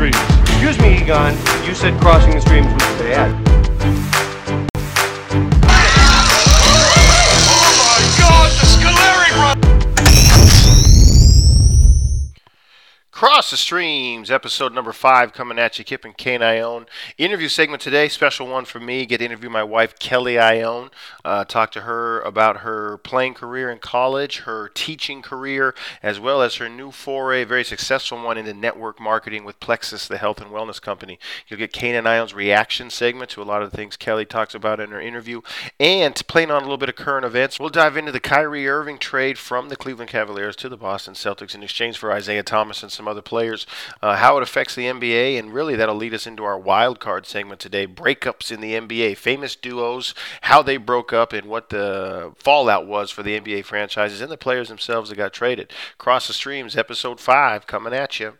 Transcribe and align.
streams. 0.00 0.16
Excuse 0.48 0.78
me, 0.78 1.02
Egon. 1.02 1.34
You 1.66 1.74
said 1.74 2.00
crossing 2.00 2.34
the 2.34 2.40
streams 2.40 2.72
was 2.72 2.82
bad. 3.02 3.49
Cross 13.40 13.52
the 13.52 13.56
Streams, 13.56 14.30
episode 14.30 14.74
number 14.74 14.92
five, 14.92 15.32
coming 15.32 15.58
at 15.58 15.78
you. 15.78 15.84
Kip 15.86 16.04
and 16.04 16.14
Kane 16.14 16.40
Ioane. 16.40 16.84
Interview 17.16 17.48
segment 17.48 17.80
today, 17.80 18.06
special 18.06 18.46
one 18.46 18.66
for 18.66 18.80
me. 18.80 19.06
Get 19.06 19.16
to 19.16 19.24
interview 19.24 19.48
my 19.48 19.62
wife, 19.64 19.98
Kelly 19.98 20.34
Ioane. 20.34 20.90
Uh, 21.24 21.46
talk 21.46 21.72
to 21.72 21.80
her 21.80 22.20
about 22.20 22.58
her 22.58 22.98
playing 22.98 23.32
career 23.32 23.70
in 23.70 23.78
college, 23.78 24.40
her 24.40 24.68
teaching 24.68 25.22
career, 25.22 25.74
as 26.02 26.20
well 26.20 26.42
as 26.42 26.56
her 26.56 26.68
new 26.68 26.90
foray, 26.90 27.44
very 27.44 27.64
successful 27.64 28.22
one 28.22 28.36
into 28.36 28.52
network 28.52 29.00
marketing 29.00 29.44
with 29.44 29.58
Plexus, 29.58 30.06
the 30.06 30.18
health 30.18 30.42
and 30.42 30.50
wellness 30.50 30.78
company. 30.78 31.18
You'll 31.48 31.60
get 31.60 31.72
Kane 31.72 31.94
and 31.94 32.06
Ione's 32.06 32.34
reaction 32.34 32.90
segment 32.90 33.30
to 33.30 33.42
a 33.42 33.44
lot 33.44 33.62
of 33.62 33.70
the 33.70 33.76
things 33.76 33.96
Kelly 33.96 34.26
talks 34.26 34.54
about 34.54 34.80
in 34.80 34.90
her 34.90 35.00
interview, 35.00 35.40
and 35.78 36.14
playing 36.28 36.50
on 36.50 36.58
a 36.58 36.66
little 36.66 36.76
bit 36.76 36.90
of 36.90 36.96
current 36.96 37.24
events, 37.24 37.58
we'll 37.58 37.70
dive 37.70 37.96
into 37.96 38.12
the 38.12 38.20
Kyrie 38.20 38.68
Irving 38.68 38.98
trade 38.98 39.38
from 39.38 39.70
the 39.70 39.76
Cleveland 39.76 40.10
Cavaliers 40.10 40.56
to 40.56 40.68
the 40.68 40.76
Boston 40.76 41.14
Celtics 41.14 41.54
in 41.54 41.62
exchange 41.62 41.96
for 41.96 42.12
Isaiah 42.12 42.42
Thomas 42.42 42.82
and 42.82 42.92
some 42.92 43.08
other 43.08 43.22
players, 43.30 43.64
uh, 44.02 44.16
how 44.16 44.36
it 44.36 44.42
affects 44.42 44.74
the 44.74 44.86
NBA, 44.86 45.38
and 45.38 45.54
really 45.54 45.76
that'll 45.76 45.94
lead 45.94 46.12
us 46.12 46.26
into 46.26 46.42
our 46.42 46.58
wild 46.58 46.98
card 46.98 47.24
segment 47.26 47.60
today 47.60 47.86
breakups 47.86 48.50
in 48.50 48.60
the 48.60 48.74
NBA, 48.74 49.16
famous 49.16 49.54
duos, 49.54 50.14
how 50.42 50.62
they 50.62 50.76
broke 50.76 51.12
up, 51.12 51.32
and 51.32 51.46
what 51.46 51.70
the 51.70 52.32
fallout 52.36 52.86
was 52.86 53.12
for 53.12 53.22
the 53.22 53.40
NBA 53.40 53.64
franchises 53.64 54.20
and 54.20 54.32
the 54.32 54.36
players 54.36 54.68
themselves 54.68 55.10
that 55.10 55.16
got 55.16 55.32
traded. 55.32 55.72
Cross 55.96 56.26
the 56.26 56.32
Streams, 56.32 56.76
episode 56.76 57.20
5, 57.20 57.68
coming 57.68 57.94
at 57.94 58.18
you. 58.18 58.34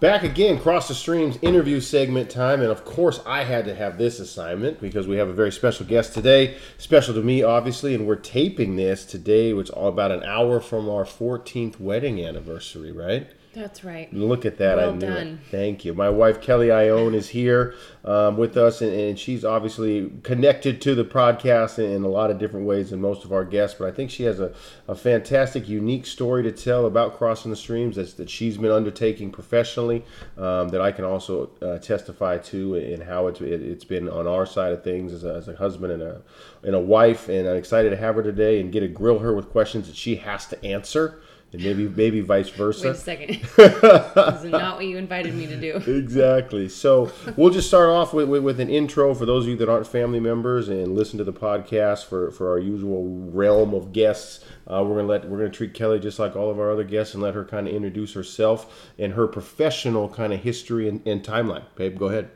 Back 0.00 0.22
again, 0.22 0.60
Cross 0.60 0.86
the 0.86 0.94
Streams 0.94 1.40
interview 1.42 1.80
segment 1.80 2.30
time, 2.30 2.60
and 2.60 2.70
of 2.70 2.84
course, 2.84 3.20
I 3.26 3.42
had 3.42 3.64
to 3.64 3.74
have 3.74 3.98
this 3.98 4.20
assignment 4.20 4.80
because 4.80 5.08
we 5.08 5.16
have 5.16 5.28
a 5.28 5.32
very 5.32 5.50
special 5.50 5.84
guest 5.86 6.14
today, 6.14 6.56
special 6.76 7.14
to 7.14 7.22
me, 7.22 7.42
obviously, 7.42 7.96
and 7.96 8.06
we're 8.06 8.14
taping 8.14 8.76
this 8.76 9.04
today, 9.04 9.52
which 9.52 9.70
is 9.70 9.74
all 9.74 9.88
about 9.88 10.12
an 10.12 10.22
hour 10.22 10.60
from 10.60 10.88
our 10.88 11.02
14th 11.02 11.80
wedding 11.80 12.24
anniversary, 12.24 12.92
right? 12.92 13.28
That's 13.58 13.82
right. 13.82 14.12
Look 14.14 14.46
at 14.46 14.58
that! 14.58 14.78
I 14.78 14.86
Well 14.86 14.94
knew 14.94 15.06
it. 15.06 15.10
done. 15.10 15.40
Thank 15.50 15.84
you. 15.84 15.92
My 15.92 16.08
wife 16.08 16.40
Kelly 16.40 16.68
Ioane 16.68 17.14
is 17.14 17.28
here 17.28 17.74
um, 18.04 18.36
with 18.36 18.56
us, 18.56 18.80
and, 18.80 18.92
and 18.92 19.18
she's 19.18 19.44
obviously 19.44 20.12
connected 20.22 20.80
to 20.82 20.94
the 20.94 21.04
podcast 21.04 21.80
in, 21.80 21.90
in 21.90 22.04
a 22.04 22.08
lot 22.08 22.30
of 22.30 22.38
different 22.38 22.66
ways 22.66 22.90
than 22.90 23.00
most 23.00 23.24
of 23.24 23.32
our 23.32 23.44
guests. 23.44 23.76
But 23.78 23.88
I 23.88 23.90
think 23.90 24.12
she 24.12 24.22
has 24.22 24.38
a, 24.38 24.54
a 24.86 24.94
fantastic, 24.94 25.68
unique 25.68 26.06
story 26.06 26.44
to 26.44 26.52
tell 26.52 26.86
about 26.86 27.18
crossing 27.18 27.50
the 27.50 27.56
streams 27.56 27.96
that's, 27.96 28.12
that 28.14 28.30
she's 28.30 28.56
been 28.56 28.70
undertaking 28.70 29.32
professionally. 29.32 30.04
Um, 30.36 30.68
that 30.68 30.80
I 30.80 30.92
can 30.92 31.04
also 31.04 31.50
uh, 31.60 31.78
testify 31.78 32.38
to, 32.38 32.76
and 32.76 33.02
how 33.02 33.26
it's 33.26 33.40
it, 33.40 33.62
it's 33.62 33.84
been 33.84 34.08
on 34.08 34.28
our 34.28 34.46
side 34.46 34.72
of 34.72 34.84
things 34.84 35.12
as 35.12 35.24
a, 35.24 35.34
as 35.34 35.48
a 35.48 35.56
husband 35.56 35.92
and 35.92 36.02
a 36.02 36.22
and 36.62 36.76
a 36.76 36.80
wife. 36.80 37.28
And 37.28 37.48
I'm 37.48 37.56
excited 37.56 37.90
to 37.90 37.96
have 37.96 38.14
her 38.14 38.22
today 38.22 38.60
and 38.60 38.70
get 38.70 38.80
to 38.80 38.88
grill 38.88 39.18
her 39.18 39.34
with 39.34 39.50
questions 39.50 39.88
that 39.88 39.96
she 39.96 40.16
has 40.16 40.46
to 40.46 40.64
answer. 40.64 41.20
And 41.50 41.62
maybe, 41.62 41.88
maybe 41.88 42.20
vice 42.20 42.50
versa. 42.50 42.88
Wait 42.88 42.90
a 42.90 42.98
second. 42.98 43.28
this 43.56 44.44
is 44.44 44.50
not 44.50 44.76
what 44.76 44.84
you 44.84 44.98
invited 44.98 45.34
me 45.34 45.46
to 45.46 45.56
do. 45.56 45.76
Exactly. 45.90 46.68
So 46.68 47.10
we'll 47.36 47.50
just 47.50 47.68
start 47.68 47.88
off 47.88 48.12
with, 48.12 48.28
with, 48.28 48.42
with 48.42 48.60
an 48.60 48.68
intro 48.68 49.14
for 49.14 49.24
those 49.24 49.44
of 49.44 49.50
you 49.50 49.56
that 49.56 49.68
aren't 49.68 49.86
family 49.86 50.20
members 50.20 50.68
and 50.68 50.94
listen 50.94 51.16
to 51.16 51.24
the 51.24 51.32
podcast 51.32 52.04
for, 52.04 52.30
for 52.30 52.50
our 52.50 52.58
usual 52.58 53.30
realm 53.30 53.72
of 53.72 53.92
guests. 53.92 54.44
Uh, 54.66 54.84
we're 54.84 54.96
gonna 54.96 55.08
let 55.08 55.26
we're 55.26 55.38
gonna 55.38 55.48
treat 55.48 55.72
Kelly 55.72 55.98
just 55.98 56.18
like 56.18 56.36
all 56.36 56.50
of 56.50 56.58
our 56.58 56.70
other 56.70 56.84
guests 56.84 57.14
and 57.14 57.22
let 57.22 57.32
her 57.32 57.46
kind 57.46 57.66
of 57.66 57.74
introduce 57.74 58.12
herself 58.12 58.90
and 58.98 59.14
her 59.14 59.26
professional 59.26 60.10
kind 60.10 60.34
of 60.34 60.40
history 60.40 60.86
and, 60.86 61.06
and 61.06 61.24
timeline. 61.24 61.64
Babe, 61.76 61.98
go 61.98 62.08
ahead. 62.08 62.30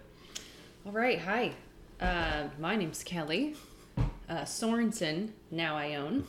All 0.87 0.93
right. 0.93 1.19
Hi. 1.19 1.53
Uh, 2.01 2.49
my 2.59 2.77
name's 2.77 3.05
Kelly 3.05 3.57
uh, 4.29 4.43
Sorensen. 4.45 5.31
Now 5.51 5.77
Ioane. 5.77 6.25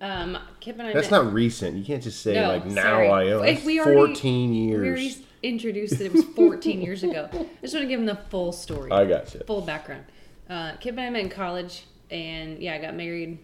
Um, 0.00 0.38
Kip 0.60 0.78
and 0.78 0.88
I. 0.88 0.92
That's 0.92 1.10
met- 1.10 1.24
not 1.24 1.32
recent. 1.32 1.76
You 1.76 1.84
can't 1.84 2.02
just 2.02 2.22
say 2.22 2.34
No, 2.34 2.48
like 2.48 2.66
now 2.66 2.82
sorry. 2.82 3.08
Ioane. 3.08 3.40
Like, 3.40 3.64
we 3.64 3.80
already- 3.80 3.96
Fourteen 3.96 4.50
We 4.50 4.74
already 4.76 5.02
years. 5.02 5.22
introduced 5.42 5.98
that 5.98 6.06
it 6.06 6.12
was 6.12 6.24
14 6.24 6.80
years 6.82 7.02
ago. 7.02 7.28
I 7.32 7.36
just 7.62 7.74
want 7.74 7.84
to 7.84 7.86
give 7.86 7.98
them 8.00 8.06
the 8.06 8.16
full 8.30 8.52
story. 8.52 8.90
I 8.90 9.04
got 9.04 9.32
you. 9.34 9.40
full 9.46 9.60
background. 9.60 10.04
Uh, 10.48 10.72
Kip 10.80 10.92
and 10.92 11.00
I 11.00 11.10
met 11.10 11.22
in 11.22 11.28
college, 11.28 11.84
and 12.10 12.58
yeah, 12.60 12.74
I 12.74 12.78
got 12.78 12.94
married 12.94 13.38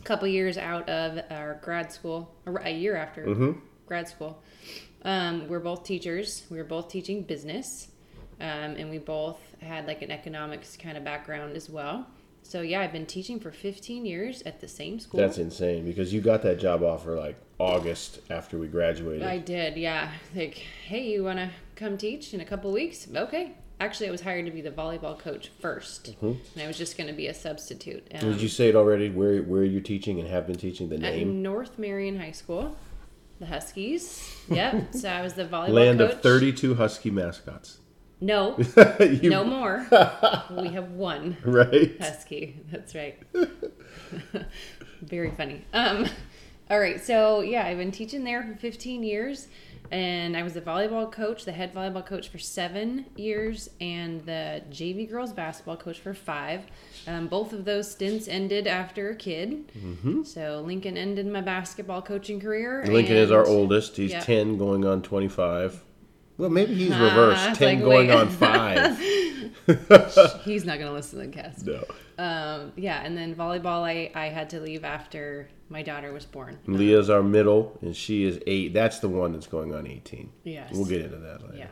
a 0.00 0.04
couple 0.04 0.28
years 0.28 0.56
out 0.56 0.88
of 0.88 1.20
our 1.30 1.58
grad 1.62 1.92
school, 1.92 2.32
a 2.46 2.70
year 2.70 2.96
after 2.96 3.24
Mm-hmm. 3.26 3.52
grad 3.86 4.08
school. 4.08 4.40
Um, 5.02 5.48
we're 5.48 5.60
both 5.60 5.84
teachers. 5.84 6.44
We 6.50 6.58
were 6.58 6.64
both 6.64 6.88
teaching 6.88 7.22
business, 7.22 7.88
um, 8.40 8.46
and 8.76 8.88
we 8.90 8.98
both 8.98 9.38
had 9.60 9.86
like 9.86 10.02
an 10.02 10.10
economics 10.10 10.76
kind 10.76 10.96
of 10.96 11.04
background 11.04 11.56
as 11.56 11.68
well. 11.68 12.06
So 12.48 12.62
yeah, 12.62 12.80
I've 12.80 12.92
been 12.92 13.04
teaching 13.04 13.38
for 13.38 13.50
15 13.52 14.06
years 14.06 14.40
at 14.46 14.58
the 14.62 14.68
same 14.68 14.98
school. 14.98 15.20
That's 15.20 15.36
insane 15.36 15.84
because 15.84 16.14
you 16.14 16.22
got 16.22 16.40
that 16.44 16.58
job 16.58 16.82
offer 16.82 17.14
like 17.14 17.36
August 17.58 18.20
after 18.30 18.58
we 18.58 18.68
graduated. 18.68 19.22
I 19.22 19.36
did, 19.36 19.76
yeah. 19.76 20.12
Like, 20.34 20.54
hey, 20.54 21.10
you 21.10 21.24
want 21.24 21.38
to 21.40 21.50
come 21.76 21.98
teach 21.98 22.32
in 22.32 22.40
a 22.40 22.46
couple 22.46 22.72
weeks? 22.72 23.06
Okay. 23.14 23.52
Actually, 23.80 24.08
I 24.08 24.12
was 24.12 24.22
hired 24.22 24.46
to 24.46 24.50
be 24.50 24.62
the 24.62 24.70
volleyball 24.70 25.18
coach 25.18 25.50
1st 25.62 26.16
and 26.22 26.40
I 26.58 26.66
was 26.66 26.78
just 26.78 26.96
going 26.96 27.08
to 27.08 27.12
be 27.12 27.26
a 27.26 27.34
substitute. 27.34 28.08
Um, 28.14 28.20
Mm-hmm. 28.20 28.32
Did 28.32 28.40
you 28.40 28.48
say 28.48 28.70
it 28.70 28.74
already? 28.76 29.10
Where 29.10 29.42
where 29.42 29.62
you're 29.64 29.82
teaching 29.82 30.18
and 30.18 30.26
have 30.30 30.46
been 30.46 30.56
teaching 30.56 30.88
the 30.88 30.94
at 30.94 31.00
name? 31.02 31.42
North 31.42 31.78
Marion 31.78 32.18
High 32.18 32.32
School, 32.32 32.74
the 33.40 33.46
Huskies. 33.46 34.34
Yep. 34.48 34.94
so 34.94 35.10
I 35.10 35.20
was 35.20 35.34
the 35.34 35.44
volleyball 35.44 35.68
Land 35.68 35.98
coach. 35.98 36.14
of 36.14 36.22
32 36.22 36.76
husky 36.76 37.10
mascots. 37.10 37.78
No, 38.20 38.58
You- 38.98 39.30
no 39.30 39.44
more. 39.44 39.86
we 40.60 40.68
have 40.70 40.90
one 40.90 41.36
Right? 41.44 41.96
husky. 42.00 42.60
That's 42.70 42.94
right. 42.96 43.16
Very 45.02 45.30
funny. 45.30 45.64
Um, 45.72 46.06
all 46.70 46.80
right, 46.80 47.02
so 47.02 47.40
yeah, 47.40 47.64
I've 47.66 47.78
been 47.78 47.92
teaching 47.92 48.24
there 48.24 48.42
for 48.42 48.54
15 48.54 49.02
years, 49.04 49.46
and 49.90 50.36
I 50.36 50.42
was 50.42 50.52
the 50.54 50.60
volleyball 50.60 51.10
coach, 51.10 51.44
the 51.44 51.52
head 51.52 51.72
volleyball 51.72 52.04
coach 52.04 52.28
for 52.28 52.38
seven 52.38 53.06
years, 53.16 53.70
and 53.80 54.24
the 54.26 54.62
JV 54.70 55.08
girls 55.08 55.32
basketball 55.32 55.76
coach 55.76 56.00
for 56.00 56.12
five. 56.12 56.62
Um, 57.06 57.28
both 57.28 57.52
of 57.52 57.64
those 57.64 57.90
stints 57.90 58.28
ended 58.28 58.66
after 58.66 59.10
a 59.10 59.16
kid. 59.16 59.68
Mm-hmm. 59.78 60.24
So 60.24 60.62
Lincoln 60.66 60.96
ended 60.98 61.26
my 61.26 61.40
basketball 61.40 62.02
coaching 62.02 62.40
career. 62.40 62.84
Lincoln 62.86 63.16
is 63.16 63.30
our 63.30 63.46
oldest. 63.46 63.96
He's 63.96 64.10
Yeah. 64.10 64.20
10 64.20 64.58
going 64.58 64.84
on 64.84 65.00
25. 65.02 65.84
Well, 66.38 66.50
maybe 66.50 66.74
he's 66.74 66.96
reversed. 66.96 67.58
10 67.58 67.80
like, 67.80 67.84
going 67.84 68.08
wait. 68.08 68.16
on 68.16 68.28
5. 68.28 68.98
He's 70.44 70.64
not 70.64 70.78
gonna 70.78 70.92
listen 70.92 71.20
to 71.20 71.26
the 71.26 71.32
cast. 71.32 71.66
no. 71.66 71.84
Um, 72.16 72.72
yeah, 72.76 73.02
and 73.04 73.16
then 73.16 73.34
volleyball, 73.34 73.82
I, 73.82 74.10
I 74.14 74.28
had 74.28 74.50
to 74.50 74.60
leave 74.60 74.84
after 74.84 75.48
my 75.68 75.82
daughter 75.82 76.12
was 76.12 76.24
born. 76.24 76.58
Leah's 76.66 77.10
our 77.10 77.22
middle, 77.22 77.78
and 77.82 77.94
she 77.94 78.24
is 78.24 78.40
8. 78.46 78.72
That's 78.72 78.98
the 78.98 79.08
one 79.08 79.32
that's 79.32 79.46
going 79.46 79.74
on 79.74 79.86
18. 79.86 80.30
Yes. 80.44 80.72
We'll 80.72 80.86
get 80.86 81.02
into 81.02 81.18
that 81.18 81.42
later. 81.42 81.68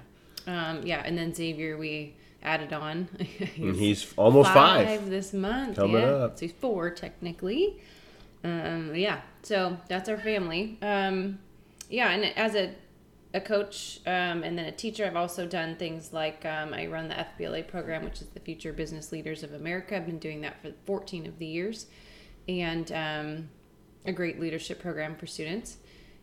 Yeah. 0.47 0.69
Um, 0.71 0.87
yeah, 0.87 1.03
and 1.05 1.17
then 1.17 1.35
Xavier 1.35 1.77
we 1.77 2.15
added 2.43 2.73
on. 2.73 3.09
And 3.57 3.75
he's 3.75 4.13
almost 4.17 4.53
5. 4.53 5.11
this 5.11 5.33
month. 5.33 5.77
Coming 5.77 6.03
yeah. 6.03 6.09
up. 6.09 6.39
So 6.39 6.47
he's 6.47 6.55
four 6.55 6.91
technically. 6.91 7.81
Um, 8.45 8.95
yeah. 8.95 9.21
So 9.43 9.77
that's 9.89 10.09
our 10.09 10.19
family. 10.19 10.79
Um, 10.83 11.39
yeah, 11.89 12.11
and 12.11 12.25
as 12.37 12.55
a 12.55 12.73
a 13.37 13.41
coach 13.41 14.01
um, 14.07 14.43
and 14.43 14.59
then 14.59 14.65
a 14.65 14.73
teacher, 14.73 15.05
I've 15.05 15.15
also 15.15 15.47
done 15.47 15.77
things 15.77 16.15
like 16.15 16.47
um, 16.47 16.73
I 16.73 16.87
run 16.87 17.09
the 17.09 17.15
FBLA 17.15 17.69
program, 17.69 18.03
which 18.03 18.23
is 18.23 18.29
the 18.29 18.41
Future 18.41 18.73
Business 18.73 19.13
Leaders 19.13 19.43
of 19.43 19.53
America. 19.53 19.95
I've 19.95 20.07
been 20.07 20.19
doing 20.19 20.41
that 20.41 20.61
for 20.63 20.73
14 20.87 21.27
of 21.27 21.39
the 21.39 21.45
years, 21.45 21.87
and 22.49 22.91
um, 22.93 23.49
a 24.07 24.13
great 24.13 24.41
leadership 24.41 24.81
program 24.81 25.17
for 25.17 25.27
students. 25.27 25.77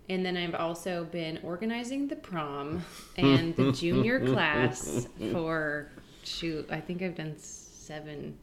And 0.10 0.25
then 0.25 0.36
I've 0.36 0.56
also 0.56 1.06
been 1.06 1.39
organizing 1.44 2.07
the 2.07 2.15
prom 2.15 2.83
and 3.15 3.56
the 3.56 3.71
junior 3.80 4.19
class 4.19 5.07
for 5.31 5.92
shoot. 6.24 6.68
I 6.71 6.81
think 6.81 7.04
I've 7.04 7.15
done 7.15 7.36
seven 7.38 8.38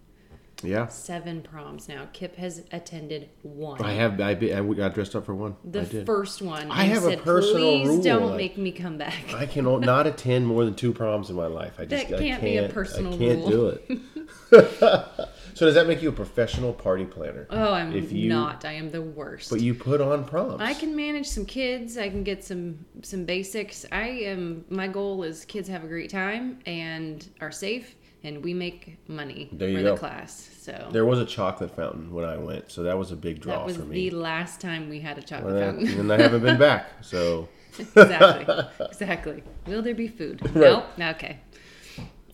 Yeah. 0.62 0.88
seven 0.88 1.42
proms 1.42 1.88
now. 1.88 2.08
Kip 2.12 2.36
has 2.36 2.62
attended 2.72 3.28
one. 3.42 3.82
I 3.82 3.92
have. 3.94 4.20
I, 4.20 4.34
be, 4.34 4.52
I 4.52 4.62
got 4.74 4.94
dressed 4.94 5.16
up 5.16 5.24
for 5.26 5.34
one. 5.34 5.56
the 5.64 5.84
first 6.04 6.42
one. 6.42 6.70
I 6.70 6.84
have 6.84 7.04
a 7.04 7.10
said, 7.10 7.22
personal 7.22 7.56
Please 7.80 7.88
rule, 7.88 8.02
don't 8.02 8.26
like- 8.30 8.36
make 8.36 8.58
me 8.58 8.72
come 8.72 8.98
back. 8.98 9.32
I 9.34 9.46
can 9.46 9.64
not 9.80 10.06
attend 10.06 10.46
more 10.46 10.64
than 10.64 10.74
two 10.74 10.92
proms 10.92 11.30
in 11.30 11.36
my 11.36 11.46
life. 11.46 11.74
I 11.78 11.84
just 11.84 12.08
That 12.08 12.16
I 12.16 12.22
can't 12.22 12.42
be 12.42 12.56
a 12.56 12.60
can't- 12.62 12.74
personal 12.74 13.14
I 13.14 13.18
can't 13.18 13.38
rule. 13.40 13.50
do 13.50 13.66
it. 13.68 13.98
so 14.50 15.66
does 15.66 15.74
that 15.74 15.86
make 15.86 16.02
you 16.02 16.08
a 16.08 16.12
professional 16.12 16.72
party 16.72 17.04
planner? 17.04 17.46
oh, 17.50 17.72
I'm 17.72 17.92
If 17.94 18.12
you- 18.12 18.28
not. 18.28 18.64
I 18.64 18.72
am 18.72 18.90
the 18.90 19.02
worst. 19.02 19.50
But 19.50 19.60
you 19.60 19.74
put 19.74 20.00
on 20.00 20.24
proms. 20.24 20.60
I 20.60 20.74
can 20.74 20.94
manage 20.94 21.26
some 21.26 21.44
kids. 21.46 21.96
I 21.98 22.08
can 22.08 22.22
get 22.24 22.44
some 22.44 22.84
some 23.02 23.24
basics. 23.24 23.86
I 23.92 24.08
am. 24.08 24.64
My 24.68 24.88
goal 24.88 25.22
is 25.22 25.44
kids 25.44 25.68
have 25.68 25.84
a 25.84 25.88
great 25.88 26.10
time 26.10 26.58
and 26.66 27.26
are 27.40 27.50
safe 27.52 27.94
and 28.22 28.44
we 28.44 28.52
make 28.54 28.98
money 29.08 29.48
There 29.52 29.68
you 29.68 29.78
for 29.78 29.82
go. 29.82 29.92
the 29.94 29.98
class. 29.98 30.48
So 30.60 30.88
There 30.92 31.06
was 31.06 31.18
a 31.18 31.24
chocolate 31.26 31.74
fountain 31.74 32.12
when 32.12 32.24
I 32.24 32.36
went, 32.36 32.70
so 32.70 32.82
that 32.82 32.96
was 32.98 33.12
a 33.12 33.16
big 33.16 33.40
draw 33.40 33.58
that 33.58 33.66
was 33.66 33.76
for 33.76 33.82
the 33.84 34.10
last 34.10 34.60
time 34.60 34.88
we 34.88 35.00
had 35.00 35.18
a 35.18 35.22
chocolate 35.22 35.56
And 35.56 35.78
fountain. 35.78 36.00
And 36.00 36.12
I 36.12 36.20
haven't 36.20 36.42
been 36.42 36.58
back, 36.58 36.86
so 37.00 37.48
exactly. 37.78 38.64
Exactly. 38.86 39.42
Will 39.66 39.82
there 39.82 39.94
be 39.94 40.08
food? 40.08 40.42
Nope. 40.54 40.84
Okay. 40.98 41.38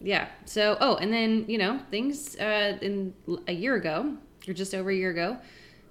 Yeah. 0.01 0.29
So, 0.45 0.77
oh, 0.81 0.97
and 0.97 1.13
then, 1.13 1.45
you 1.49 1.59
know, 1.59 1.81
things 1.91 2.37
uh, 2.37 2.77
in 2.83 3.15
a 3.47 3.53
year 3.53 3.77
ago, 3.77 4.17
or 4.47 4.53
just 4.53 4.75
over 4.75 4.91
a 4.91 4.95
year 4.95 5.11
ago, 5.11 5.39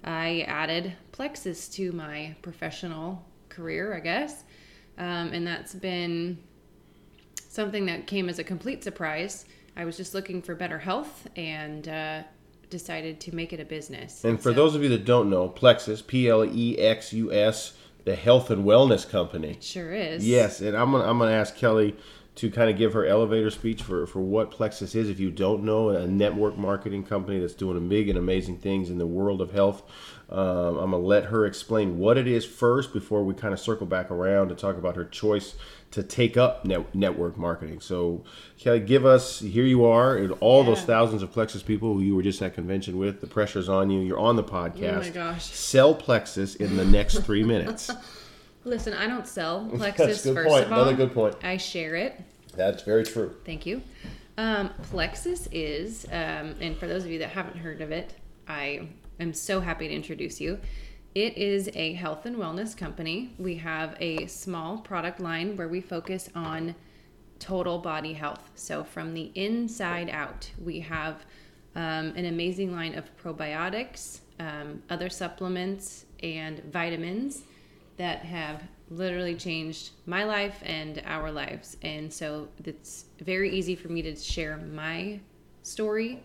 I 0.04 0.44
added 0.46 0.94
Plexus 1.12 1.68
to 1.70 1.90
my 1.92 2.36
professional 2.42 3.24
career, 3.48 3.94
I 3.94 4.00
guess. 4.00 4.44
Um, 4.98 5.32
and 5.32 5.46
that's 5.46 5.74
been 5.74 6.38
something 7.48 7.86
that 7.86 8.06
came 8.06 8.28
as 8.28 8.38
a 8.38 8.44
complete 8.44 8.84
surprise. 8.84 9.44
I 9.76 9.84
was 9.84 9.96
just 9.96 10.14
looking 10.14 10.42
for 10.42 10.54
better 10.54 10.78
health 10.78 11.28
and 11.36 11.86
uh, 11.88 12.22
decided 12.70 13.20
to 13.20 13.34
make 13.34 13.52
it 13.52 13.60
a 13.60 13.64
business. 13.64 14.24
And 14.24 14.38
for 14.40 14.50
So- 14.50 14.54
those 14.54 14.74
of 14.74 14.82
you 14.82 14.88
that 14.90 15.04
don't 15.04 15.28
know, 15.30 15.48
Plexus, 15.48 16.02
P 16.02 16.28
L 16.28 16.44
E 16.44 16.78
X 16.78 17.12
U 17.12 17.32
S, 17.32 17.74
the 18.04 18.14
health 18.16 18.50
and 18.50 18.64
wellness 18.64 19.08
company. 19.08 19.52
It 19.52 19.62
Sure 19.64 19.92
is. 19.92 20.26
Yes, 20.26 20.60
and 20.60 20.76
I'm 20.76 20.92
gonna 20.92 21.04
I'm 21.04 21.18
gonna 21.18 21.32
ask 21.32 21.56
Kelly 21.56 21.96
to 22.36 22.50
kind 22.50 22.68
of 22.70 22.76
give 22.76 22.92
her 22.92 23.04
elevator 23.06 23.50
speech 23.50 23.82
for 23.82 24.06
for 24.06 24.20
what 24.20 24.50
Plexus 24.50 24.94
is. 24.94 25.08
If 25.10 25.18
you 25.20 25.30
don't 25.30 25.64
know, 25.64 25.88
a 25.90 26.06
network 26.06 26.56
marketing 26.56 27.02
company 27.04 27.38
that's 27.40 27.54
doing 27.54 27.88
big 27.88 28.08
and 28.08 28.18
amazing 28.18 28.58
things 28.58 28.90
in 28.90 28.98
the 28.98 29.06
world 29.06 29.40
of 29.40 29.50
health. 29.52 29.82
Um, 30.30 30.76
I'm 30.78 30.90
gonna 30.90 30.98
let 30.98 31.24
her 31.26 31.46
explain 31.46 31.98
what 31.98 32.16
it 32.18 32.26
is 32.26 32.44
first 32.44 32.92
before 32.92 33.24
we 33.24 33.34
kind 33.34 33.52
of 33.54 33.60
circle 33.60 33.86
back 33.86 34.10
around 34.10 34.48
to 34.48 34.54
talk 34.54 34.76
about 34.76 34.96
her 34.96 35.04
choice 35.04 35.54
to 35.92 36.02
take 36.02 36.36
up 36.36 36.64
net, 36.64 36.94
network 36.94 37.36
marketing. 37.38 37.80
So, 37.80 38.24
Kelly, 38.58 38.80
give 38.80 39.06
us 39.06 39.40
here 39.40 39.64
you 39.64 39.84
are, 39.84 40.16
and 40.16 40.32
all 40.40 40.64
those 40.64 40.82
thousands 40.82 41.22
of 41.22 41.32
Plexus 41.32 41.62
people 41.62 41.94
who 41.94 42.00
you 42.00 42.14
were 42.14 42.22
just 42.22 42.42
at 42.42 42.54
convention 42.54 42.98
with. 42.98 43.20
The 43.20 43.26
pressure's 43.26 43.68
on 43.68 43.90
you. 43.90 44.00
You're 44.00 44.18
on 44.18 44.36
the 44.36 44.44
podcast. 44.44 44.96
Oh 44.96 45.00
my 45.00 45.10
gosh. 45.10 45.44
Sell 45.44 45.94
Plexus 45.94 46.56
in 46.56 46.76
the 46.76 46.84
next 46.84 47.18
three 47.20 47.42
minutes. 47.44 47.90
Listen, 48.64 48.92
I 48.94 49.06
don't 49.06 49.26
sell 49.26 49.70
Plexus 49.74 50.24
first 50.24 50.48
point. 50.48 50.66
of 50.66 50.72
all. 50.72 50.80
Another 50.82 50.96
good 50.96 51.14
point. 51.14 51.36
I 51.42 51.56
share 51.56 51.94
it. 51.94 52.20
That's 52.54 52.82
very 52.82 53.04
true. 53.04 53.34
Thank 53.44 53.64
you. 53.64 53.80
Um, 54.38 54.70
Plexus 54.90 55.48
is, 55.52 56.04
um, 56.10 56.56
and 56.60 56.76
for 56.76 56.86
those 56.86 57.04
of 57.04 57.10
you 57.10 57.20
that 57.20 57.30
haven't 57.30 57.56
heard 57.56 57.80
of 57.80 57.90
it, 57.90 58.12
I 58.48 58.88
am 59.20 59.32
so 59.32 59.60
happy 59.60 59.88
to 59.88 59.94
introduce 59.94 60.40
you. 60.40 60.58
It 61.16 61.38
is 61.38 61.70
a 61.72 61.94
health 61.94 62.26
and 62.26 62.36
wellness 62.36 62.76
company. 62.76 63.32
We 63.38 63.54
have 63.54 63.96
a 64.00 64.26
small 64.26 64.76
product 64.76 65.18
line 65.18 65.56
where 65.56 65.66
we 65.66 65.80
focus 65.80 66.28
on 66.34 66.74
total 67.38 67.78
body 67.78 68.12
health. 68.12 68.50
So, 68.54 68.84
from 68.84 69.14
the 69.14 69.32
inside 69.34 70.10
out, 70.10 70.50
we 70.62 70.78
have 70.80 71.24
um, 71.74 72.12
an 72.16 72.26
amazing 72.26 72.70
line 72.70 72.94
of 72.98 73.16
probiotics, 73.16 74.18
um, 74.40 74.82
other 74.90 75.08
supplements, 75.08 76.04
and 76.22 76.62
vitamins 76.64 77.44
that 77.96 78.18
have 78.18 78.64
literally 78.90 79.36
changed 79.36 79.92
my 80.04 80.22
life 80.22 80.58
and 80.64 81.02
our 81.06 81.32
lives. 81.32 81.78
And 81.80 82.12
so 82.12 82.48
it's 82.62 83.06
very 83.20 83.50
easy 83.56 83.74
for 83.74 83.88
me 83.88 84.02
to 84.02 84.14
share 84.14 84.58
my 84.58 85.20
story. 85.62 86.22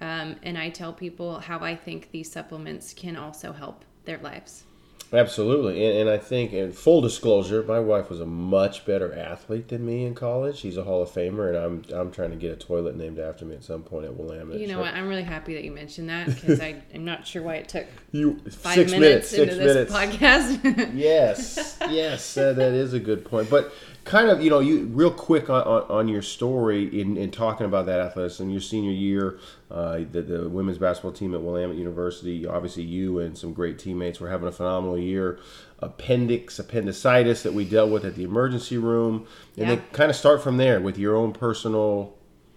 Um, 0.00 0.36
and 0.44 0.56
I 0.56 0.70
tell 0.70 0.92
people 0.92 1.40
how 1.40 1.58
I 1.58 1.74
think 1.74 2.12
these 2.12 2.30
supplements 2.30 2.94
can 2.94 3.16
also 3.16 3.52
help 3.52 3.84
their 4.08 4.18
lives. 4.18 4.64
Absolutely, 5.10 5.86
and, 5.86 6.00
and 6.00 6.10
I 6.10 6.18
think, 6.18 6.52
in 6.52 6.70
full 6.70 7.00
disclosure, 7.00 7.62
my 7.62 7.80
wife 7.80 8.10
was 8.10 8.20
a 8.20 8.26
much 8.26 8.84
better 8.84 9.14
athlete 9.18 9.68
than 9.68 9.86
me 9.86 10.04
in 10.04 10.14
college. 10.14 10.58
She's 10.58 10.76
a 10.76 10.84
Hall 10.84 11.00
of 11.00 11.08
Famer, 11.08 11.48
and 11.48 11.56
I'm 11.56 11.98
I'm 11.98 12.10
trying 12.12 12.28
to 12.28 12.36
get 12.36 12.52
a 12.52 12.56
toilet 12.56 12.94
named 12.94 13.18
after 13.18 13.46
me 13.46 13.54
at 13.54 13.64
some 13.64 13.82
point 13.82 14.04
at 14.04 14.14
Willamette. 14.14 14.60
You 14.60 14.66
know 14.66 14.74
So- 14.74 14.80
what? 14.80 14.92
I'm 14.92 15.08
really 15.08 15.22
happy 15.22 15.54
that 15.54 15.64
you 15.64 15.70
mentioned 15.72 16.10
that 16.10 16.26
because 16.34 16.60
I'm 16.60 16.82
not 16.94 17.26
sure 17.26 17.42
why 17.42 17.54
it 17.54 17.70
took 17.70 17.86
You 18.12 18.38
five 18.50 18.76
minutes, 18.90 19.32
minutes, 19.32 19.32
into 19.32 19.54
this 19.54 19.90
minutes. 19.90 19.92
podcast. 19.94 20.94
yes, 20.94 21.78
yes, 21.88 22.34
that 22.34 22.58
is 22.58 22.92
a 22.92 23.00
good 23.00 23.24
point. 23.24 23.48
But 23.48 23.72
kind 24.04 24.28
of, 24.30 24.42
you 24.42 24.50
know, 24.50 24.60
you 24.60 24.84
real 24.86 25.10
quick 25.10 25.50
on, 25.50 25.62
on, 25.62 25.82
on 25.90 26.08
your 26.08 26.22
story 26.22 27.00
in, 27.00 27.16
in 27.16 27.30
talking 27.30 27.66
about 27.66 27.86
that 27.86 28.00
athleticism, 28.00 28.48
your 28.48 28.60
senior 28.60 28.90
year, 28.90 29.38
uh, 29.70 29.98
the, 30.10 30.22
the 30.22 30.48
women's 30.48 30.78
basketball 30.78 31.12
team 31.12 31.34
at 31.34 31.42
Willamette 31.42 31.76
University, 31.76 32.46
obviously 32.46 32.82
you 32.82 33.18
and 33.18 33.36
some 33.36 33.52
great 33.52 33.78
teammates 33.78 34.18
were 34.20 34.30
having 34.30 34.48
a 34.48 34.52
phenomenal 34.52 34.98
year. 34.98 35.38
Appendix, 35.80 36.58
appendicitis 36.58 37.42
that 37.42 37.54
we 37.54 37.64
dealt 37.64 37.90
with 37.90 38.04
at 38.04 38.16
the 38.16 38.24
emergency 38.24 38.76
room, 38.78 39.26
and 39.56 39.68
Yeah. 39.68 39.74
then 39.76 39.84
kind 39.92 40.10
of 40.10 40.16
start 40.16 40.42
from 40.42 40.56
there 40.56 40.80
with 40.80 40.98
your 40.98 41.14
own 41.14 41.32
personal. 41.32 42.16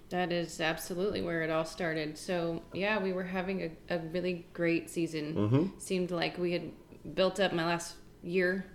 That 0.09 0.31
is 0.31 0.59
absolutely 0.59 1.21
where 1.21 1.41
it 1.43 1.49
all 1.49 1.63
started. 1.65 2.17
So 2.17 2.63
yeah, 2.73 2.97
we 2.97 3.13
were 3.13 3.23
having 3.23 3.61
a, 3.89 3.95
a 3.95 3.99
really 3.99 4.45
great 4.53 4.89
season. 4.89 5.35
Mm-hmm. 5.35 5.65
Seemed 5.77 6.11
like 6.11 6.37
we 6.37 6.53
had 6.53 6.71
built 7.13 7.39
up 7.39 7.53
my 7.53 7.65
last 7.65 7.95
year 8.23 8.65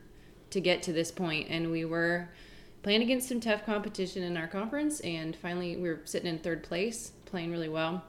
to 0.51 0.61
get 0.61 0.83
to 0.85 0.93
this 0.93 1.11
point, 1.11 1.49
and 1.51 1.71
we 1.71 1.85
were 1.85 2.29
playing 2.87 3.03
against 3.03 3.29
some 3.29 3.41
tough 3.41 3.67
competition 3.67 4.23
in 4.23 4.37
our 4.37 4.47
conference. 4.47 5.01
And 5.01 5.35
finally, 5.35 5.77
we 5.77 5.89
were 5.89 6.03
sitting 6.05 6.29
in 6.29 6.39
third 6.39 6.63
place, 6.63 7.11
playing 7.25 7.51
really 7.51 7.69
well. 7.69 8.05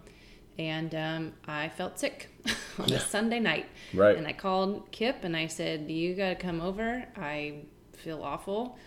And 0.60 0.94
um, 0.94 1.34
I 1.48 1.70
felt 1.70 1.98
sick 1.98 2.30
on 2.80 2.92
a 2.94 3.00
Sunday 3.00 3.40
night. 3.40 3.66
Right. 3.92 4.16
And 4.16 4.28
I 4.28 4.34
called 4.34 4.92
Kip 4.92 5.24
and 5.24 5.36
I 5.36 5.48
said, 5.48 5.90
"You 5.90 6.14
got 6.14 6.30
to 6.30 6.36
come 6.36 6.62
over. 6.62 7.06
I 7.16 7.64
feel 7.94 8.22
awful." 8.22 8.78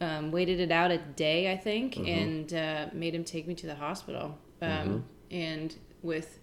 um, 0.00 0.30
waited 0.30 0.60
it 0.60 0.70
out 0.70 0.90
a 0.90 0.98
day, 0.98 1.50
I 1.52 1.56
think, 1.56 1.96
and 1.96 2.52
uh, 2.54 2.86
made 2.92 3.14
him 3.14 3.24
take 3.24 3.48
me 3.48 3.54
to 3.56 3.66
the 3.66 3.74
hospital. 3.74 4.38
Um, 4.62 5.04
And 5.30 5.74
with 6.02 6.38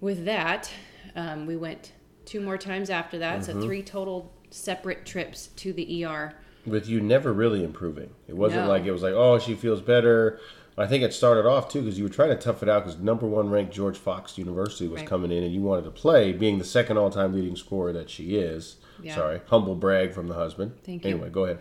with 0.00 0.24
that, 0.24 0.70
um, 1.14 1.46
we 1.46 1.56
went 1.56 1.92
two 2.24 2.40
more 2.40 2.56
times 2.58 2.90
after 2.90 3.18
that, 3.18 3.44
so 3.44 3.60
three 3.60 3.82
total 3.82 4.32
separate 4.50 5.04
trips 5.04 5.48
to 5.56 5.72
the 5.72 6.04
ER. 6.04 6.34
With 6.66 6.88
you 6.88 7.00
never 7.00 7.32
really 7.32 7.64
improving. 7.64 8.10
It 8.28 8.36
wasn't 8.36 8.64
No. 8.64 8.68
like 8.68 8.84
it 8.84 8.92
was 8.92 9.02
like, 9.02 9.14
oh, 9.14 9.38
she 9.38 9.54
feels 9.54 9.80
better. 9.80 10.38
I 10.78 10.86
think 10.86 11.02
it 11.02 11.12
started 11.12 11.46
off 11.46 11.70
too 11.70 11.82
because 11.82 11.98
you 11.98 12.04
were 12.04 12.10
trying 12.10 12.30
to 12.30 12.36
tough 12.36 12.62
it 12.62 12.68
out 12.68 12.84
because 12.84 12.98
number 13.00 13.26
one 13.26 13.50
ranked 13.50 13.74
George 13.74 13.98
Fox 13.98 14.38
University 14.38 14.88
was 14.88 15.00
Right. 15.00 15.08
coming 15.08 15.30
in 15.32 15.42
and 15.42 15.52
you 15.52 15.60
wanted 15.60 15.84
to 15.84 15.90
play, 15.90 16.32
being 16.32 16.58
the 16.58 16.64
second 16.64 16.96
all 16.96 17.10
time 17.10 17.34
leading 17.34 17.56
scorer 17.56 17.92
that 17.92 18.08
she 18.08 18.36
is. 18.36 18.76
Yeah. 19.02 19.14
Sorry, 19.14 19.40
humble 19.46 19.74
brag 19.74 20.12
from 20.12 20.28
the 20.28 20.34
husband. 20.34 20.72
Thank 20.84 21.04
you. 21.04 21.10
Anyway, 21.10 21.30
go 21.30 21.44
ahead. 21.44 21.58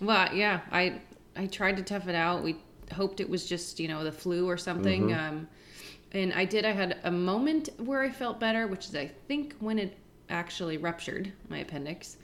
Well, 0.00 0.34
yeah, 0.34 0.60
I 0.70 1.00
I 1.34 1.46
tried 1.46 1.76
to 1.78 1.82
tough 1.82 2.08
it 2.08 2.14
out. 2.14 2.42
We 2.42 2.56
hoped 2.92 3.20
it 3.20 3.28
was 3.28 3.46
just 3.46 3.80
you 3.80 3.88
know 3.88 4.04
the 4.04 4.12
flu 4.12 4.48
or 4.48 4.56
something. 4.56 5.12
Um, 5.14 5.48
and 6.12 6.32
I 6.32 6.44
did. 6.44 6.64
I 6.64 6.72
had 6.72 6.98
a 7.04 7.10
moment 7.10 7.68
where 7.78 8.02
I 8.02 8.10
felt 8.10 8.38
better, 8.40 8.66
which 8.66 8.86
is 8.86 8.94
I 8.94 9.10
think 9.28 9.54
when 9.60 9.78
it 9.78 9.96
actually 10.30 10.76
ruptured 10.78 11.32
my 11.48 11.58
appendix. 11.58 12.16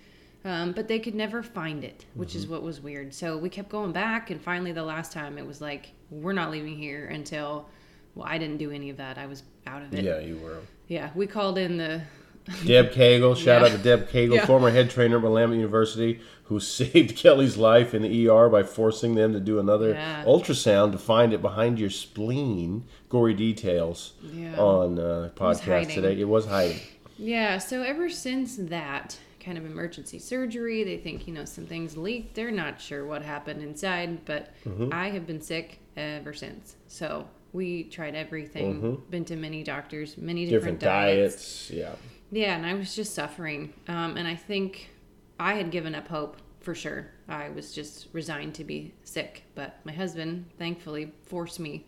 Um, 0.45 0.73
but 0.73 0.89
they 0.89 0.99
could 0.99 1.15
never 1.15 1.43
find 1.43 1.85
it, 1.85 2.05
which 2.15 2.35
is 2.35 2.47
what 2.49 2.63
was 2.65 2.81
weird. 2.81 3.15
So 3.15 3.39
we 3.39 3.49
kept 3.49 3.69
going 3.69 3.93
back, 3.93 4.31
and 4.31 4.41
finally, 4.41 4.73
the 4.73 4.83
last 4.83 5.13
time 5.13 5.39
it 5.39 5.47
was 5.47 5.61
like, 5.61 5.93
we're 6.11 6.33
not 6.33 6.51
leaving 6.51 6.77
here 6.77 7.07
until. 7.07 7.69
Well, 8.15 8.27
I 8.29 8.37
didn't 8.39 8.59
do 8.59 8.71
any 8.71 8.91
of 8.91 8.99
that. 8.99 9.17
I 9.17 9.27
was 9.27 9.43
out 9.67 9.83
of 9.83 9.95
it. 9.95 10.05
Yeah, 10.05 10.19
you 10.19 10.37
were. 10.39 10.59
Yeah, 10.89 11.11
we 11.15 11.27
called 11.27 11.57
in 11.59 11.77
the. 11.79 12.03
Deb 12.67 12.91
Cagle, 12.91 13.37
shout 13.37 13.63
Yeah. 13.63 13.69
out 13.69 13.71
to 13.71 13.79
Deb 13.79 14.09
Cagle, 14.09 14.35
Yeah. 14.35 14.47
former 14.47 14.71
head 14.71 14.91
trainer 14.91 15.17
at 15.19 15.23
Willamette 15.23 15.57
University, 15.57 16.21
who 16.45 16.59
saved 16.61 17.17
Kelly's 17.17 17.57
life 17.57 17.95
in 17.95 18.03
the 18.03 18.29
ER 18.29 18.49
by 18.49 18.65
forcing 18.65 19.15
them 19.15 19.33
to 19.33 19.39
do 19.41 19.61
another 19.61 19.91
Yeah. 19.91 20.25
ultrasound 20.25 20.91
to 20.93 20.99
find 20.99 21.33
it 21.33 21.41
behind 21.41 21.79
your 21.79 21.89
spleen. 21.89 22.85
Gory 23.09 23.33
details 23.35 24.15
Yeah. 24.23 24.57
on 24.59 24.99
uh, 24.99 25.31
podcast 25.37 25.61
hiding. 25.61 25.95
today. 25.95 26.21
It 26.21 26.29
was 26.29 26.47
hiding. 26.47 26.81
Yeah, 27.17 27.59
so 27.59 27.83
ever 27.83 28.11
since 28.11 28.57
that 28.57 29.19
kind 29.43 29.59
of 29.59 29.67
emergency 29.67 30.19
surgery, 30.19 30.85
they 30.85 30.97
think, 30.97 31.27
you 31.27 31.35
know, 31.35 31.45
some 31.45 31.67
things 31.67 31.97
leaked. 31.97 32.35
They're 32.35 32.51
not 32.51 32.81
sure 32.81 33.05
what 33.07 33.23
happened 33.23 33.63
inside, 33.63 34.25
but 34.25 34.55
Mm-hmm. 34.65 34.89
I 34.93 35.11
have 35.11 35.27
been 35.27 35.41
sick 35.41 35.81
ever 35.97 36.33
since. 36.33 36.77
So 36.87 37.27
we 37.53 37.85
tried 37.85 38.15
everything, 38.15 39.03
been 39.11 39.25
to 39.27 39.37
many 39.37 39.63
doctors, 39.63 40.17
many 40.17 40.47
different, 40.47 40.79
Mm-hmm. 40.81 40.87
Different 40.87 41.27
diets. 41.29 41.71
Yeah. 41.71 41.95
Yeah, 42.31 42.57
and 42.57 42.65
I 42.65 42.75
was 42.75 42.95
just 42.95 43.15
suffering. 43.15 43.75
Um, 43.89 44.17
and 44.17 44.27
I 44.27 44.35
think 44.37 44.91
I 45.39 45.55
had 45.55 45.71
given 45.71 45.95
up 45.95 46.09
hope 46.09 46.37
for 46.61 46.75
sure. 46.75 47.09
I 47.29 47.51
was 47.51 47.75
just 47.75 48.09
resigned 48.13 48.55
to 48.55 48.65
be 48.65 48.95
sick. 49.05 49.43
But 49.55 49.79
my 49.85 49.93
husband, 49.93 50.47
thankfully, 50.59 51.13
forced 51.25 51.61
me 51.61 51.87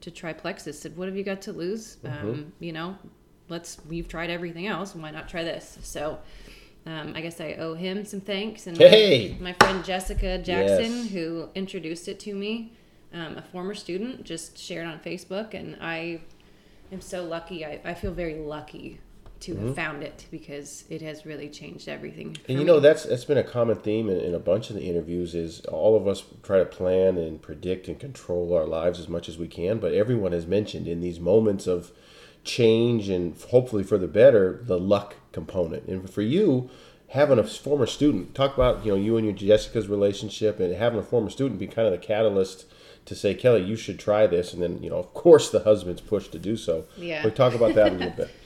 to 0.00 0.10
try 0.10 0.32
Plexus. 0.32 0.78
Said, 0.80 0.96
"What 0.96 1.06
have 1.08 1.16
you 1.16 1.22
got 1.22 1.42
to 1.42 1.52
lose? 1.52 1.98
Mm-hmm. 2.02 2.28
Um, 2.28 2.52
you 2.58 2.72
know, 2.72 2.96
let's. 3.48 3.78
We've 3.88 4.08
tried 4.08 4.30
everything 4.30 4.66
else. 4.66 4.94
Why 4.96 5.10
not 5.12 5.28
try 5.28 5.44
this?" 5.44 5.78
So. 5.82 6.18
Um, 6.86 7.12
I 7.16 7.22
guess 7.22 7.40
I 7.40 7.54
owe 7.54 7.74
him 7.74 8.04
some 8.04 8.20
thanks, 8.20 8.66
and 8.66 8.78
my- 8.78 8.86
Hey! 8.88 9.36
my, 9.40 9.54
friend 9.54 9.82
Jessica 9.84 10.36
Jackson, 10.38 10.92
Yes. 10.92 11.10
who 11.10 11.48
introduced 11.54 12.08
it 12.08 12.20
to 12.20 12.34
me, 12.34 12.72
um, 13.12 13.38
a 13.38 13.42
former 13.42 13.74
student, 13.74 14.24
just 14.24 14.58
shared 14.58 14.86
on 14.86 14.98
Facebook, 15.00 15.54
and 15.54 15.76
I 15.80 16.20
am 16.92 17.00
so 17.00 17.24
lucky. 17.24 17.64
I, 17.64 17.80
I 17.84 17.94
feel 17.94 18.12
very 18.12 18.34
lucky 18.34 19.00
to 19.40 19.56
have 19.56 19.74
found 19.74 20.02
it 20.02 20.26
because 20.30 20.84
it 20.88 21.02
has 21.02 21.26
really 21.26 21.48
changed 21.50 21.86
everything. 21.88 22.36
And 22.48 22.58
you 22.58 22.58
me. 22.58 22.64
know 22.64 22.80
that's 22.80 23.04
that's 23.04 23.24
been 23.26 23.36
a 23.36 23.42
common 23.44 23.76
theme 23.76 24.08
in, 24.08 24.18
in 24.18 24.34
a 24.34 24.38
bunch 24.38 24.70
of 24.70 24.76
the 24.76 24.82
interviews 24.82 25.34
is 25.34 25.60
all 25.66 25.96
of 25.96 26.06
us 26.08 26.24
try 26.42 26.58
to 26.58 26.64
plan 26.64 27.18
and 27.18 27.42
predict 27.42 27.86
and 27.88 27.98
control 27.98 28.54
our 28.54 28.64
lives 28.66 28.98
as 28.98 29.08
much 29.08 29.28
as 29.28 29.36
we 29.36 29.46
can, 29.48 29.78
but 29.78 29.92
everyone 29.92 30.32
has 30.32 30.46
mentioned 30.46 30.86
in 30.88 31.00
these 31.00 31.20
moments 31.20 31.66
of 31.66 31.92
change 32.44 33.08
and 33.08 33.36
hopefully 33.50 33.82
for 33.82 33.98
the 33.98 34.06
better 34.06 34.60
the 34.62 34.78
luck 34.78 35.16
component. 35.32 35.86
And 35.88 36.08
for 36.08 36.22
you, 36.22 36.70
having 37.08 37.38
a 37.38 37.44
former 37.44 37.86
student 37.86 38.34
talk 38.34 38.54
about 38.54 38.84
you 38.84 38.92
know 38.92 38.98
you 38.98 39.16
and 39.16 39.26
your 39.26 39.34
Jessica's 39.34 39.88
relationship 39.88 40.60
and 40.60 40.74
having 40.74 40.98
a 40.98 41.02
former 41.02 41.30
student 41.30 41.58
be 41.58 41.66
kind 41.66 41.86
of 41.86 41.92
the 41.92 42.06
catalyst 42.06 42.66
to 43.06 43.14
say 43.14 43.34
Kelly 43.34 43.62
you 43.62 43.76
should 43.76 43.98
try 43.98 44.26
this 44.26 44.52
and 44.52 44.62
then 44.62 44.82
you 44.82 44.90
know 44.90 44.96
of 44.96 45.12
course 45.14 45.50
the 45.50 45.60
husband's 45.60 46.00
pushed 46.00 46.32
to 46.32 46.38
do 46.38 46.56
so. 46.56 46.84
Yeah. 46.96 47.22
But 47.22 47.34
talk 47.34 47.54
about 47.54 47.74
that 47.74 47.92
a 47.92 47.96
little 47.96 48.10
bit. 48.10 48.30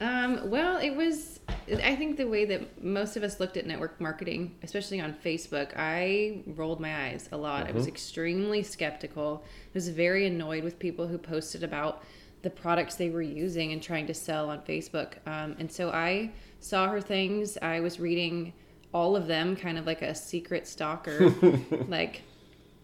Um, 0.00 0.50
well, 0.50 0.76
it 0.78 0.90
was. 0.90 1.40
I 1.82 1.96
think 1.96 2.16
the 2.16 2.26
way 2.26 2.44
that 2.44 2.84
most 2.84 3.16
of 3.16 3.22
us 3.22 3.40
looked 3.40 3.56
at 3.56 3.66
network 3.66 4.00
marketing, 4.00 4.54
especially 4.62 5.00
on 5.00 5.14
Facebook, 5.14 5.72
I 5.74 6.42
rolled 6.46 6.80
my 6.80 7.06
eyes 7.06 7.28
a 7.32 7.36
lot. 7.36 7.66
I 7.66 7.72
was 7.72 7.86
extremely 7.86 8.62
skeptical. 8.62 9.42
I 9.46 9.70
was 9.72 9.88
very 9.88 10.26
annoyed 10.26 10.64
with 10.64 10.78
people 10.78 11.06
who 11.06 11.16
posted 11.18 11.64
about 11.64 12.04
the 12.42 12.50
products 12.50 12.94
they 12.94 13.10
were 13.10 13.22
using 13.22 13.72
and 13.72 13.82
trying 13.82 14.06
to 14.06 14.14
sell 14.14 14.50
on 14.50 14.60
Facebook. 14.60 15.14
Um, 15.26 15.56
and 15.58 15.70
so 15.70 15.90
I 15.90 16.30
saw 16.60 16.88
her 16.88 17.00
things. 17.00 17.58
I 17.60 17.80
was 17.80 17.98
reading 17.98 18.52
all 18.94 19.16
of 19.16 19.26
them, 19.26 19.56
kind 19.56 19.78
of 19.78 19.86
like 19.86 20.02
a 20.02 20.14
secret 20.14 20.66
stalker. 20.66 21.30
like, 21.88 22.22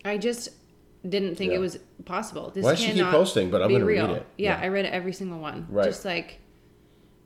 I 0.04 0.18
just 0.18 0.48
didn't 1.08 1.36
think 1.36 1.50
Yeah. 1.50 1.58
it 1.58 1.60
was 1.60 1.78
possible. 2.04 2.50
This 2.50 2.64
Why 2.64 2.74
she 2.74 2.92
keep 2.92 3.06
posting? 3.06 3.50
But 3.50 3.62
I'm 3.62 3.70
gonna 3.70 3.84
read 3.84 4.02
it. 4.10 4.26
Yeah, 4.36 4.58
Yeah. 4.58 4.64
I 4.64 4.68
read 4.68 4.86
every 4.86 5.12
single 5.12 5.38
one. 5.38 5.66
Right. 5.70 5.84
Just 5.86 6.04
like 6.04 6.38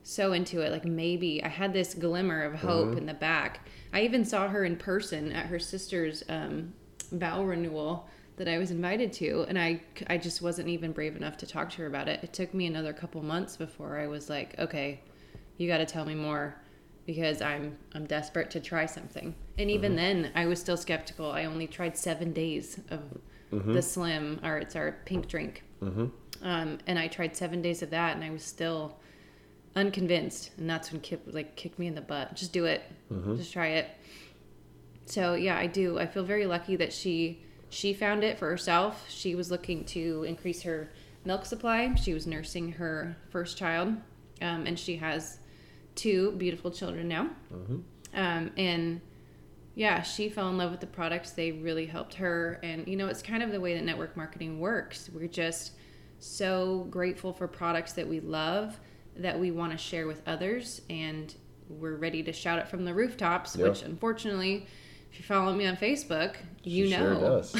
so 0.02 0.32
into 0.32 0.60
it. 0.60 0.70
Like 0.72 0.84
maybe 0.84 1.42
I 1.42 1.48
had 1.48 1.72
this 1.72 1.94
glimmer 1.94 2.42
of 2.42 2.54
hope 2.54 2.88
Mm-hmm. 2.88 2.98
in 2.98 3.06
the 3.06 3.14
back. 3.14 3.66
I 3.92 4.02
even 4.02 4.24
saw 4.24 4.48
her 4.48 4.64
in 4.64 4.76
person 4.76 5.32
at 5.32 5.46
her 5.46 5.58
sister's 5.58 6.22
um, 6.28 6.74
vow 7.12 7.42
renewal 7.44 8.08
that 8.36 8.48
I 8.48 8.58
was 8.58 8.70
invited 8.70 9.12
to, 9.14 9.44
and 9.48 9.58
I 9.58 9.80
I 10.08 10.18
just 10.18 10.42
wasn't 10.42 10.68
even 10.68 10.92
brave 10.92 11.16
enough 11.16 11.36
to 11.38 11.46
talk 11.46 11.70
to 11.70 11.78
her 11.78 11.86
about 11.86 12.08
it. 12.08 12.20
It 12.22 12.32
took 12.32 12.52
me 12.54 12.66
another 12.66 12.92
couple 12.92 13.22
months 13.22 13.56
before 13.56 13.98
I 13.98 14.06
was 14.06 14.28
like, 14.28 14.58
okay, 14.58 15.00
you 15.56 15.66
got 15.68 15.78
to 15.78 15.86
tell 15.86 16.04
me 16.04 16.14
more 16.14 16.54
because 17.06 17.40
I'm 17.40 17.76
I'm 17.94 18.04
desperate 18.06 18.50
to 18.52 18.60
try 18.60 18.86
something. 18.86 19.34
And 19.58 19.70
even 19.70 19.92
Mm-hmm. 19.92 20.22
then, 20.22 20.32
I 20.34 20.46
was 20.46 20.60
still 20.60 20.76
skeptical. 20.76 21.30
I 21.30 21.44
only 21.46 21.66
tried 21.66 21.96
seven 21.96 22.32
days 22.32 22.78
of 22.90 23.00
Mm-hmm. 23.52 23.74
the 23.74 23.80
slim, 23.82 24.40
or 24.42 24.58
it's 24.58 24.74
our 24.74 24.96
pink 25.04 25.28
drink. 25.28 25.62
Um, 26.42 26.78
and 26.88 26.98
I 26.98 27.06
tried 27.06 27.36
seven 27.36 27.62
days 27.62 27.80
of 27.80 27.90
that, 27.90 28.16
and 28.16 28.24
I 28.24 28.30
was 28.30 28.42
still 28.42 28.98
unconvinced. 29.76 30.50
And 30.58 30.68
that's 30.68 30.90
when 30.92 31.00
Kip 31.00 31.22
like 31.26 31.54
kicked 31.56 31.78
me 31.78 31.86
in 31.86 31.94
the 31.94 32.00
butt. 32.00 32.34
Just 32.34 32.52
do 32.52 32.64
it. 32.64 32.82
Just 33.36 33.52
try 33.52 33.68
it. 33.68 33.88
So 35.06 35.34
yeah, 35.34 35.56
I 35.56 35.66
do. 35.68 35.98
I 35.98 36.06
feel 36.06 36.24
very 36.24 36.46
lucky 36.46 36.74
that 36.76 36.92
she 36.92 37.44
she 37.68 37.92
found 37.94 38.24
it 38.24 38.38
for 38.38 38.48
herself. 38.48 39.04
She 39.08 39.34
was 39.34 39.50
looking 39.50 39.84
to 39.86 40.24
increase 40.24 40.62
her 40.62 40.90
milk 41.24 41.44
supply. 41.44 41.94
She 41.94 42.14
was 42.14 42.26
nursing 42.26 42.72
her 42.72 43.16
first 43.30 43.58
child, 43.58 43.88
um, 44.40 44.66
and 44.66 44.78
she 44.78 44.96
has 44.96 45.38
two 45.94 46.32
beautiful 46.32 46.70
children 46.70 47.08
now. 47.08 47.30
Um, 48.14 48.50
and 48.56 49.00
yeah, 49.74 50.02
she 50.02 50.28
fell 50.28 50.48
in 50.48 50.56
love 50.56 50.70
with 50.70 50.80
the 50.80 50.86
products. 50.86 51.32
They 51.32 51.52
really 51.52 51.86
helped 51.86 52.14
her. 52.14 52.58
And, 52.62 52.86
you 52.88 52.96
know, 52.96 53.08
it's 53.08 53.22
kind 53.22 53.42
of 53.42 53.50
the 53.50 53.60
way 53.60 53.74
that 53.74 53.84
network 53.84 54.16
marketing 54.16 54.58
works. 54.60 55.10
We're 55.12 55.26
just 55.28 55.72
so 56.18 56.86
grateful 56.90 57.32
for 57.32 57.46
products 57.46 57.92
that 57.94 58.08
we 58.08 58.20
love 58.20 58.78
that 59.16 59.38
we 59.38 59.50
want 59.50 59.72
to 59.72 59.78
share 59.78 60.06
with 60.06 60.22
others. 60.26 60.80
And 60.88 61.34
we're 61.68 61.96
ready 61.96 62.22
to 62.22 62.32
shout 62.32 62.58
it 62.58 62.68
from 62.68 62.84
the 62.84 62.94
rooftops, 62.94 63.56
Yeah. 63.56 63.68
which 63.68 63.82
unfortunately, 63.82 64.66
if 65.16 65.20
you 65.20 65.34
follow 65.34 65.54
me 65.54 65.66
on 65.66 65.76
Facebook, 65.76 66.36
you 66.62 66.86
She 66.86 66.90
know. 66.90 66.98
Sure 66.98 67.20
does. 67.20 67.56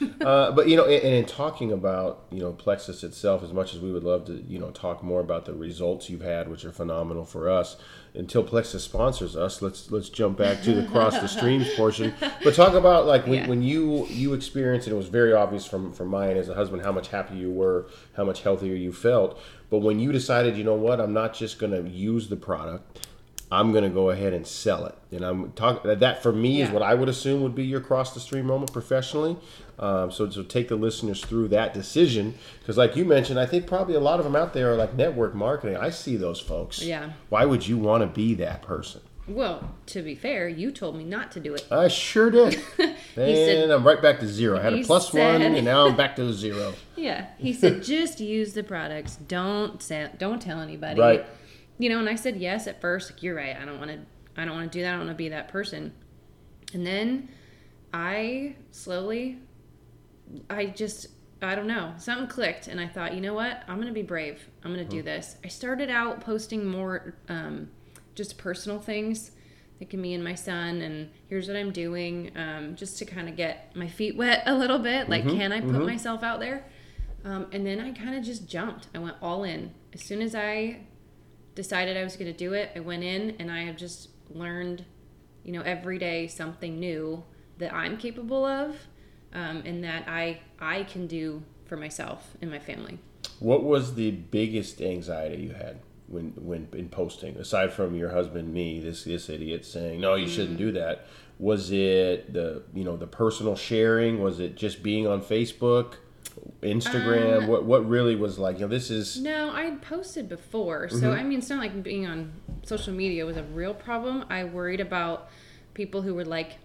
uh, 0.20 0.52
but 0.52 0.68
you 0.68 0.76
know, 0.76 0.84
and, 0.84 1.02
and 1.02 1.14
in 1.14 1.24
talking 1.26 1.72
about 1.72 2.24
you 2.30 2.38
know 2.38 2.52
Plexus 2.52 3.02
itself, 3.02 3.42
as 3.42 3.52
much 3.52 3.74
as 3.74 3.80
we 3.80 3.90
would 3.90 4.04
love 4.04 4.26
to 4.26 4.44
you 4.48 4.58
know 4.60 4.70
talk 4.70 5.02
more 5.02 5.20
about 5.20 5.44
the 5.44 5.52
results 5.52 6.08
you've 6.08 6.20
had, 6.22 6.48
which 6.48 6.64
are 6.64 6.72
phenomenal 6.72 7.24
for 7.24 7.50
us. 7.50 7.76
Until 8.14 8.42
Plexus 8.44 8.84
sponsors 8.84 9.36
us, 9.36 9.60
let's 9.60 9.90
let's 9.90 10.08
jump 10.08 10.38
back 10.38 10.62
to 10.62 10.72
the 10.72 10.86
cross 10.86 11.18
the 11.18 11.26
streams 11.26 11.68
portion. 11.76 12.14
But 12.44 12.54
talk 12.54 12.74
about 12.74 13.06
like 13.06 13.26
when, 13.26 13.34
Yeah. 13.40 13.48
when 13.48 13.62
you 13.62 14.06
you 14.06 14.34
experienced, 14.34 14.86
and 14.86 14.94
it 14.94 14.96
was 14.96 15.08
very 15.08 15.32
obvious 15.32 15.66
from 15.66 15.92
from 15.92 16.08
mine 16.08 16.36
as 16.36 16.48
a 16.48 16.54
husband 16.54 16.82
how 16.82 16.92
much 16.92 17.08
happier 17.08 17.36
you 17.36 17.50
were, 17.50 17.88
how 18.16 18.24
much 18.24 18.42
healthier 18.42 18.74
you 18.74 18.92
felt. 18.92 19.40
But 19.68 19.78
when 19.78 19.98
you 19.98 20.12
decided, 20.12 20.56
you 20.56 20.64
know 20.64 20.74
what, 20.74 21.00
I'm 21.00 21.12
not 21.12 21.34
just 21.34 21.58
going 21.58 21.72
to 21.72 21.88
use 21.88 22.28
the 22.28 22.36
product. 22.36 23.08
I'm 23.52 23.72
going 23.72 23.84
to 23.84 23.90
go 23.90 24.10
ahead 24.10 24.32
and 24.32 24.46
sell 24.46 24.86
it. 24.86 24.94
And 25.10 25.24
I'm 25.24 25.52
talking 25.52 25.98
that 25.98 26.22
for 26.22 26.32
me 26.32 26.62
is 26.62 26.70
what 26.70 26.82
I 26.82 26.94
would 26.94 27.08
assume 27.08 27.42
would 27.42 27.54
be 27.54 27.64
your 27.64 27.80
cross 27.80 28.14
the 28.14 28.20
stream 28.20 28.46
moment 28.46 28.72
professionally. 28.72 29.36
Um, 29.78 30.12
so, 30.12 30.28
so 30.30 30.42
take 30.42 30.68
the 30.68 30.76
listeners 30.76 31.24
through 31.24 31.48
that 31.48 31.72
decision 31.74 32.34
because, 32.60 32.76
like 32.76 32.96
you 32.96 33.04
mentioned, 33.04 33.40
I 33.40 33.46
think 33.46 33.66
probably 33.66 33.94
a 33.94 34.00
lot 34.00 34.20
of 34.20 34.24
them 34.24 34.36
out 34.36 34.52
there 34.52 34.72
are 34.72 34.76
like 34.76 34.94
network 34.94 35.34
marketing. 35.34 35.76
I 35.76 35.90
see 35.90 36.16
those 36.16 36.38
folks. 36.38 36.82
Yeah. 36.82 37.12
Why 37.30 37.44
would 37.46 37.66
you 37.66 37.78
want 37.78 38.02
to 38.02 38.06
be 38.06 38.34
that 38.34 38.62
person? 38.62 39.00
Well, 39.26 39.74
to 39.86 40.02
be 40.02 40.14
fair, 40.14 40.48
you 40.48 40.72
told 40.72 40.96
me 40.96 41.04
not 41.04 41.30
to 41.32 41.40
do 41.40 41.54
it. 41.54 41.66
I 41.70 41.88
sure 41.88 42.30
did. 42.30 42.54
and 42.78 42.96
said- 43.16 43.70
I'm 43.70 43.86
right 43.86 44.02
back 44.02 44.20
to 44.20 44.26
zero. 44.28 44.58
I 44.58 44.62
had 44.62 44.74
a 44.74 44.82
plus 44.82 45.12
one, 45.12 45.42
and 45.42 45.64
now 45.64 45.86
I'm 45.86 45.96
back 45.96 46.16
to 46.16 46.32
zero. 46.34 46.74
Yeah, 46.96 47.26
he 47.38 47.52
said 47.52 47.82
just 47.82 48.20
use 48.20 48.52
the 48.54 48.62
products. 48.64 49.16
Don't 49.16 49.82
say, 49.82 50.10
don't 50.18 50.42
tell 50.42 50.60
anybody. 50.60 51.00
Right. 51.00 51.26
You 51.80 51.88
know, 51.88 51.98
and 51.98 52.08
I 52.08 52.14
said 52.14 52.36
yes 52.36 52.66
at 52.66 52.80
first. 52.80 53.10
Like, 53.10 53.22
You're 53.22 53.34
right. 53.34 53.56
I 53.56 53.64
don't 53.64 53.78
want 53.78 53.90
to. 53.90 54.00
I 54.36 54.44
don't 54.44 54.54
want 54.54 54.70
to 54.70 54.78
do 54.78 54.82
that. 54.82 54.88
I 54.88 54.96
don't 54.96 55.06
want 55.06 55.10
to 55.10 55.14
be 55.16 55.30
that 55.30 55.48
person. 55.48 55.92
And 56.72 56.86
then 56.86 57.28
I 57.92 58.54
slowly, 58.70 59.38
I 60.48 60.66
just, 60.66 61.08
I 61.42 61.54
don't 61.54 61.66
know, 61.66 61.94
something 61.96 62.28
clicked, 62.28 62.68
and 62.68 62.80
I 62.80 62.86
thought, 62.86 63.14
you 63.14 63.20
know 63.20 63.34
what? 63.34 63.62
I'm 63.66 63.80
gonna 63.80 63.92
be 63.92 64.02
brave. 64.02 64.48
I'm 64.64 64.70
gonna 64.70 64.84
do 64.84 65.02
this. 65.02 65.36
I 65.44 65.48
started 65.48 65.90
out 65.90 66.20
posting 66.20 66.64
more, 66.64 67.16
um, 67.28 67.70
just 68.14 68.38
personal 68.38 68.78
things. 68.78 69.32
Can 69.88 70.02
me 70.02 70.12
and 70.12 70.22
my 70.22 70.34
son, 70.34 70.82
and 70.82 71.08
here's 71.28 71.48
what 71.48 71.56
I'm 71.56 71.72
doing, 71.72 72.30
um, 72.36 72.76
just 72.76 72.98
to 72.98 73.06
kind 73.06 73.30
of 73.30 73.36
get 73.36 73.74
my 73.74 73.88
feet 73.88 74.14
wet 74.14 74.42
a 74.44 74.54
little 74.54 74.78
bit. 74.78 75.08
Like, 75.08 75.24
can 75.38 75.52
I 75.52 75.62
put 75.62 75.86
myself 75.86 76.22
out 76.22 76.38
there? 76.38 76.66
Um, 77.24 77.46
and 77.52 77.66
then 77.66 77.80
I 77.80 77.92
kind 77.92 78.14
of 78.14 78.22
just 78.22 78.46
jumped. 78.46 78.88
I 78.94 78.98
went 78.98 79.16
all 79.22 79.42
in. 79.44 79.72
As 79.94 80.02
soon 80.02 80.20
as 80.20 80.34
I 80.34 80.80
decided 81.54 81.96
I 81.96 82.04
was 82.04 82.16
going 82.16 82.32
to 82.32 82.36
do 82.36 82.52
it, 82.52 82.70
I 82.74 82.80
went 82.80 83.04
in 83.04 83.36
and 83.38 83.50
I 83.50 83.64
have 83.64 83.76
just 83.76 84.08
learned, 84.30 84.84
you 85.44 85.52
know, 85.52 85.62
every 85.62 85.98
day 85.98 86.26
something 86.26 86.78
new 86.78 87.24
that 87.58 87.74
I'm 87.74 87.96
capable 87.96 88.44
of 88.44 88.76
um, 89.32 89.62
and 89.64 89.84
that 89.84 90.08
I 90.08 90.40
I 90.58 90.84
can 90.84 91.06
do 91.06 91.42
for 91.66 91.76
myself 91.76 92.36
and 92.42 92.50
my 92.50 92.58
family. 92.58 92.98
What 93.38 93.64
was 93.64 93.94
the 93.94 94.10
biggest 94.10 94.80
anxiety 94.80 95.42
you 95.42 95.52
had 95.52 95.80
when 96.08 96.32
when 96.36 96.68
in 96.72 96.88
posting, 96.88 97.36
aside 97.36 97.72
from 97.72 97.94
your 97.94 98.10
husband, 98.10 98.52
me, 98.52 98.80
this 98.80 99.04
this 99.04 99.28
idiot 99.28 99.64
saying, 99.64 100.00
"No, 100.00 100.14
you 100.14 100.28
shouldn't 100.28 100.58
do 100.58 100.72
that." 100.72 101.06
Was 101.38 101.70
it 101.70 102.32
the 102.32 102.62
you 102.74 102.84
know 102.84 102.96
the 102.96 103.06
personal 103.06 103.56
sharing? 103.56 104.20
Was 104.20 104.40
it 104.40 104.56
just 104.56 104.82
being 104.82 105.06
on 105.06 105.22
Facebook, 105.22 105.94
Instagram? 106.62 107.44
Uh, 107.44 107.46
what 107.46 107.64
what 107.64 107.88
really 107.88 108.16
was 108.16 108.38
like? 108.38 108.56
You 108.56 108.62
know, 108.62 108.68
this 108.68 108.90
is 108.90 109.20
No, 109.20 109.50
I 109.50 109.70
posted 109.82 110.28
before. 110.28 110.88
So, 110.88 110.96
mm-hmm. 110.96 111.10
I 111.10 111.22
mean, 111.22 111.38
it's 111.38 111.50
not 111.50 111.58
like 111.58 111.82
being 111.82 112.06
on 112.06 112.32
social 112.64 112.92
media 112.92 113.24
was 113.26 113.36
a 113.36 113.42
real 113.42 113.74
problem. 113.74 114.24
I 114.28 114.44
worried 114.44 114.80
about 114.80 115.28
people 115.74 116.02
who 116.02 116.14
were 116.14 116.24
like 116.24 116.58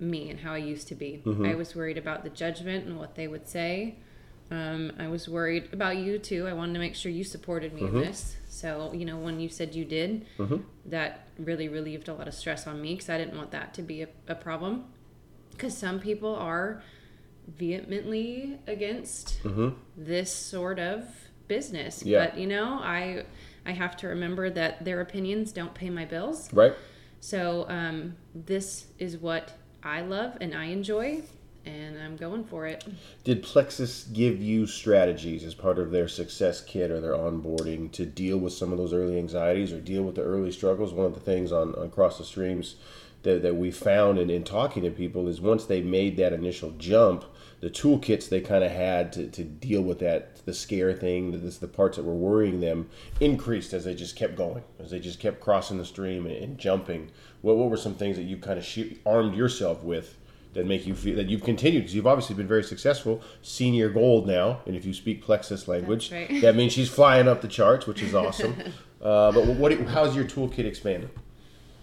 me 0.00 0.30
and 0.30 0.40
how 0.40 0.54
I 0.54 0.58
used 0.58 0.88
to 0.88 0.94
be. 0.94 1.22
Mm-hmm. 1.24 1.46
I 1.46 1.54
was 1.54 1.74
worried 1.74 1.98
about 1.98 2.24
the 2.24 2.30
judgment 2.30 2.86
and 2.86 2.98
what 2.98 3.14
they 3.14 3.28
would 3.28 3.48
say. 3.48 3.96
Um, 4.50 4.92
I 4.98 5.08
was 5.08 5.28
worried 5.28 5.70
about 5.72 5.96
you 5.96 6.18
too. 6.18 6.46
I 6.46 6.52
wanted 6.52 6.74
to 6.74 6.78
make 6.78 6.94
sure 6.94 7.10
you 7.10 7.24
supported 7.24 7.72
me 7.72 7.82
in 7.82 7.86
mm-hmm. 7.88 7.98
this. 8.00 8.36
So, 8.48 8.92
you 8.92 9.04
know, 9.04 9.16
when 9.16 9.40
you 9.40 9.48
said 9.48 9.74
you 9.74 9.84
did, 9.84 10.26
that 10.86 11.28
really 11.38 11.68
relieved 11.68 12.08
a 12.08 12.14
lot 12.14 12.28
of 12.28 12.34
stress 12.34 12.66
on 12.66 12.80
me 12.80 12.94
because 12.94 13.08
I 13.08 13.18
didn't 13.18 13.36
want 13.36 13.50
that 13.52 13.74
to 13.74 13.82
be 13.82 14.02
a, 14.02 14.08
a 14.28 14.34
problem. 14.34 14.84
Because 15.50 15.76
some 15.76 15.98
people 16.00 16.34
are 16.34 16.82
vehemently 17.46 18.58
against 18.66 19.40
this 19.96 20.32
sort 20.32 20.78
of 20.78 21.04
business. 21.48 22.02
Yeah. 22.02 22.26
But 22.26 22.38
you 22.38 22.46
know, 22.46 22.80
I 22.82 23.24
I 23.66 23.72
have 23.72 23.96
to 23.98 24.08
remember 24.08 24.50
that 24.50 24.84
their 24.84 25.00
opinions 25.00 25.52
don't 25.52 25.74
pay 25.74 25.90
my 25.90 26.04
bills. 26.04 26.52
right. 26.52 26.74
So 27.20 27.66
um, 27.70 28.16
this 28.34 28.86
is 28.98 29.16
what 29.16 29.52
I 29.82 30.02
love 30.02 30.36
and 30.42 30.54
I 30.54 30.64
enjoy, 30.66 31.22
and 31.64 31.98
I'm 31.98 32.16
going 32.16 32.44
for 32.44 32.66
it. 32.66 32.84
Did 33.24 33.42
Plexus 33.42 34.04
give 34.04 34.42
you 34.42 34.66
strategies 34.66 35.42
as 35.42 35.54
part 35.54 35.78
of 35.78 35.90
their 35.90 36.06
success 36.06 36.60
kit 36.60 36.90
or 36.90 37.00
their 37.00 37.14
onboarding 37.14 37.90
to 37.92 38.04
deal 38.04 38.36
with 38.36 38.52
some 38.52 38.72
of 38.72 38.78
those 38.78 38.92
early 38.92 39.18
anxieties 39.18 39.72
or 39.72 39.80
deal 39.80 40.02
with 40.02 40.16
the 40.16 40.22
early 40.22 40.52
struggles? 40.52 40.92
One 40.92 41.06
of 41.06 41.14
the 41.14 41.20
things 41.20 41.50
on, 41.50 41.74
on 41.76 41.90
Cross 41.90 42.18
the 42.18 42.24
Streams 42.24 42.76
that, 43.22 43.42
that 43.42 43.56
we 43.56 43.70
found 43.70 44.18
in, 44.18 44.28
in 44.28 44.44
talking 44.44 44.82
to 44.82 44.90
people 44.90 45.26
is 45.26 45.40
once 45.40 45.64
they 45.64 45.80
made 45.80 46.18
that 46.18 46.34
initial 46.34 46.72
jump, 46.72 47.24
the 47.60 47.70
toolkits 47.70 48.28
they 48.28 48.40
kind 48.40 48.64
of 48.64 48.70
had 48.70 49.12
to, 49.12 49.26
to 49.28 49.44
deal 49.44 49.82
with 49.82 49.98
that 50.00 50.44
the 50.44 50.54
scare 50.54 50.92
thing 50.92 51.30
the, 51.32 51.38
the 51.38 51.68
parts 51.68 51.96
that 51.96 52.04
were 52.04 52.14
worrying 52.14 52.60
them 52.60 52.88
increased 53.20 53.72
as 53.72 53.84
they 53.84 53.94
just 53.94 54.16
kept 54.16 54.36
going 54.36 54.62
as 54.78 54.90
they 54.90 54.98
just 54.98 55.20
kept 55.20 55.40
crossing 55.40 55.78
the 55.78 55.84
stream 55.84 56.26
and, 56.26 56.36
and 56.36 56.58
jumping. 56.58 57.10
What, 57.42 57.56
what 57.56 57.70
were 57.70 57.76
some 57.76 57.94
things 57.94 58.16
that 58.16 58.24
you 58.24 58.36
kind 58.36 58.58
of 58.58 58.66
armed 59.06 59.34
yourself 59.34 59.82
with 59.82 60.18
that 60.54 60.66
make 60.66 60.86
you 60.86 60.94
feel 60.94 61.16
that 61.16 61.28
you've 61.28 61.42
continued? 61.42 61.80
Because 61.80 61.94
you've 61.94 62.06
obviously 62.06 62.36
been 62.36 62.46
very 62.46 62.64
successful 62.64 63.22
senior 63.42 63.88
gold 63.88 64.26
now 64.26 64.60
and 64.66 64.76
if 64.76 64.84
you 64.84 64.92
speak 64.92 65.22
plexus 65.22 65.66
language 65.66 66.12
right. 66.12 66.40
that 66.40 66.54
means 66.54 66.72
she's 66.72 66.90
flying 66.90 67.28
up 67.28 67.40
the 67.40 67.48
charts 67.48 67.86
which 67.86 68.02
is 68.02 68.14
awesome. 68.14 68.56
Uh, 69.00 69.32
but 69.32 69.46
what 69.46 69.72
how's 69.88 70.14
your 70.16 70.24
toolkit 70.24 70.64
expanded? 70.64 71.10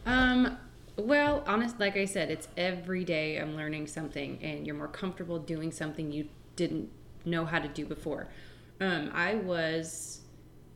Um, 0.06 0.58
well, 1.02 1.44
honest, 1.48 1.80
like 1.80 1.98
I 1.98 2.06
said, 2.06 2.32
it's 2.32 2.48
every 2.58 3.04
day 3.04 3.38
I'm 3.38 3.56
learning 3.56 3.88
something, 3.88 4.40
and 4.42 4.66
you're 4.66 4.76
more 4.76 4.88
comfortable 4.88 5.40
doing 5.40 5.72
something 5.72 6.12
you 6.12 6.28
didn't 6.56 6.90
know 7.26 7.46
how 7.46 7.60
to 7.60 7.68
do 7.68 7.86
before. 7.86 8.28
Um, 8.80 9.12
I 9.14 9.36
was, 9.36 10.22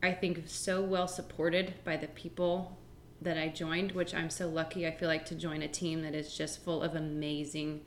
I 0.04 0.12
think, 0.12 0.44
so 0.46 0.82
well 0.82 1.08
supported 1.08 1.74
by 1.84 1.98
the 1.98 2.08
people 2.08 2.78
that 3.22 3.38
I 3.38 3.48
joined, 3.48 3.94
which 3.94 4.14
I'm 4.14 4.30
so 4.30 4.48
lucky. 4.48 4.86
I 4.86 4.92
feel 4.92 5.08
like 5.08 5.26
to 5.26 5.36
join 5.36 5.62
a 5.64 5.68
team 5.68 6.02
that 6.04 6.14
is 6.14 6.36
just 6.36 6.64
full 6.64 6.84
of 6.84 6.96
amazing 6.96 7.82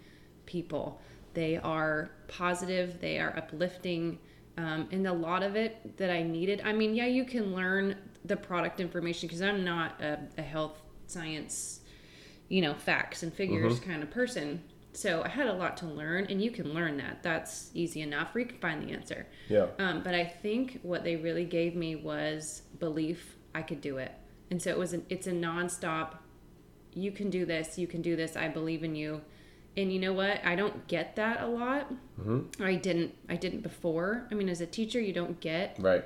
people. 0.47 1.01
They 1.35 1.57
are 1.57 2.11
positive, 2.27 3.01
they 3.01 3.19
are 3.19 3.37
uplifting, 3.37 4.19
um, 4.57 4.89
and 4.91 5.07
a 5.07 5.13
lot 5.13 5.43
of 5.43 5.55
it 5.55 5.97
that 5.99 6.11
I 6.11 6.23
needed. 6.23 6.63
I 6.65 6.73
mean, 6.73 6.95
yeah, 6.95 7.07
you 7.07 7.25
can 7.25 7.55
learn 7.55 7.97
the 8.25 8.37
product 8.37 8.81
information 8.81 9.29
because 9.29 9.43
I'm 9.43 9.65
not 9.65 10.01
a, 10.01 10.19
a 10.37 10.43
health 10.43 10.83
science, 11.07 11.81
you 12.49 12.63
know, 12.63 12.75
facts 12.75 13.23
and 13.23 13.33
figures 13.33 13.81
kind 13.81 14.03
of 14.03 14.11
person. 14.11 14.63
So 14.93 15.23
I 15.23 15.29
had 15.29 15.47
a 15.47 15.53
lot 15.53 15.77
to 15.79 15.87
learn, 15.87 16.27
and 16.31 16.43
you 16.43 16.51
can 16.51 16.73
learn 16.75 16.97
that. 16.97 17.23
That's 17.23 17.71
easy 17.75 18.01
enough, 18.01 18.35
or 18.35 18.41
you 18.41 18.47
can 18.47 18.59
find 18.59 18.83
the 18.83 18.93
answer. 18.93 19.27
yeah 19.49 19.67
Um, 19.79 20.03
but 20.03 20.15
I 20.15 20.25
think 20.25 20.81
what 20.83 21.05
they 21.05 21.17
really 21.17 21.45
gave 21.45 21.77
me 21.77 21.95
was 21.97 22.63
belief 22.81 23.37
I 23.55 23.63
could 23.63 23.81
do 23.81 23.99
it, 23.99 24.13
and 24.51 24.61
so 24.61 24.71
it 24.71 24.79
was. 24.79 24.93
An, 24.95 25.05
it's 25.09 25.27
a 25.27 25.33
nonstop. 25.33 26.15
You 26.95 27.13
can 27.13 27.31
do 27.31 27.45
this. 27.45 27.79
You 27.79 27.87
can 27.87 28.03
do 28.03 28.17
this. 28.17 28.37
I 28.37 28.49
believe 28.49 28.83
in 28.83 28.95
you. 28.97 29.21
And 29.77 29.93
you 29.93 30.01
know 30.01 30.13
what? 30.13 30.45
I 30.45 30.57
don't 30.57 30.89
get 30.89 31.15
that 31.17 31.43
a 31.43 31.47
lot. 31.47 31.93
Mm-hmm. 32.21 32.61
I 32.63 32.75
didn't. 32.75 33.15
I 33.29 33.37
didn't 33.37 33.61
before. 33.61 34.27
I 34.33 34.35
mean, 34.35 34.49
as 34.49 34.61
a 34.61 34.67
teacher, 34.67 35.01
you 35.01 35.13
don't 35.13 35.39
get 35.41 35.77
right 35.79 36.05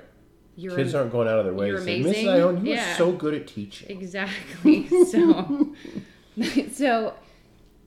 your 0.55 0.75
kids 0.75 0.93
aren't 0.93 1.11
going 1.11 1.27
out 1.27 1.39
of 1.39 1.45
their 1.45 1.53
way 1.55 1.65
you're 1.67 1.79
to 1.79 1.83
say 1.83 1.99
amazing. 2.01 2.27
mrs 2.27 2.39
ioane 2.59 2.63
you 2.63 2.73
Yeah. 2.73 2.93
are 2.93 2.95
so 2.95 3.11
good 3.11 3.33
at 3.33 3.47
teaching 3.47 3.89
Exactly. 3.89 4.87
So, 5.05 5.73
so 6.71 7.13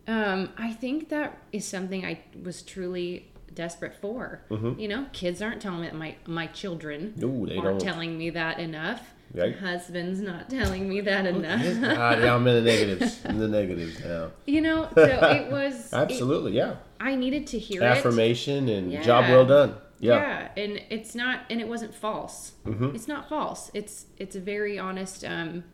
um, 0.06 0.50
I 0.56 0.72
think 0.72 1.08
that 1.08 1.38
is 1.52 1.64
something 1.66 2.04
I 2.04 2.20
was 2.42 2.62
truly 2.62 3.30
desperate 3.54 3.94
for. 3.94 4.42
You 4.50 4.86
know, 4.88 5.06
kids 5.12 5.40
aren't 5.42 5.60
telling 5.62 5.80
me 5.80 5.86
that 5.88 5.94
my 5.96 6.16
my 6.26 6.46
children 6.48 7.14
Mm-hmm. 7.18 7.20
No, 7.20 7.46
they 7.46 7.56
aren't 7.56 7.80
don't. 7.80 7.80
telling 7.80 8.18
me 8.18 8.30
that 8.30 8.58
enough. 8.58 9.12
Right. 9.34 9.56
Husband's 9.58 10.20
not 10.20 10.48
telling 10.48 10.88
me 10.88 11.00
that 11.00 11.26
enough. 11.26 11.60
ah, 11.98 12.16
yeah, 12.16 12.34
i'm 12.34 12.46
in 12.46 12.54
the 12.64 12.70
negatives 12.70 13.24
in 13.24 13.38
the 13.38 13.48
negatives 13.48 13.98
now 14.04 14.30
you 14.46 14.60
know, 14.60 14.88
so 14.94 15.02
it 15.02 15.50
was. 15.58 15.86
it- 15.92 15.96
absolutely 15.96 16.52
yeah 16.52 16.76
I 17.00 17.16
needed 17.16 17.46
to 17.48 17.58
hear 17.58 17.82
it. 17.82 17.86
affirmation 17.86 18.68
and 18.68 18.92
job 19.02 19.24
well 19.28 19.44
done 19.44 19.74
yeah, 19.98 20.14
yeah 20.56 20.62
and 20.62 20.80
it's 20.90 21.14
not 21.16 21.40
and 21.50 21.60
it 21.60 21.66
wasn't 21.68 21.92
false 21.94 22.52
Mm-hmm. 22.64 22.94
it's 22.94 23.08
not 23.08 23.28
false 23.28 23.70
it's 23.74 24.06
it's 24.16 24.36
a 24.36 24.40
very 24.40 24.78
honest 24.78 25.24
um 25.24 25.64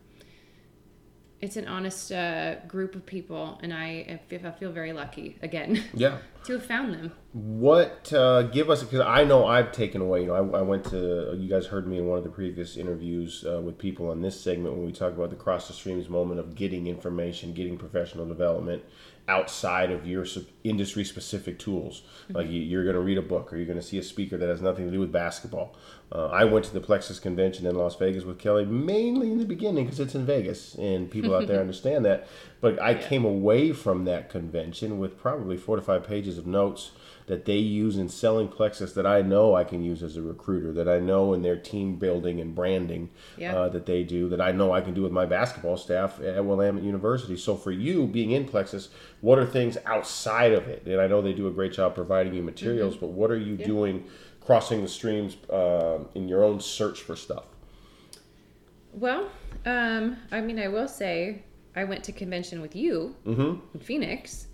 it's 1.42 1.56
an 1.56 1.66
honest 1.66 2.12
uh, 2.12 2.54
group 2.68 2.94
of 2.94 3.04
people 3.04 3.58
and 3.62 3.74
I, 3.74 4.06
I 4.08 4.20
feel, 4.28 4.46
I 4.46 4.52
feel 4.52 4.70
very 4.70 4.92
lucky 4.92 5.36
again 5.42 5.82
yeah. 5.94 6.18
to 6.44 6.52
have 6.52 6.64
found 6.64 6.94
them 6.94 7.12
What 7.32 8.12
uh, 8.12 8.42
give 8.42 8.70
us 8.70 8.84
because 8.84 9.00
I 9.00 9.24
know 9.24 9.44
I've 9.44 9.72
taken 9.72 10.00
away. 10.00 10.20
You 10.20 10.28
know, 10.28 10.34
I, 10.34 10.58
I 10.60 10.62
went 10.62 10.84
to 10.90 11.34
you 11.36 11.48
guys 11.48 11.66
heard 11.66 11.88
me 11.88 11.98
in 11.98 12.06
one 12.06 12.16
of 12.16 12.24
the 12.24 12.30
previous 12.30 12.76
interviews 12.76 13.44
uh, 13.44 13.60
with 13.60 13.76
people 13.76 14.10
on 14.10 14.22
this 14.22 14.40
segment 14.40 14.76
when 14.76 14.86
we 14.86 14.92
talk 14.92 15.12
about 15.14 15.30
the 15.30 15.36
cross 15.36 15.66
the 15.66 15.74
streams 15.74 16.08
moment 16.08 16.38
of 16.38 16.54
getting 16.54 16.86
information, 16.86 17.52
getting 17.52 17.76
professional 17.76 18.24
development 18.24 18.84
outside 19.32 19.90
of 19.90 20.06
your 20.06 20.26
industry 20.62 21.04
specific 21.04 21.58
tools. 21.58 22.02
Like 22.28 22.48
you, 22.48 22.60
you're 22.60 22.84
going 22.84 22.96
to 22.96 23.00
read 23.00 23.16
a 23.16 23.22
book 23.22 23.50
or 23.50 23.56
you're 23.56 23.66
going 23.66 23.78
to 23.78 23.84
see 23.84 23.96
a 23.96 24.02
speaker 24.02 24.36
that 24.36 24.48
has 24.48 24.60
nothing 24.60 24.84
to 24.84 24.92
do 24.92 25.00
with 25.00 25.10
basketball. 25.10 25.74
Uh, 26.14 26.26
I 26.26 26.44
went 26.44 26.66
to 26.66 26.74
the 26.74 26.80
Plexus 26.80 27.18
convention 27.18 27.64
in 27.66 27.74
Las 27.74 27.96
Vegas 27.96 28.24
with 28.24 28.38
Kelly 28.38 28.66
mainly 28.66 29.32
in 29.32 29.38
the 29.38 29.46
beginning 29.46 29.86
because 29.86 30.00
it's 30.00 30.14
in 30.14 30.26
Vegas 30.26 30.74
and 30.74 31.10
people 31.10 31.34
out 31.34 31.46
there 31.46 31.60
understand 31.66 32.04
that. 32.04 32.28
But 32.60 32.80
I 32.80 32.94
came 32.94 33.24
away 33.24 33.72
from 33.72 34.04
that 34.04 34.28
convention 34.28 34.98
with 34.98 35.18
probably 35.18 35.56
four 35.56 35.76
to 35.76 35.82
five 35.82 36.06
pages 36.06 36.36
of 36.36 36.46
notes 36.46 36.90
that 37.26 37.44
they 37.44 37.56
use 37.56 37.96
in 37.98 38.08
selling 38.08 38.48
Plexus 38.48 38.92
that 38.94 39.06
I 39.06 39.22
know 39.22 39.54
I 39.54 39.64
can 39.64 39.82
use 39.82 40.02
as 40.02 40.16
a 40.16 40.22
recruiter, 40.22 40.72
that 40.72 40.88
I 40.88 40.98
know 40.98 41.32
in 41.34 41.42
their 41.42 41.56
team 41.56 41.96
building 41.96 42.40
and 42.40 42.54
branding 42.54 43.10
Yeah. 43.36 43.56
uh, 43.56 43.68
that 43.70 43.86
they 43.86 44.02
do, 44.02 44.28
that 44.30 44.40
I 44.40 44.50
know 44.52 44.72
I 44.72 44.80
can 44.80 44.92
do 44.94 45.02
with 45.02 45.12
my 45.12 45.24
basketball 45.26 45.76
staff 45.76 46.20
at 46.20 46.44
Willamette 46.44 46.82
University. 46.82 47.36
So 47.36 47.56
for 47.56 47.70
you 47.70 48.06
being 48.06 48.32
in 48.32 48.44
Plexus, 48.46 48.88
what 49.20 49.38
are 49.38 49.46
things 49.46 49.78
outside 49.86 50.52
of 50.52 50.66
it? 50.68 50.82
And 50.86 51.00
I 51.00 51.06
know 51.06 51.22
they 51.22 51.32
do 51.32 51.46
a 51.46 51.52
great 51.52 51.72
job 51.72 51.94
providing 51.94 52.34
you 52.34 52.42
materials, 52.42 52.96
but 52.96 53.08
what 53.10 53.30
are 53.30 53.38
you 53.38 53.56
doing 53.56 54.04
crossing 54.40 54.82
the 54.82 54.88
streams 54.88 55.36
uh, 55.48 55.98
in 56.14 56.28
your 56.28 56.42
own 56.42 56.60
search 56.60 57.00
for 57.02 57.14
stuff? 57.16 57.44
well 58.94 59.30
um 59.64 60.18
i 60.32 60.40
mean 60.40 60.58
i 60.58 60.68
will 60.68 60.86
say 60.86 61.42
i 61.74 61.82
went 61.82 62.04
to 62.04 62.12
convention 62.12 62.60
with 62.60 62.76
you 62.76 63.14
in 63.24 63.58
phoenix 63.80 64.48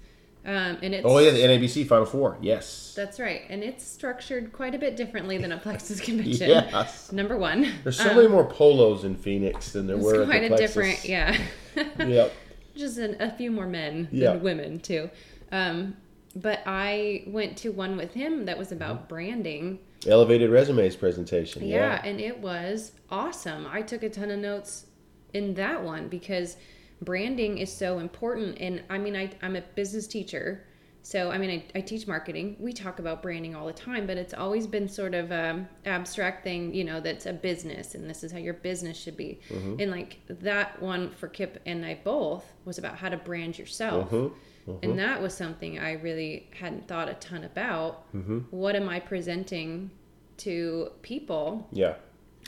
um 0.46 0.78
and 0.82 0.94
it's 0.94 1.04
Oh 1.06 1.18
yeah, 1.18 1.30
the 1.30 1.38
NABC 1.40 1.86
Final 1.86 2.06
Four. 2.06 2.38
Yes. 2.40 2.92
that's 2.96 3.18
right 3.20 3.42
and 3.48 3.62
it's 3.62 3.86
structured 3.86 4.52
quite 4.52 4.74
a 4.74 4.78
bit 4.78 4.96
differently 4.96 5.38
than 5.38 5.52
a 5.52 5.58
plexus 5.66 6.00
convention 6.00 6.48
Yes. 6.50 7.12
number 7.12 7.36
one 7.36 7.70
There's 7.84 7.98
so 7.98 8.14
many 8.14 8.28
more 8.28 8.44
polos 8.44 9.04
in 9.04 9.16
Phoenix 9.16 9.72
than 9.72 9.86
there 9.86 9.96
were 9.98 10.22
at 10.22 10.26
quite 10.28 10.48
the 10.48 10.54
a 10.54 10.58
different 10.58 11.04
yeah 11.04 11.36
Yep. 11.98 12.32
just 12.76 12.98
an, 12.98 13.16
a 13.20 13.30
few 13.36 13.50
more 13.50 13.66
men 13.66 14.08
Yeah. 14.12 14.32
than 14.34 14.42
women 14.42 14.80
too. 14.80 15.10
Um, 15.50 15.96
but 16.36 16.60
I 16.66 17.24
went 17.26 17.56
to 17.58 17.70
one 17.72 17.96
with 17.96 18.14
him 18.14 18.44
that 18.44 18.56
was 18.56 18.70
about 18.70 19.08
branding. 19.08 19.80
Elevated 20.06 20.50
resumes 20.50 20.94
presentation. 20.94 21.64
Yeah. 21.66 21.76
Yeah. 21.76 22.02
and 22.08 22.20
it 22.20 22.38
was 22.38 22.92
awesome. 23.10 23.66
I 23.66 23.82
took 23.82 24.04
a 24.04 24.08
ton 24.08 24.30
of 24.30 24.38
notes 24.38 24.86
in 25.34 25.54
that 25.54 25.82
one 25.82 26.06
because 26.08 26.56
branding 27.02 27.58
is 27.58 27.72
so 27.72 27.98
important. 27.98 28.58
And 28.60 28.82
I 28.90 28.98
mean, 28.98 29.16
I, 29.16 29.30
I'm 29.42 29.56
a 29.56 29.60
business 29.60 30.06
teacher. 30.06 30.64
So, 31.02 31.30
I 31.30 31.38
mean, 31.38 31.50
I, 31.50 31.78
I 31.78 31.80
teach 31.80 32.06
marketing. 32.06 32.56
We 32.58 32.72
talk 32.72 32.98
about 32.98 33.22
branding 33.22 33.54
all 33.54 33.66
the 33.66 33.72
time, 33.72 34.06
but 34.06 34.18
it's 34.18 34.34
always 34.34 34.66
been 34.66 34.88
sort 34.88 35.14
of 35.14 35.32
um 35.32 35.68
abstract 35.86 36.44
thing, 36.44 36.74
you 36.74 36.84
know, 36.84 37.00
that's 37.00 37.26
a 37.26 37.32
business 37.32 37.94
and 37.94 38.08
this 38.10 38.22
is 38.22 38.32
how 38.32 38.38
your 38.38 38.54
business 38.54 38.98
should 38.98 39.16
be. 39.16 39.40
Mm-hmm. 39.48 39.76
And 39.80 39.90
like 39.90 40.18
that 40.28 40.82
one 40.82 41.10
for 41.12 41.28
Kip 41.28 41.62
and 41.64 41.84
I 41.84 41.98
both 42.04 42.44
was 42.64 42.78
about 42.78 42.96
how 42.96 43.08
to 43.08 43.16
brand 43.16 43.58
yourself. 43.58 44.10
Mm-hmm. 44.10 44.70
Mm-hmm. 44.70 44.90
And 44.90 44.98
that 44.98 45.22
was 45.22 45.32
something 45.32 45.78
I 45.78 45.92
really 45.92 46.50
hadn't 46.58 46.88
thought 46.88 47.08
a 47.08 47.14
ton 47.14 47.44
about. 47.44 48.04
What 48.50 48.76
am 48.76 48.88
I 48.88 49.00
presenting 49.00 49.90
to 50.38 50.90
people? 51.00 51.66
Yeah. 51.72 51.94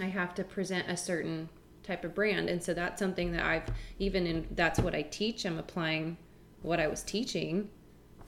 I 0.00 0.06
have 0.06 0.34
to 0.34 0.44
present 0.44 0.88
a 0.88 0.96
certain 0.96 1.48
type 1.90 2.05
of 2.05 2.14
brand. 2.14 2.48
And 2.48 2.62
so 2.62 2.72
that's 2.72 2.98
something 2.98 3.33
that 3.33 3.44
I've 3.44 3.64
even 3.98 4.26
in 4.26 4.46
that's 4.53 4.79
what 4.79 4.94
I 4.94 5.03
teach. 5.03 5.44
I'm 5.44 5.59
applying 5.59 6.16
what 6.62 6.79
I 6.79 6.87
was 6.87 7.03
teaching 7.03 7.68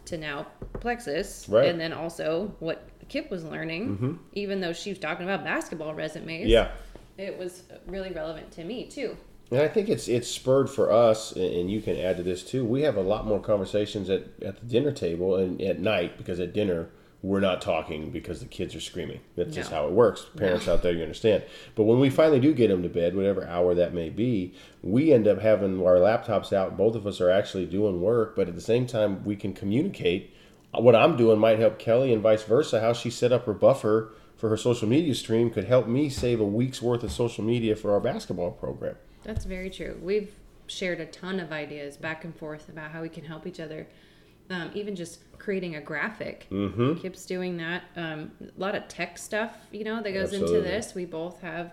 to 0.06 0.18
now 0.18 0.46
Plexus. 0.80 1.48
Right. 1.48 1.68
And 1.68 1.80
then 1.80 1.92
also 1.92 2.54
what 2.58 2.88
Kip 3.08 3.30
was 3.30 3.44
learning, 3.44 3.96
mm-hmm. 3.96 4.12
even 4.32 4.60
though 4.60 4.72
she 4.72 4.90
was 4.90 4.98
talking 4.98 5.24
about 5.24 5.44
basketball 5.44 5.94
resumes. 5.94 6.48
Yeah. 6.48 6.72
It 7.18 7.38
was 7.38 7.62
really 7.86 8.10
relevant 8.10 8.50
to 8.52 8.64
me 8.64 8.86
too. 8.86 9.16
And 9.50 9.60
I 9.60 9.68
think 9.68 9.88
it's 9.88 10.08
it's 10.08 10.28
spurred 10.28 10.70
for 10.70 10.90
us, 10.90 11.32
and 11.32 11.44
and 11.44 11.70
you 11.70 11.80
can 11.82 11.96
add 11.96 12.16
to 12.16 12.22
this 12.22 12.42
too. 12.42 12.64
We 12.64 12.82
have 12.82 12.96
a 12.96 13.02
lot 13.02 13.26
more 13.26 13.38
conversations 13.38 14.08
at, 14.10 14.24
at 14.40 14.58
the 14.60 14.66
dinner 14.66 14.92
table 14.92 15.36
and 15.36 15.60
at 15.60 15.78
night 15.78 16.16
because 16.16 16.40
at 16.40 16.52
dinner 16.54 16.88
we're 17.22 17.40
not 17.40 17.62
talking 17.62 18.10
because 18.10 18.40
the 18.40 18.46
kids 18.46 18.74
are 18.74 18.80
screaming. 18.80 19.20
That's 19.36 19.54
just 19.54 19.70
how 19.70 19.86
it 19.86 19.92
works. 19.92 20.26
Parents 20.36 20.66
out 20.66 20.82
there, 20.82 20.92
you 20.92 21.02
understand. 21.02 21.44
But 21.76 21.84
when 21.84 22.00
we 22.00 22.10
finally 22.10 22.40
do 22.40 22.52
get 22.52 22.68
them 22.68 22.82
to 22.82 22.88
bed, 22.88 23.14
whatever 23.14 23.46
hour 23.46 23.74
that 23.76 23.94
may 23.94 24.10
be, 24.10 24.54
we 24.82 25.12
end 25.12 25.28
up 25.28 25.40
having 25.40 25.80
our 25.80 25.96
laptops 25.96 26.52
out. 26.52 26.76
Both 26.76 26.96
of 26.96 27.06
us 27.06 27.20
are 27.20 27.30
actually 27.30 27.66
doing 27.66 28.00
work, 28.00 28.34
but 28.34 28.48
at 28.48 28.56
the 28.56 28.60
same 28.60 28.86
time, 28.86 29.22
we 29.24 29.36
can 29.36 29.52
communicate. 29.52 30.34
What 30.72 30.96
I'm 30.96 31.16
doing 31.16 31.38
might 31.38 31.60
help 31.60 31.78
Kelly, 31.78 32.12
and 32.12 32.22
vice 32.22 32.42
versa. 32.42 32.80
How 32.80 32.92
she 32.92 33.08
set 33.10 33.30
up 33.30 33.46
her 33.46 33.52
buffer 33.52 34.12
for 34.36 34.48
her 34.48 34.56
social 34.56 34.88
media 34.88 35.14
stream 35.14 35.48
could 35.50 35.66
help 35.66 35.86
me 35.86 36.08
save 36.08 36.40
a 36.40 36.44
week's 36.44 36.82
worth 36.82 37.04
of 37.04 37.12
social 37.12 37.44
media 37.44 37.76
for 37.76 37.92
our 37.92 38.00
basketball 38.00 38.50
program. 38.50 38.96
That's 39.22 39.44
very 39.44 39.70
true. 39.70 40.00
We've 40.02 40.34
shared 40.66 40.98
a 40.98 41.06
ton 41.06 41.38
of 41.38 41.52
ideas 41.52 41.96
back 41.96 42.24
and 42.24 42.34
forth 42.34 42.68
about 42.68 42.90
how 42.90 43.02
we 43.02 43.08
can 43.08 43.24
help 43.24 43.46
each 43.46 43.60
other. 43.60 43.86
Um, 44.50 44.70
even 44.74 44.94
just 44.94 45.20
creating 45.38 45.76
a 45.76 45.80
graphic. 45.80 46.46
Mm-hmm. 46.50 46.94
Kip's 46.94 47.24
doing 47.26 47.56
that. 47.56 47.82
Um, 47.96 48.30
a 48.40 48.60
lot 48.60 48.74
of 48.74 48.86
tech 48.88 49.18
stuff, 49.18 49.56
you 49.70 49.82
know, 49.84 50.02
that 50.02 50.12
goes 50.12 50.32
Absolutely. 50.32 50.56
into 50.58 50.68
this. 50.68 50.94
We 50.94 51.04
both 51.04 51.40
have 51.40 51.72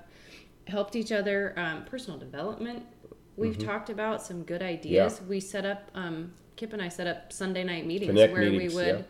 helped 0.67 0.95
each 0.95 1.12
other. 1.12 1.53
Um, 1.58 1.86
personal 1.86 2.17
development. 2.19 2.84
We've 3.38 3.58
Mm-hmm. 3.58 3.67
talked 3.67 3.89
about 3.89 4.21
some 4.21 4.43
good 4.43 4.62
ideas. 4.62 5.21
We 5.27 5.39
set 5.39 5.65
up. 5.65 5.89
Um, 5.95 6.34
Kip 6.55 6.73
and 6.73 6.82
I 6.82 6.89
set 6.89 7.08
up 7.08 7.32
Sunday 7.32 7.63
night 7.63 7.86
meetings 7.86 8.10
Connect 8.12 8.34
where 8.34 8.41
meetings, 8.49 8.73
we 8.73 8.75
would 8.84 8.97
yeah. 8.99 9.01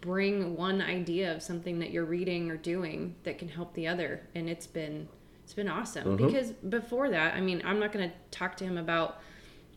bring 0.00 0.56
one 0.56 0.80
idea 0.80 1.34
of 1.34 1.42
something 1.42 1.78
that 1.80 1.90
you're 1.90 2.04
reading 2.04 2.50
or 2.50 2.56
doing 2.56 3.14
that 3.24 3.38
can 3.38 3.48
help 3.48 3.74
the 3.74 3.86
other 3.88 4.20
and 4.36 4.48
it's 4.48 4.66
been 4.68 5.08
it's 5.42 5.54
been 5.54 5.68
awesome 5.68 6.16
Mm-hmm. 6.16 6.26
because 6.26 6.50
before 6.52 7.10
that 7.10 7.34
i 7.34 7.40
mean 7.40 7.60
i'm 7.64 7.78
not 7.80 7.90
going 7.92 8.08
to 8.08 8.14
talk 8.30 8.56
to 8.58 8.64
him 8.64 8.78
about 8.78 9.20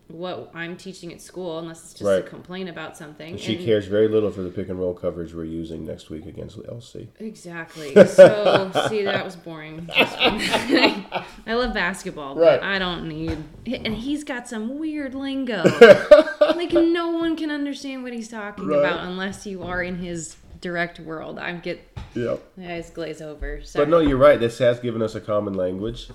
what 0.10 0.50
i'm 0.56 0.76
teaching 0.76 1.13
at 1.13 1.22
school 1.22 1.60
unless 1.60 1.82
it's 1.84 1.93
just 1.93 2.04
Right. 2.04 2.19
a 2.19 2.24
complaint 2.28 2.67
about 2.67 2.98
something 2.98 3.38
She 3.38 3.56
And- 3.58 3.65
cares 3.65 3.86
very 3.86 4.08
little 4.08 4.32
for 4.32 4.41
the 4.41 4.50
pick 4.50 4.67
and 4.69 4.80
roll 4.80 4.93
coverage 4.93 5.34
we're 5.36 5.43
using 5.45 5.86
next 5.86 6.10
week 6.10 6.26
against 6.26 6.58
LC. 6.58 7.08
Exactly. 7.19 7.93
So, 8.08 8.72
see, 8.89 9.04
that 9.04 9.24
was 9.24 9.36
boring. 9.36 9.88
I 9.95 11.26
love 11.48 11.74
basketball, 11.74 12.36
but 12.36 12.62
I 12.63 12.80
don't 12.80 13.08
need. 13.08 13.38
And 13.67 13.95
he's 13.95 14.24
got 14.24 14.48
some 14.48 14.80
weird 14.80 15.13
lingo. 15.15 15.63
like 16.41 16.74
no 16.74 17.10
one 17.12 17.36
can 17.36 17.52
understand 17.52 18.04
what 18.04 18.13
he's 18.13 18.30
talking 18.30 18.67
Right. 18.67 18.80
about 18.80 19.06
unless 19.08 19.45
you 19.45 19.63
are 19.63 19.82
in 19.84 19.98
his 19.98 20.38
direct 20.62 21.00
world. 21.00 21.39
I 21.39 21.54
get 21.54 21.86
Yep. 22.15 22.41
my 22.58 22.74
eyes 22.76 22.89
glaze 22.89 23.22
over. 23.22 23.62
So 23.63 23.80
But 23.80 23.89
no, 23.89 24.00
you're 24.00 24.17
right. 24.17 24.39
This 24.39 24.58
has 24.60 24.80
given 24.80 25.02
us 25.02 25.15
a 25.15 25.22
common 25.22 25.54
language 25.54 26.10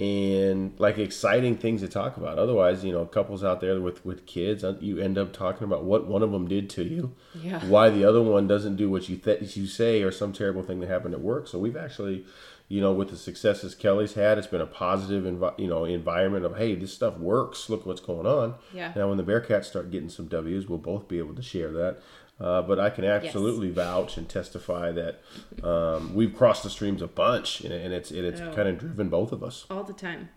and 0.00 0.72
like 0.78 0.96
exciting 0.98 1.56
things 1.58 1.82
to 1.82 1.88
talk 1.88 2.16
about. 2.16 2.38
Otherwise, 2.38 2.82
you 2.84 2.92
know, 2.92 3.04
couples 3.04 3.44
out 3.44 3.60
there 3.60 3.80
with 3.80 4.04
with 4.04 4.24
kids, 4.26 4.64
uh, 4.64 4.76
you 4.80 4.98
end 4.98 5.18
up 5.18 5.32
talking 5.32 5.64
about 5.64 5.84
what 5.84 6.06
one 6.06 6.22
of 6.22 6.32
them 6.32 6.48
did 6.48 6.70
to 6.70 6.84
you, 6.84 7.12
Yeah. 7.34 7.64
why 7.66 7.90
the 7.90 8.04
other 8.04 8.22
one 8.22 8.46
doesn't 8.48 8.76
do 8.76 8.90
what 8.90 9.08
you 9.10 9.16
th- 9.18 9.56
you 9.56 9.66
say, 9.66 10.02
or 10.02 10.10
some 10.10 10.32
terrible 10.32 10.62
thing 10.62 10.80
that 10.80 10.88
happened 10.88 11.14
at 11.14 11.20
work. 11.20 11.46
So 11.48 11.58
we've 11.58 11.76
actually, 11.76 12.24
you 12.68 12.80
know, 12.80 12.92
with 12.94 13.10
the 13.10 13.16
successes 13.16 13.74
Kelly's 13.74 14.14
had, 14.14 14.38
it's 14.38 14.46
been 14.46 14.60
a 14.62 14.66
positive, 14.66 15.24
envi- 15.24 15.58
you 15.58 15.66
know, 15.68 15.84
environment 15.84 16.46
of 16.46 16.56
hey, 16.56 16.74
this 16.76 16.94
stuff 16.94 17.18
works. 17.18 17.68
Look 17.68 17.84
what's 17.84 18.00
going 18.00 18.26
on. 18.26 18.54
Yeah. 18.72 18.92
Now, 18.96 19.08
when 19.08 19.18
the 19.18 19.24
Bearcats 19.24 19.66
start 19.66 19.90
getting 19.90 20.08
some 20.08 20.28
W's, 20.28 20.66
we'll 20.66 20.78
both 20.78 21.08
be 21.08 21.18
able 21.18 21.34
to 21.34 21.42
share 21.42 21.72
that. 21.72 21.98
Uh, 22.40 22.62
but 22.62 22.80
I 22.80 22.88
can 22.88 23.04
absolutely 23.04 23.70
vouch 23.70 24.16
and 24.16 24.26
testify 24.28 24.92
that 24.92 25.20
um, 25.62 26.14
we've 26.14 26.34
crossed 26.34 26.62
the 26.62 26.70
streams 26.70 27.02
a 27.02 27.06
bunch, 27.06 27.60
and, 27.60 27.72
and 27.72 27.92
it's 27.92 28.10
and 28.10 28.24
it's 28.24 28.40
Oh. 28.40 28.52
kind 28.54 28.66
of 28.68 28.78
driven 28.78 29.08
both 29.10 29.30
of 29.32 29.42
us. 29.44 29.66
all 29.70 29.84
the 29.84 29.92
time. 29.92 30.30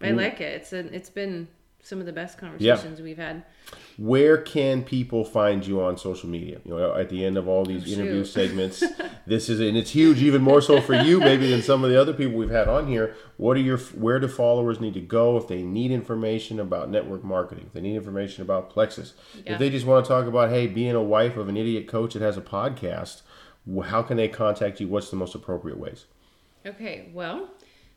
I 0.00 0.10
like 0.12 0.40
it. 0.40 0.52
It's 0.54 0.72
a, 0.72 0.78
it's 0.94 1.10
been 1.10 1.48
some 1.84 1.98
of 1.98 2.06
the 2.06 2.12
best 2.12 2.38
conversations 2.38 3.00
we've 3.00 3.18
had. 3.18 3.42
Where 3.98 4.38
can 4.38 4.84
people 4.84 5.24
find 5.24 5.66
you 5.66 5.82
on 5.82 5.96
social 5.98 6.28
media? 6.28 6.60
You 6.64 6.76
know, 6.76 6.94
at 6.94 7.08
the 7.08 7.24
end 7.24 7.36
of 7.36 7.48
all 7.48 7.64
these 7.64 7.92
interview 7.92 8.20
Oh, 8.20 8.22
segments, 8.38 8.84
this 9.26 9.48
is 9.48 9.58
and 9.60 9.76
it's 9.76 9.90
huge, 9.90 10.22
even 10.22 10.42
more 10.42 10.62
so 10.62 10.80
for 10.80 10.94
you 10.94 11.18
maybe 11.18 11.50
than 11.50 11.60
some 11.60 11.82
of 11.82 11.90
the 11.90 12.00
other 12.00 12.12
people 12.12 12.34
we've 12.38 12.50
had 12.50 12.68
on 12.68 12.86
here. 12.86 13.16
What 13.36 13.56
are 13.56 13.60
your 13.60 13.78
where 13.78 14.20
do 14.20 14.28
followers 14.28 14.80
need 14.80 14.94
to 14.94 15.00
go 15.00 15.36
if 15.36 15.48
they 15.48 15.62
need 15.62 15.90
information 15.90 16.60
about 16.60 16.88
network 16.88 17.24
marketing? 17.24 17.64
If 17.66 17.72
they 17.72 17.80
need 17.80 17.96
information 17.96 18.42
about 18.42 18.70
Plexus, 18.70 19.14
Yeah. 19.44 19.54
if 19.54 19.58
they 19.58 19.68
just 19.68 19.84
want 19.84 20.04
to 20.04 20.08
talk 20.08 20.26
about 20.26 20.50
hey, 20.50 20.68
being 20.68 20.94
a 20.94 21.02
wife 21.02 21.36
of 21.36 21.48
an 21.48 21.56
idiot 21.56 21.88
coach 21.88 22.14
that 22.14 22.22
has 22.22 22.36
a 22.36 22.42
podcast, 22.42 23.22
how 23.86 24.02
can 24.02 24.16
they 24.16 24.28
contact 24.28 24.80
you? 24.80 24.86
What's 24.88 25.10
the 25.10 25.16
most 25.16 25.34
appropriate 25.34 25.78
ways? 25.78 26.06
Okay, 26.64 27.10
well, 27.12 27.50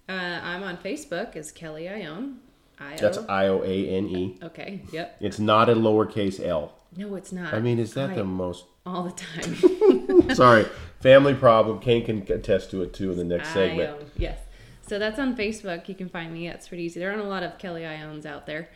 uh, 0.09 0.11
I'm 0.11 0.63
on 0.63 0.77
Facebook 0.77 1.35
as 1.35 1.51
Kelly 1.51 1.83
Ioane. 1.83 2.37
I 2.79 2.95
That's 2.97 3.17
I 3.29 3.47
O 3.47 3.63
A 3.63 3.89
N 3.89 4.07
E. 4.07 4.37
okay. 4.43 4.81
Yep. 4.91 5.17
It's 5.21 5.39
not 5.39 5.69
a 5.69 5.73
lowercase 5.75 6.45
l. 6.45 6.73
No, 6.97 7.15
it's 7.15 7.31
not. 7.31 7.53
I 7.53 7.59
mean, 7.59 7.79
is 7.79 7.93
that 7.93 8.11
I- 8.11 8.15
the 8.15 8.23
most? 8.23 8.65
all 8.85 9.03
the 9.03 9.11
time? 9.11 10.35
Sorry, 10.35 10.65
family 10.99 11.33
problem. 11.33 11.79
Kane 11.79 12.05
can 12.05 12.21
attest 12.31 12.69
to 12.71 12.83
it 12.83 12.93
too 12.93 13.11
in 13.11 13.17
the 13.17 13.23
next 13.23 13.49
segment. 13.51 13.97
yes. 14.17 14.39
So 14.87 14.99
that's 14.99 15.17
on 15.17 15.35
Facebook. 15.35 15.89
You 15.89 15.95
can 15.95 16.07
find 16.09 16.31
me. 16.31 16.47
That's 16.47 16.67
pretty 16.67 16.83
easy. 16.83 16.99
There 16.99 17.09
aren't 17.09 17.23
a 17.23 17.27
lot 17.27 17.41
of 17.41 17.57
Kelly 17.57 17.81
Ioanes 17.81 18.25
out 18.27 18.45
there. 18.45 18.69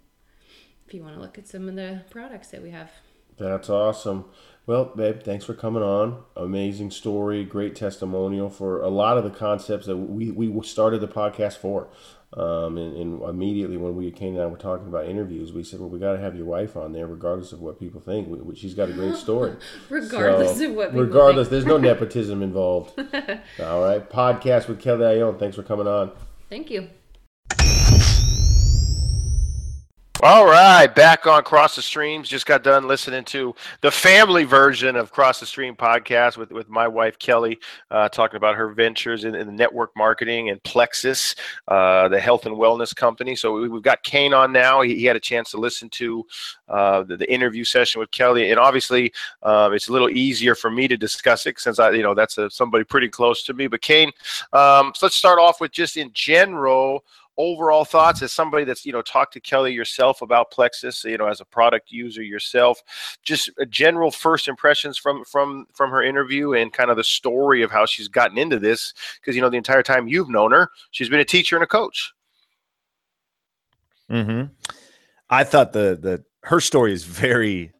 If 0.86 0.94
you 0.94 1.02
want 1.02 1.16
to 1.16 1.20
look 1.20 1.38
at 1.38 1.48
some 1.48 1.68
of 1.68 1.74
the 1.74 2.02
products 2.10 2.48
that 2.48 2.62
we 2.62 2.70
have. 2.70 2.92
That's 3.38 3.70
awesome. 3.70 4.26
Well, 4.66 4.84
babe, 4.84 5.22
thanks 5.22 5.44
for 5.44 5.54
coming 5.54 5.82
on. 5.82 6.22
Amazing 6.36 6.92
story, 6.92 7.44
great 7.44 7.74
testimonial 7.74 8.48
for 8.48 8.80
a 8.80 8.88
lot 8.88 9.18
of 9.18 9.24
the 9.24 9.30
concepts 9.30 9.86
that 9.86 9.96
we, 9.96 10.30
we 10.30 10.64
started 10.64 11.00
the 11.00 11.08
podcast 11.08 11.56
for. 11.56 11.88
Um, 12.34 12.78
and, 12.78 12.96
and 12.96 13.22
immediately 13.22 13.76
when 13.76 13.94
we 13.94 14.10
came 14.10 14.34
and 14.34 14.42
I 14.42 14.46
were 14.46 14.56
talking 14.56 14.86
about 14.88 15.04
interviews, 15.06 15.52
we 15.52 15.62
said, 15.62 15.80
"Well, 15.80 15.90
we 15.90 15.98
got 15.98 16.12
to 16.14 16.18
have 16.18 16.34
your 16.34 16.46
wife 16.46 16.76
on 16.78 16.92
there, 16.94 17.06
regardless 17.06 17.52
of 17.52 17.60
what 17.60 17.78
people 17.78 18.00
think. 18.00 18.26
We, 18.28 18.38
we- 18.38 18.56
she's 18.56 18.72
got 18.72 18.88
a 18.88 18.92
great 18.94 19.16
story, 19.16 19.54
Regardless 19.90 20.56
So, 20.58 20.70
of 20.70 20.74
what 20.74 20.90
people 20.92 21.04
regardless, 21.04 21.48
there's 21.48 21.66
no 21.66 21.76
nepotism 21.88 22.42
involved. 22.42 22.98
All 23.60 23.82
right, 23.84 24.08
podcast 24.08 24.66
with 24.68 24.80
Kelly 24.80 25.02
Ioane. 25.04 25.38
Thanks 25.38 25.56
for 25.56 25.62
coming 25.62 25.86
on. 25.86 26.10
Thank 26.48 26.70
you. 26.70 26.88
All 30.24 30.46
right, 30.46 30.86
back 30.86 31.26
on 31.26 31.42
Cross 31.42 31.74
the 31.74 31.82
Streams. 31.82 32.28
Just 32.28 32.46
got 32.46 32.62
done 32.62 32.86
listening 32.86 33.24
to 33.24 33.56
the 33.80 33.90
family 33.90 34.44
version 34.44 34.94
of 34.94 35.10
Cross 35.10 35.40
the 35.40 35.46
Stream 35.46 35.74
podcast 35.74 36.36
with, 36.36 36.52
with 36.52 36.68
my 36.68 36.86
wife 36.86 37.18
Kelly, 37.18 37.58
uh, 37.90 38.08
talking 38.08 38.36
about 38.36 38.54
her 38.54 38.68
ventures 38.72 39.24
in, 39.24 39.34
in 39.34 39.56
network 39.56 39.90
marketing 39.96 40.50
and 40.50 40.62
Plexus, 40.62 41.34
uh, 41.66 42.06
the 42.06 42.20
health 42.20 42.46
and 42.46 42.54
wellness 42.54 42.94
company. 42.94 43.34
So 43.34 43.54
we, 43.54 43.68
we've 43.68 43.82
got 43.82 44.04
Kane 44.04 44.32
on 44.32 44.52
now. 44.52 44.80
He, 44.82 44.94
he 44.94 45.06
had 45.06 45.16
a 45.16 45.20
chance 45.20 45.50
to 45.50 45.56
listen 45.56 45.88
to 45.90 46.24
uh, 46.68 47.02
the, 47.02 47.16
the 47.16 47.28
interview 47.28 47.64
session 47.64 47.98
with 47.98 48.12
Kelly, 48.12 48.52
and 48.52 48.60
obviously 48.60 49.12
um, 49.42 49.72
it's 49.72 49.88
a 49.88 49.92
little 49.92 50.08
easier 50.08 50.54
for 50.54 50.70
me 50.70 50.86
to 50.86 50.96
discuss 50.96 51.46
it 51.46 51.58
since 51.58 51.80
I, 51.80 51.90
you 51.90 52.04
know, 52.04 52.14
that's 52.14 52.38
a, 52.38 52.48
somebody 52.48 52.84
pretty 52.84 53.08
close 53.08 53.42
to 53.42 53.54
me. 53.54 53.66
But 53.66 53.80
Kane, 53.80 54.12
um, 54.52 54.92
so 54.94 55.06
let's 55.06 55.16
start 55.16 55.40
off 55.40 55.60
with 55.60 55.72
just 55.72 55.96
in 55.96 56.12
general 56.14 57.04
overall 57.38 57.84
thoughts 57.84 58.22
as 58.22 58.32
somebody 58.32 58.64
that's 58.64 58.84
you 58.84 58.92
know 58.92 59.02
talked 59.02 59.32
to 59.32 59.40
kelly 59.40 59.72
yourself 59.72 60.20
about 60.20 60.50
plexus 60.50 61.02
you 61.04 61.16
know 61.16 61.26
as 61.26 61.40
a 61.40 61.44
product 61.46 61.90
user 61.90 62.22
yourself 62.22 62.82
just 63.22 63.50
a 63.58 63.64
general 63.64 64.10
first 64.10 64.48
impressions 64.48 64.98
from 64.98 65.24
from 65.24 65.66
from 65.72 65.90
her 65.90 66.02
interview 66.02 66.52
and 66.52 66.72
kind 66.72 66.90
of 66.90 66.96
the 66.96 67.04
story 67.04 67.62
of 67.62 67.70
how 67.70 67.86
she's 67.86 68.08
gotten 68.08 68.36
into 68.36 68.58
this 68.58 68.92
because 69.20 69.34
you 69.34 69.40
know 69.40 69.48
the 69.48 69.56
entire 69.56 69.82
time 69.82 70.06
you've 70.06 70.28
known 70.28 70.50
her 70.50 70.68
she's 70.90 71.08
been 71.08 71.20
a 71.20 71.24
teacher 71.24 71.56
and 71.56 71.64
a 71.64 71.66
coach 71.66 72.12
hmm 74.10 74.42
I 75.32 75.44
thought 75.44 75.72
the 75.72 75.98
the 76.00 76.22
her 76.42 76.60
story 76.60 76.92
is 76.92 77.04
very 77.04 77.72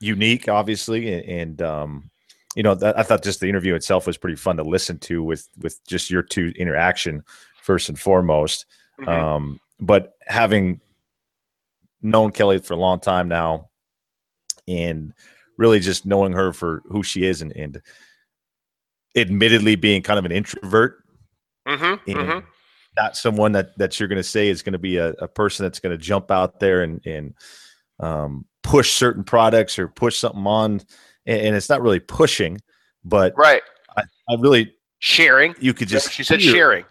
unique, 0.00 0.48
obviously, 0.48 1.12
and, 1.12 1.24
and 1.24 1.62
um, 1.62 2.10
you 2.56 2.62
know, 2.62 2.76
I 2.82 3.02
thought 3.04 3.22
just 3.22 3.40
the 3.40 3.48
interview 3.48 3.74
itself 3.74 4.06
was 4.06 4.16
pretty 4.16 4.36
fun 4.36 4.56
to 4.56 4.64
listen 4.64 4.98
to 5.00 5.22
with 5.22 5.48
with 5.58 5.84
just 5.86 6.10
your 6.10 6.22
two 6.22 6.52
interaction 6.56 7.22
first 7.62 7.88
and 7.88 7.98
foremost. 7.98 8.66
Mhm. 9.00 9.08
Um, 9.08 9.60
but 9.80 10.14
having 10.26 10.80
known 12.02 12.30
Kelly 12.32 12.58
for 12.58 12.74
a 12.74 12.78
long 12.78 13.00
time 13.00 13.28
now, 13.28 13.68
and 14.68 15.12
really 15.58 15.80
just 15.80 16.06
knowing 16.06 16.32
her 16.32 16.52
for 16.52 16.82
who 16.86 17.02
she 17.02 17.24
is, 17.24 17.42
and, 17.42 17.52
and 17.52 17.80
admittedly 19.16 19.76
being 19.76 20.02
kind 20.02 20.18
of 20.18 20.24
an 20.24 20.32
introvert, 20.32 21.02
mm-hmm, 21.66 21.84
and 21.84 22.00
mm-hmm. 22.18 22.46
not 22.96 23.16
someone 23.16 23.52
that 23.52 23.76
that 23.78 23.98
you're 23.98 24.08
going 24.08 24.16
to 24.16 24.22
say 24.22 24.48
is 24.48 24.62
going 24.62 24.72
to 24.72 24.78
be 24.78 24.96
a, 24.96 25.10
a 25.10 25.28
person 25.28 25.64
that's 25.64 25.80
going 25.80 25.96
to 25.96 26.02
jump 26.02 26.30
out 26.30 26.60
there 26.60 26.82
and 26.82 27.04
and 27.06 27.34
um, 28.00 28.46
push 28.62 28.92
certain 28.92 29.24
products 29.24 29.78
or 29.78 29.88
push 29.88 30.18
something 30.18 30.46
on, 30.46 30.80
and, 31.26 31.40
and 31.40 31.56
it's 31.56 31.68
not 31.68 31.82
really 31.82 32.00
pushing, 32.00 32.60
but 33.04 33.32
right 33.36 33.62
I, 33.96 34.02
I 34.28 34.36
really 34.38 34.72
sharing 34.98 35.54
you 35.60 35.74
could 35.74 35.88
just 35.88 36.12
she 36.12 36.24
said 36.24 36.40
hear- 36.40 36.54
sharing 36.54 36.84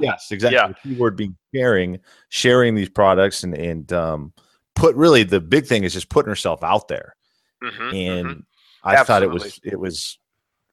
yes 0.00 0.28
exactly 0.30 0.56
Yeah. 0.56 0.68
the 0.68 0.74
keyword 0.82 1.16
being 1.16 1.36
sharing 1.54 1.98
sharing 2.28 2.74
these 2.74 2.88
products 2.88 3.42
and 3.44 3.56
and 3.56 3.92
um, 3.92 4.32
put 4.74 4.94
really 4.96 5.22
the 5.22 5.40
big 5.40 5.66
thing 5.66 5.84
is 5.84 5.92
just 5.92 6.08
putting 6.08 6.28
herself 6.30 6.62
out 6.62 6.88
there 6.88 7.14
Mhm, 7.62 7.94
and 7.94 8.28
mhm. 8.28 8.42
I 8.82 9.04
thought 9.04 9.22
it 9.22 9.30
was 9.30 9.60
it 9.62 9.78
was 9.78 10.18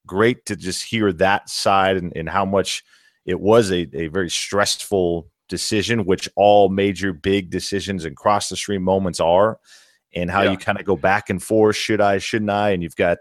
great 0.08 0.44
to 0.48 0.56
just 0.56 0.84
hear 0.84 1.14
that 1.14 1.48
side 1.50 1.98
and, 1.98 2.12
and 2.16 2.28
how 2.28 2.46
much 2.46 2.84
it 3.26 3.40
was 3.40 3.72
a, 3.72 3.88
a 3.94 4.08
very 4.08 4.30
stressful 4.32 5.28
decision, 5.50 6.06
which 6.06 6.28
all 6.36 6.70
major 6.70 7.14
big 7.14 7.52
decisions 7.52 8.06
and 8.06 8.16
cross 8.16 8.50
the 8.50 8.56
stream 8.56 8.82
moments 8.82 9.20
are, 9.20 9.60
and 10.16 10.32
how 10.32 10.42
Yeah. 10.42 10.52
you 10.52 10.58
kind 10.58 10.80
of 10.80 10.86
go 10.86 10.96
back 10.96 11.30
and 11.30 11.44
forth, 11.44 11.76
should 11.76 12.02
I, 12.02 12.18
shouldn't 12.18 12.50
I? 12.50 12.72
And 12.72 12.82
you've 12.82 12.96
got 12.96 13.20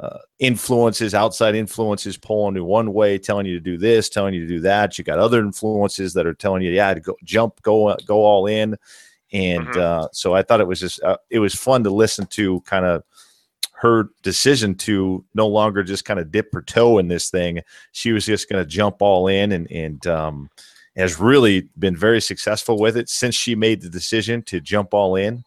uh, 0.00 0.18
influences, 0.38 1.14
outside 1.14 1.54
influences 1.54 2.16
pulling 2.16 2.56
you 2.56 2.64
one 2.64 2.92
way, 2.94 3.18
telling 3.18 3.44
you 3.44 3.54
to 3.54 3.60
do 3.60 3.76
this, 3.76 4.08
telling 4.08 4.32
you 4.32 4.40
to 4.40 4.46
do 4.46 4.60
that. 4.60 4.96
You 4.96 5.04
got 5.04 5.18
other 5.18 5.40
influences 5.40 6.14
that 6.14 6.26
are 6.26 6.34
telling 6.34 6.62
you, 6.62 6.70
yeah, 6.70 6.94
to 6.94 7.00
go 7.00 7.16
jump, 7.22 7.60
go 7.62 7.94
go 8.06 8.24
all 8.24 8.46
in. 8.46 8.76
And 9.32 9.66
Mhm. 9.66 9.76
uh, 9.76 10.08
so 10.12 10.34
I 10.34 10.42
thought 10.42 10.60
it 10.60 10.66
was 10.66 10.80
just 10.80 11.02
uh, 11.02 11.18
it 11.28 11.38
was 11.38 11.54
fun 11.54 11.84
to 11.84 11.90
listen 11.90 12.26
to 12.28 12.60
kind 12.62 12.84
of 12.86 13.02
her 13.74 14.10
decision 14.22 14.74
to 14.74 15.24
no 15.34 15.46
longer 15.46 15.82
just 15.82 16.04
kind 16.04 16.20
of 16.20 16.30
dip 16.32 16.52
her 16.52 16.62
toe 16.62 16.98
in 16.98 17.08
this 17.08 17.30
thing. 17.30 17.60
She 17.92 18.12
was 18.12 18.26
just 18.26 18.48
going 18.48 18.62
to 18.62 18.68
jump 18.68 18.96
all 19.00 19.28
in 19.28 19.52
and 19.52 19.70
and 19.70 20.06
um, 20.06 20.50
has 20.96 21.20
really 21.20 21.68
been 21.78 21.96
very 21.96 22.20
successful 22.20 22.78
with 22.78 22.96
it 22.96 23.08
since 23.08 23.34
she 23.34 23.54
made 23.54 23.82
the 23.82 23.90
decision 23.90 24.42
to 24.44 24.60
jump 24.60 24.94
all 24.94 25.16
in. 25.16 25.44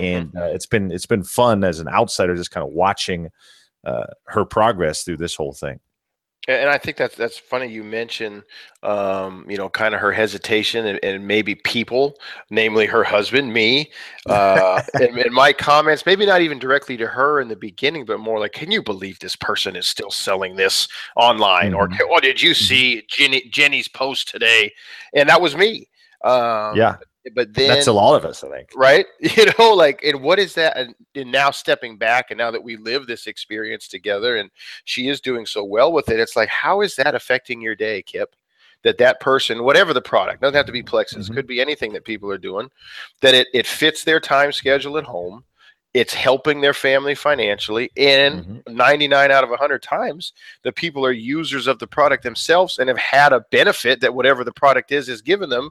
And 0.00 0.34
uh, 0.36 0.44
it's 0.44 0.66
been 0.66 0.92
it's 0.92 1.06
been 1.06 1.24
fun 1.24 1.64
as 1.64 1.80
an 1.80 1.88
outsider 1.88 2.36
just 2.36 2.52
kind 2.52 2.64
of 2.66 2.72
watching 2.72 3.30
uh, 3.84 4.06
her 4.26 4.44
progress 4.44 5.02
through 5.02 5.18
this 5.18 5.34
whole 5.34 5.52
thing. 5.52 5.80
And 6.46 6.70
I 6.70 6.78
think 6.78 6.96
that's 6.96 7.14
that's 7.14 7.36
funny. 7.36 7.66
You 7.66 7.84
mentioned, 7.84 8.42
um, 8.82 9.44
you 9.50 9.58
know, 9.58 9.68
kind 9.68 9.94
of 9.94 10.00
her 10.00 10.12
hesitation 10.12 10.86
and, 10.86 10.98
and 11.02 11.26
maybe 11.26 11.54
people, 11.56 12.14
namely 12.48 12.86
her 12.86 13.04
husband, 13.04 13.52
me, 13.52 13.90
uh, 14.24 14.80
and, 14.94 15.18
and 15.18 15.34
my 15.34 15.52
comments. 15.52 16.06
Maybe 16.06 16.24
not 16.24 16.40
even 16.40 16.58
directly 16.58 16.96
to 16.96 17.06
her 17.06 17.42
in 17.42 17.48
the 17.48 17.56
beginning, 17.56 18.06
but 18.06 18.18
more 18.18 18.40
like, 18.40 18.52
"Can 18.52 18.70
you 18.70 18.82
believe 18.82 19.18
this 19.18 19.36
person 19.36 19.76
is 19.76 19.86
still 19.86 20.10
selling 20.10 20.56
this 20.56 20.88
online?" 21.16 21.74
Or, 21.74 21.86
Mhm. 21.86 21.98
"Oh, 22.08 22.20
did 22.20 22.40
you 22.40 22.54
see 22.54 23.02
Jenny 23.08 23.42
Jenny's 23.50 23.88
post 23.88 24.28
today?" 24.28 24.72
And 25.12 25.28
that 25.28 25.42
was 25.42 25.54
me. 25.54 25.90
Um, 26.24 26.74
yeah, 26.76 26.96
but 27.34 27.52
then 27.54 27.68
that's 27.68 27.86
a 27.86 27.92
lot 27.92 28.16
of 28.16 28.24
us, 28.24 28.42
I 28.44 28.50
think. 28.50 28.70
right 28.74 29.06
you 29.20 29.46
know 29.58 29.74
like 29.74 30.02
and 30.04 30.20
what 30.22 30.38
is 30.38 30.54
that 30.54 30.76
and, 30.76 30.94
and 31.14 31.30
now 31.30 31.50
stepping 31.50 31.96
back 31.96 32.30
and 32.30 32.38
now 32.38 32.50
that 32.50 32.62
we 32.62 32.76
live 32.76 33.06
this 33.06 33.26
experience 33.26 33.88
together 33.88 34.36
and 34.36 34.50
she 34.84 35.08
is 35.08 35.20
doing 35.20 35.46
so 35.46 35.64
well 35.64 35.92
with 35.92 36.08
it 36.08 36.20
it's 36.20 36.36
like 36.36 36.48
how 36.48 36.80
is 36.80 36.94
that 36.96 37.14
affecting 37.14 37.60
your 37.60 37.74
day 37.74 38.02
kip 38.02 38.34
that 38.82 38.98
that 38.98 39.18
person 39.20 39.64
whatever 39.64 39.92
the 39.92 40.00
product 40.00 40.40
doesn't 40.40 40.54
have 40.54 40.66
to 40.66 40.72
be 40.72 40.82
plexus 40.82 41.28
Mhm. 41.28 41.34
could 41.34 41.46
be 41.46 41.60
anything 41.60 41.92
that 41.92 42.04
people 42.04 42.30
are 42.30 42.38
doing 42.38 42.70
that 43.20 43.34
it, 43.34 43.48
it 43.52 43.66
fits 43.66 44.04
their 44.04 44.20
time 44.20 44.52
schedule 44.52 44.98
at 44.98 45.04
home 45.04 45.44
it's 45.98 46.14
helping 46.14 46.60
their 46.60 46.74
family 46.74 47.14
financially 47.14 47.90
and 47.96 48.44
Mhm. 48.44 48.74
99 48.74 49.30
out 49.32 49.42
of 49.42 49.50
100 49.50 49.82
times 49.82 50.32
the 50.62 50.72
people 50.72 51.04
are 51.04 51.10
users 51.12 51.66
of 51.66 51.78
the 51.80 51.86
product 51.86 52.22
themselves 52.22 52.78
and 52.78 52.88
have 52.88 52.98
had 52.98 53.32
a 53.32 53.40
benefit 53.50 54.00
that 54.00 54.14
whatever 54.14 54.44
the 54.44 54.52
product 54.52 54.92
is 54.92 55.08
is 55.08 55.20
given 55.22 55.50
them. 55.50 55.70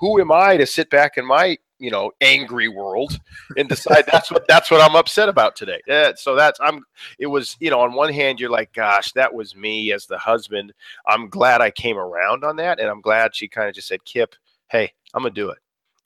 Who 0.00 0.20
am 0.20 0.32
i 0.32 0.56
to 0.56 0.66
sit 0.66 0.90
back 0.90 1.16
in 1.16 1.24
my 1.26 1.58
you 1.80 1.90
know 1.92 2.10
angry 2.20 2.66
world 2.66 3.12
and 3.56 3.68
decide 3.68 4.04
that's 4.10 4.30
what 4.32 4.44
that's 4.48 4.68
what 4.70 4.80
i'm 4.80 4.96
upset 4.96 5.28
about 5.28 5.54
today? 5.54 5.80
Yeah, 5.86 6.12
so 6.16 6.34
that's 6.34 6.58
i'm 6.60 6.84
it 7.20 7.26
was 7.28 7.56
you 7.60 7.70
know 7.70 7.80
on 7.80 7.92
one 7.94 8.12
hand 8.12 8.40
you're 8.40 8.50
like 8.50 8.72
gosh 8.72 9.12
that 9.12 9.32
was 9.32 9.54
me 9.54 9.92
as 9.92 10.06
the 10.06 10.18
husband. 10.18 10.72
I'm 11.06 11.28
glad 11.28 11.60
i 11.60 11.70
came 11.70 11.96
around 11.98 12.42
on 12.44 12.56
that 12.56 12.80
and 12.80 12.88
i'm 12.88 13.00
glad 13.00 13.36
she 13.36 13.46
kind 13.48 13.68
of 13.68 13.74
just 13.76 13.86
said 13.88 14.04
kip 14.04 14.34
hey 14.68 14.92
i'm 15.14 15.22
gonna 15.22 15.34
do 15.34 15.50
it. 15.50 15.58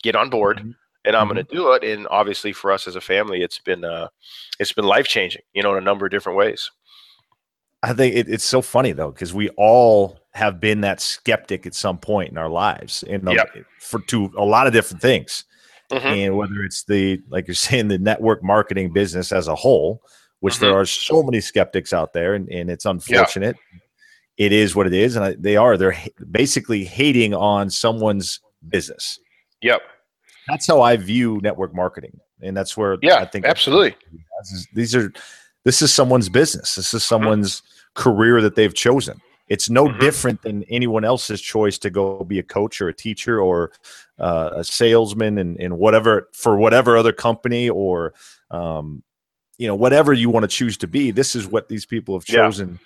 Get 0.03 0.17
on 0.17 0.29
board. 0.31 0.59
Mhm. 0.59 0.75
And 1.05 1.17
i'm 1.17 1.27
gonna 1.29 1.43
do 1.43 1.73
it 1.73 1.83
and 1.85 2.07
obviously 2.11 2.53
for 2.53 2.71
us 2.73 2.87
as 2.87 2.97
a 2.97 3.01
family 3.01 3.43
it's 3.43 3.59
been 3.59 3.85
uh 3.85 4.09
it's 4.59 4.73
been 4.73 4.85
life 4.85 5.07
changing 5.07 5.43
you 5.53 5.63
know 5.63 5.73
in 5.73 5.79
a 5.79 5.85
number 5.85 6.07
of 6.07 6.13
different 6.13 6.39
ways. 6.39 6.71
I 7.85 7.93
think 7.95 8.15
it, 8.15 8.29
it's 8.29 8.45
so 8.45 8.63
funny 8.63 8.93
though 8.93 9.11
because 9.11 9.35
we 9.35 9.49
all 9.51 10.21
have 10.35 10.61
been 10.61 10.83
that 10.83 11.01
skeptic 11.01 11.67
at 11.67 11.75
some 11.75 11.99
point 11.99 12.31
in 12.31 12.39
our 12.39 12.49
lives, 12.49 13.03
and 13.09 13.27
Yep. 13.29 13.49
for 13.81 14.01
to 14.03 14.31
a 14.39 14.45
lot 14.45 14.67
of 14.69 14.73
different 14.73 15.03
things. 15.03 15.45
Mhm. 15.91 16.27
and 16.27 16.37
whether 16.37 16.63
it's 16.65 16.85
the 16.85 17.21
like 17.29 17.47
you're 17.49 17.55
saying 17.55 17.89
the 17.89 17.99
network 17.99 18.43
marketing 18.43 18.93
business 18.93 19.33
as 19.33 19.49
a 19.49 19.55
whole 19.55 20.01
which 20.41 20.59
there 20.59 20.75
are 20.75 20.87
so 20.87 21.23
many 21.23 21.41
skeptics 21.41 21.93
out 21.93 22.13
there 22.15 22.35
and, 22.35 22.49
and 22.51 22.71
it's 22.71 22.85
unfortunate. 22.85 23.57
It 24.39 24.53
is 24.53 24.75
what 24.75 24.87
it 24.87 24.95
is 24.95 25.17
and 25.17 25.25
I, 25.25 25.37
they 25.39 25.57
are. 25.57 25.77
They're 25.77 25.97
basically 26.31 26.85
hating 26.85 27.35
on 27.35 27.69
someone's 27.69 28.41
business. 28.69 29.19
Yep 29.61 29.83
that's 30.53 30.67
how 30.67 30.81
i 30.83 30.97
view 30.97 31.41
network 31.43 31.75
marketing. 31.75 32.19
And 32.43 32.57
that's 32.57 32.77
where 32.77 32.97
yeah 33.03 33.17
i 33.17 33.25
think 33.25 33.45
absolutely. 33.47 33.95
These 34.75 34.95
are 34.95 35.13
this 35.65 35.81
is 35.83 35.93
someone's 35.95 36.29
business. 36.29 36.75
This 36.75 36.93
is 36.95 37.05
someone's 37.05 37.63
career 37.95 38.41
that 38.43 38.55
they've 38.57 38.75
chosen. 38.75 39.21
It's 39.49 39.69
no 39.71 39.85
Mhm. 39.87 40.01
different 40.01 40.43
than 40.43 40.65
anyone 40.65 41.05
else's 41.05 41.41
choice 41.41 41.79
to 41.79 41.91
go 41.91 42.25
be 42.25 42.39
a 42.41 42.43
coach 42.43 42.81
or 42.81 42.89
a 42.89 42.95
teacher 42.95 43.41
or 43.41 43.71
uh, 44.19 44.51
a 44.57 44.65
salesman 44.65 45.39
and, 45.39 45.57
and 45.61 45.79
whatever 45.79 46.29
for 46.33 46.57
whatever 46.57 46.97
other 46.97 47.13
company 47.13 47.69
or 47.71 48.15
um, 48.51 49.03
you 49.59 49.67
know 49.69 49.75
whatever 49.77 50.13
you 50.13 50.29
want 50.31 50.43
to 50.45 50.49
choose 50.49 50.77
to 50.79 50.87
be. 50.89 51.11
This 51.13 51.37
is 51.37 51.47
what 51.47 51.69
these 51.69 51.87
people 51.87 52.15
have 52.19 52.29
Yeah. 52.29 52.37
chosen 52.47 52.79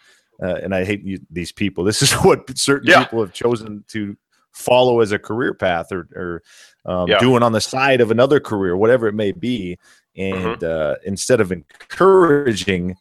uh, 0.43 0.57
and 0.63 0.75
i 0.75 0.85
hate 0.85 1.03
you, 1.03 1.19
these 1.31 1.53
people. 1.53 1.83
This 1.85 2.03
is 2.03 2.13
what 2.27 2.39
certain 2.59 2.89
Yeah. 2.91 3.05
people 3.05 3.21
have 3.21 3.33
chosen 3.33 3.85
to 3.89 4.17
follow 4.57 5.01
as 5.01 5.13
a 5.13 5.19
career 5.19 5.53
path 5.55 5.93
or, 5.93 6.09
or 6.17 6.43
um, 6.91 7.09
Yeah. 7.09 7.19
doing 7.19 7.43
on 7.43 7.53
the 7.53 7.61
side 7.61 8.01
of 8.01 8.11
another 8.11 8.41
career 8.41 8.77
whatever 8.77 9.07
it 9.07 9.13
may 9.15 9.31
be 9.33 9.79
and 10.17 10.57
Mm-hmm. 10.59 10.65
uh, 10.65 10.95
instead 11.05 11.41
of 11.41 11.53
encouraging 11.53 12.97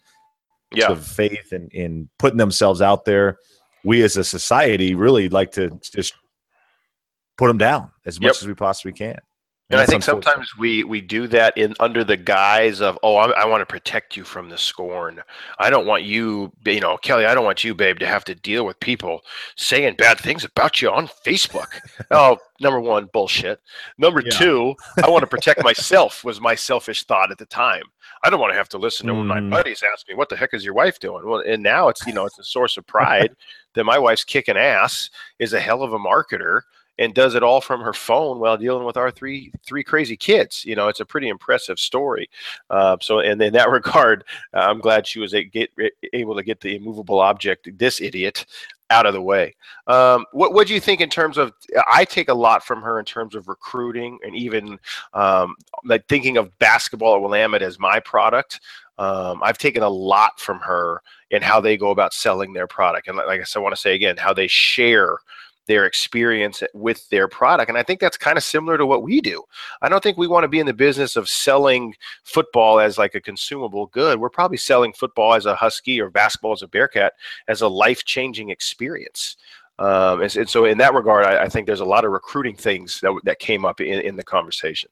yeah 0.71 0.87
of 0.91 1.05
faith 1.05 1.53
and 1.53 1.71
in 1.71 2.09
putting 2.19 2.37
themselves 2.37 2.81
out 2.81 3.05
there 3.05 3.37
we 3.85 4.01
as 4.03 4.17
a 4.17 4.23
society 4.23 4.95
really 4.95 5.29
like 5.29 5.51
to 5.53 5.69
just 5.81 6.13
put 7.37 7.47
them 7.47 7.57
down 7.57 7.89
as 8.05 8.19
much 8.19 8.41
as 8.41 8.47
we 8.47 8.53
possibly 8.53 8.91
can 8.91 9.17
And 9.71 9.79
I 9.79 9.87
think 9.87 10.03
sometimes 10.03 10.55
we 10.57 10.83
we 10.83 11.01
do 11.01 11.25
that 11.27 11.57
in 11.57 11.73
under 11.79 12.03
the 12.03 12.17
guise 12.17 12.81
of 12.81 12.99
oh 13.01 13.15
I, 13.15 13.31
I 13.31 13.45
want 13.45 13.61
to 13.61 13.65
protect 13.65 14.15
you 14.15 14.23
from 14.23 14.49
the 14.49 14.59
scorn. 14.59 15.23
I 15.57 15.71
don't 15.71 15.87
want 15.87 16.03
you 16.03 16.51
you 16.65 16.79
know 16.79 16.97
Kelly. 16.97 17.25
I 17.25 17.33
don't 17.33 17.45
want 17.45 17.63
you 17.63 17.73
babe 17.73 17.97
to 17.99 18.05
have 18.05 18.23
to 18.25 18.35
deal 18.35 18.63
with 18.63 18.79
people 18.79 19.21
saying 19.55 19.95
bad 19.97 20.19
things 20.19 20.43
about 20.43 20.83
you 20.83 20.91
on 20.91 21.07
Facebook. 21.07 21.65
oh, 22.11 22.37
number 22.59 22.79
one, 22.79 23.09
bullshit. 23.11 23.59
Number 23.97 24.21
Yeah. 24.23 24.37
two, 24.37 24.75
I 25.03 25.09
want 25.09 25.23
to 25.23 25.27
protect 25.27 25.63
myself. 25.63 26.23
Was 26.23 26.39
my 26.39 26.53
selfish 26.53 27.03
thought 27.03 27.31
at 27.31 27.39
the 27.39 27.47
time. 27.47 27.83
I 28.23 28.29
don't 28.29 28.39
want 28.39 28.53
to 28.53 28.57
have 28.57 28.69
to 28.69 28.77
listen 28.77 29.07
to 29.07 29.15
when 29.15 29.27
my 29.27 29.39
mm. 29.39 29.49
buddies 29.49 29.83
ask 29.91 30.07
me 30.07 30.13
what 30.13 30.29
the 30.29 30.35
heck 30.35 30.53
is 30.53 30.63
your 30.63 30.75
wife 30.75 30.99
doing. 30.99 31.27
Well, 31.27 31.43
and 31.45 31.63
now 31.63 31.89
it's 31.89 32.05
you 32.05 32.13
know 32.13 32.25
it's 32.25 32.37
a 32.37 32.43
source 32.43 32.77
of 32.77 32.85
pride 32.85 33.35
that 33.73 33.83
my 33.83 33.97
wife's 33.97 34.23
kicking 34.23 34.57
ass 34.57 35.09
is 35.39 35.53
a 35.53 35.59
hell 35.59 35.81
of 35.81 35.93
a 35.93 35.99
marketer 35.99 36.61
and 36.97 37.13
does 37.13 37.35
it 37.35 37.43
all 37.43 37.61
from 37.61 37.81
her 37.81 37.93
phone 37.93 38.39
while 38.39 38.57
dealing 38.57 38.85
with 38.85 38.97
our 38.97 39.11
three 39.11 39.51
three 39.65 39.83
crazy 39.83 40.15
kids. 40.15 40.63
You 40.65 40.75
know, 40.75 40.87
it's 40.87 40.99
a 40.99 41.05
pretty 41.05 41.29
impressive 41.29 41.79
story. 41.79 42.29
Uh, 42.69 42.97
so, 43.01 43.19
and 43.19 43.41
in 43.41 43.53
that 43.53 43.69
regard, 43.71 44.23
I'm 44.53 44.79
glad 44.79 45.07
she 45.07 45.19
was 45.19 45.33
a, 45.33 45.43
get, 45.43 45.71
able 46.13 46.35
to 46.35 46.43
get 46.43 46.61
the 46.61 46.75
immovable 46.75 47.19
object, 47.19 47.69
this 47.77 48.01
idiot, 48.01 48.45
out 48.89 49.05
of 49.05 49.13
the 49.13 49.21
way. 49.21 49.55
Um, 49.87 50.25
what 50.31 50.53
what 50.53 50.67
do 50.67 50.73
you 50.73 50.79
think 50.79 51.01
in 51.01 51.09
terms 51.09 51.37
of? 51.37 51.53
I 51.91 52.05
take 52.05 52.29
a 52.29 52.33
lot 52.33 52.63
from 52.63 52.81
her 52.81 52.99
in 52.99 53.05
terms 53.05 53.35
of 53.35 53.47
recruiting 53.47 54.19
and 54.23 54.35
even 54.35 54.79
um, 55.13 55.55
like 55.83 56.07
thinking 56.07 56.37
of 56.37 56.57
basketball 56.59 57.15
at 57.15 57.21
Willamette 57.21 57.61
as 57.61 57.79
my 57.79 57.99
product. 57.99 58.59
Um, 58.97 59.43
I've 59.43 59.57
taken 59.57 59.83
a 59.83 59.89
lot 59.89 60.39
from 60.39 60.59
her 60.59 61.01
in 61.31 61.41
how 61.41 61.59
they 61.59 61.75
go 61.75 61.89
about 61.89 62.13
selling 62.13 62.53
their 62.53 62.67
product, 62.67 63.07
and 63.07 63.17
like 63.17 63.41
I 63.41 63.43
said, 63.43 63.59
I 63.59 63.63
want 63.63 63.75
to 63.75 63.81
say 63.81 63.95
again 63.95 64.17
how 64.17 64.33
they 64.33 64.47
share 64.47 65.17
their 65.67 65.85
experience 65.85 66.61
with 66.73 67.07
their 67.09 67.27
product. 67.27 67.69
And 67.69 67.77
I 67.77 67.83
think 67.83 67.99
that's 67.99 68.17
kind 68.17 68.37
of 68.37 68.43
similar 68.43 68.77
to 68.77 68.85
what 68.85 69.03
we 69.03 69.21
do. 69.21 69.43
I 69.81 69.89
don't 69.89 70.01
think 70.01 70.17
we 70.17 70.27
want 70.27 70.43
to 70.43 70.47
be 70.47 70.59
in 70.59 70.65
the 70.65 70.73
business 70.73 71.15
of 71.15 71.29
selling 71.29 71.95
football 72.23 72.79
as 72.79 72.97
like 72.97 73.15
a 73.15 73.21
consumable 73.21 73.87
good. 73.87 74.19
We're 74.19 74.29
probably 74.29 74.57
selling 74.57 74.93
football 74.93 75.33
as 75.33 75.45
a 75.45 75.55
Husky 75.55 75.99
or 75.99 76.09
basketball 76.09 76.53
as 76.53 76.61
a 76.61 76.67
Bearcat 76.67 77.13
as 77.47 77.61
a 77.61 77.67
life 77.67 78.05
changing 78.05 78.49
experience. 78.49 79.37
Um, 79.77 80.21
and, 80.21 80.35
and 80.37 80.49
so, 80.49 80.63
in 80.65 80.77
that 80.77 80.93
regard, 80.93 81.25
I, 81.25 81.43
I 81.43 81.49
think 81.49 81.67
there's 81.67 81.81
a 81.81 81.85
lot 81.85 82.05
of 82.05 82.11
recruiting 82.11 82.55
things 82.55 83.01
that, 83.01 83.13
that 83.25 83.39
came 83.39 83.65
up 83.65 83.81
in, 83.81 83.99
in 84.01 84.15
the 84.15 84.23
conversation. 84.23 84.89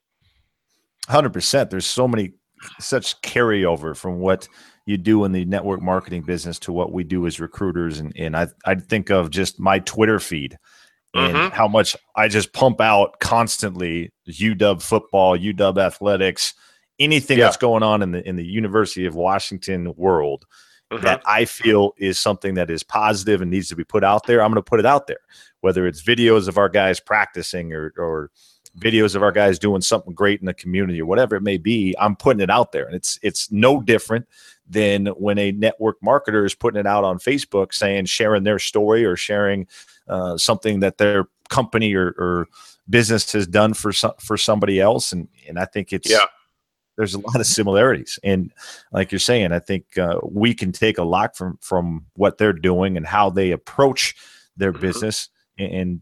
100% 1.08 1.70
there's 1.70 1.86
so 1.86 2.08
many 2.08 2.32
such 2.80 3.22
carryover 3.22 3.96
from 3.96 4.20
what 4.20 4.48
you 4.86 4.98
do 4.98 5.24
in 5.26 5.32
the 5.32 5.46
network 5.46 5.82
marketing 5.82 6.22
business 6.24 6.60
to 6.60 6.74
what 6.74 6.92
we 6.92 7.04
do 7.04 7.26
as 7.26 7.40
recruiters 7.40 8.00
and, 8.00 8.12
and 8.18 8.36
I, 8.36 8.48
I 8.66 8.76
think 8.76 9.10
of 9.10 9.30
just 9.30 9.60
my 9.60 9.80
twitter 9.80 10.20
feed 10.20 10.58
and 11.14 11.36
Mhm. 11.36 11.52
how 11.52 11.68
much 11.68 11.96
i 12.16 12.28
just 12.28 12.54
pump 12.54 12.82
out 12.82 13.20
constantly 13.20 14.12
uw 14.28 14.82
football 14.82 15.38
uw 15.38 15.78
athletics 15.78 16.54
anything 17.00 17.38
Yeah. 17.38 17.46
that's 17.46 17.58
going 17.58 17.84
on 17.84 18.02
in 18.02 18.12
the 18.12 18.28
in 18.28 18.36
the 18.36 18.46
university 18.46 19.06
of 19.06 19.16
washington 19.16 19.94
world 19.96 20.46
Mhm. 20.92 21.02
that 21.02 21.22
I 21.26 21.46
feel 21.46 21.94
is 21.98 22.20
something 22.20 22.54
that 22.56 22.70
is 22.70 22.84
positive 22.84 23.42
and 23.42 23.50
needs 23.50 23.70
to 23.70 23.76
be 23.76 23.84
put 23.84 24.04
out 24.04 24.28
there, 24.28 24.44
I'm 24.44 24.52
going 24.52 24.62
to 24.64 24.70
put 24.70 24.80
it 24.80 24.86
out 24.86 25.08
there. 25.08 25.18
Whether 25.62 25.88
it's 25.88 26.04
videos 26.04 26.48
of 26.48 26.60
our 26.60 26.70
guys 26.70 27.00
practicing 27.00 27.74
or, 27.74 27.94
or 27.98 28.30
videos 28.80 29.16
of 29.16 29.24
our 29.24 29.32
guys 29.32 29.60
doing 29.60 29.82
something 29.82 30.14
great 30.14 30.40
in 30.40 30.46
the 30.46 30.54
community 30.54 31.02
or 31.02 31.06
whatever 31.06 31.36
it 31.36 31.42
may 31.42 31.58
be, 31.58 31.96
I'm 32.00 32.16
putting 32.16 32.42
it 32.42 32.50
out 32.50 32.72
there. 32.72 32.86
And 32.86 32.96
it's 32.96 33.20
it's 33.22 33.52
no 33.52 33.82
different 33.82 34.28
than 34.68 35.08
when 35.08 35.38
a 35.38 35.52
network 35.52 36.00
marketer 36.02 36.46
is 36.46 36.56
putting 36.56 36.80
it 36.80 36.88
out 36.88 37.04
on 37.04 37.20
Facebook 37.20 37.74
saying 37.74 38.06
sharing 38.06 38.44
their 38.44 38.60
story 38.60 39.06
or 39.06 39.16
sharing 39.16 39.68
uh, 40.08 40.38
something 40.38 40.80
that 40.80 40.98
their 40.98 41.26
company 41.50 41.94
or, 41.94 42.16
or 42.18 42.48
business 42.90 43.32
has 43.34 43.46
done 43.46 43.74
for 43.74 43.94
some, 43.94 44.14
for 44.20 44.38
somebody 44.38 44.80
else. 44.80 45.12
And 45.12 45.28
and 45.48 45.60
I 45.60 45.66
think 45.66 45.94
it's 45.94 46.10
Yeah. 46.10 46.26
there's 46.98 47.14
a 47.14 47.20
lot 47.20 47.36
of 47.40 47.46
similarities, 47.46 48.18
and 48.24 48.52
like 48.92 49.12
you're 49.12 49.20
saying, 49.20 49.52
I 49.52 49.60
think 49.60 49.98
uh, 49.98 50.20
we 50.24 50.54
can 50.54 50.72
take 50.72 50.98
a 50.98 51.04
lot 51.04 51.36
from 51.38 51.58
from 51.62 52.06
what 52.16 52.38
they're 52.38 52.54
doing 52.54 52.98
and 52.98 53.06
how 53.06 53.30
they 53.30 53.52
approach 53.52 54.16
their 54.58 54.74
Mhm. 54.74 54.82
business 54.82 55.30
and, 55.58 55.74
and 55.74 56.02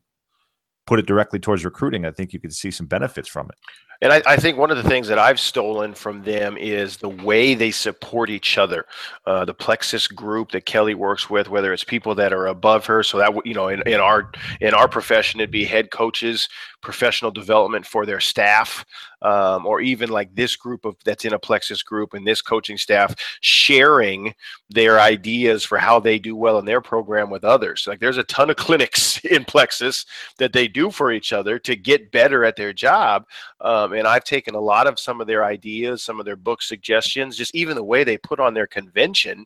put 0.86 1.00
it 1.00 1.06
directly 1.06 1.40
towards 1.40 1.64
recruiting. 1.66 2.06
I 2.06 2.12
think 2.12 2.34
you 2.34 2.40
could 2.40 2.54
see 2.54 2.72
some 2.72 2.86
benefits 2.86 3.28
from 3.28 3.48
it. 3.50 3.56
And 4.04 4.12
I, 4.12 4.22
I 4.26 4.36
think 4.36 4.58
one 4.58 4.72
of 4.72 4.78
the 4.78 4.90
things 4.90 5.08
that 5.10 5.20
I've 5.20 5.40
stolen 5.40 5.94
from 5.94 6.24
them 6.24 6.58
is 6.58 6.98
the 6.98 7.10
way 7.10 7.54
they 7.54 7.70
support 7.70 8.32
each 8.32 8.58
other. 8.58 8.88
Uh, 9.28 9.46
the 9.46 9.54
Plexus 9.54 10.08
group 10.08 10.52
that 10.52 10.66
Kelly 10.66 10.96
works 10.96 11.30
with, 11.30 11.50
whether 11.50 11.72
it's 11.72 11.84
people 11.84 12.16
that 12.16 12.34
are 12.34 12.48
above 12.48 12.88
her, 12.88 13.04
so 13.04 13.20
that 13.20 13.32
you 13.46 13.54
know, 13.54 13.68
in, 13.68 13.88
in 13.88 14.00
our 14.00 14.32
in 14.60 14.74
our 14.74 14.88
profession, 14.88 15.40
it'd 15.40 15.52
be 15.52 15.66
head 15.66 15.92
coaches, 15.92 16.50
professional 16.82 17.30
development 17.30 17.86
for 17.86 18.08
their 18.08 18.20
staff, 18.20 18.84
um, 19.22 19.66
or 19.66 19.82
even 19.82 20.10
like 20.10 20.34
this 20.36 20.56
group 20.56 20.86
of 20.86 20.96
that's 21.06 21.26
in 21.26 21.34
a 21.34 21.40
Plexus 21.40 21.84
group 21.84 22.14
and 22.14 22.26
this 22.26 22.42
coaching 22.42 22.78
staff 22.78 23.16
sharing 23.42 24.34
their 24.70 25.00
ideas 25.00 25.64
for 25.64 25.78
how 25.78 26.00
they 26.00 26.18
do 26.18 26.36
well 26.36 26.60
in 26.60 26.66
their 26.66 26.82
program 26.82 27.30
with 27.30 27.44
others. 27.44 27.86
Like 27.88 28.00
there's 28.00 28.18
a 28.18 28.24
ton 28.24 28.50
of 28.50 28.56
clinics 28.58 29.24
in 29.26 29.46
Plexus 29.46 30.06
that 30.38 30.54
they 30.54 30.68
do 30.68 30.92
for 30.92 31.12
each 31.12 31.34
other 31.34 31.60
to 31.60 31.76
get 31.76 32.12
better 32.12 32.44
at 32.46 32.56
their 32.56 32.74
job. 32.74 33.26
Um, 33.60 33.94
and 33.94 34.08
I've 34.08 34.24
taken 34.24 34.56
a 34.56 34.60
lot 34.60 34.88
of 34.88 35.00
some 35.00 35.22
of 35.22 35.28
their 35.28 35.44
ideas, 35.44 36.04
some 36.04 36.20
of 36.20 36.26
their 36.26 36.36
book 36.36 36.62
suggestions, 36.62 37.38
just 37.38 37.56
even 37.56 37.76
the 37.76 37.84
way 37.84 38.04
they 38.04 38.18
put 38.18 38.40
on 38.40 38.54
their 38.54 38.68
convention 38.68 39.46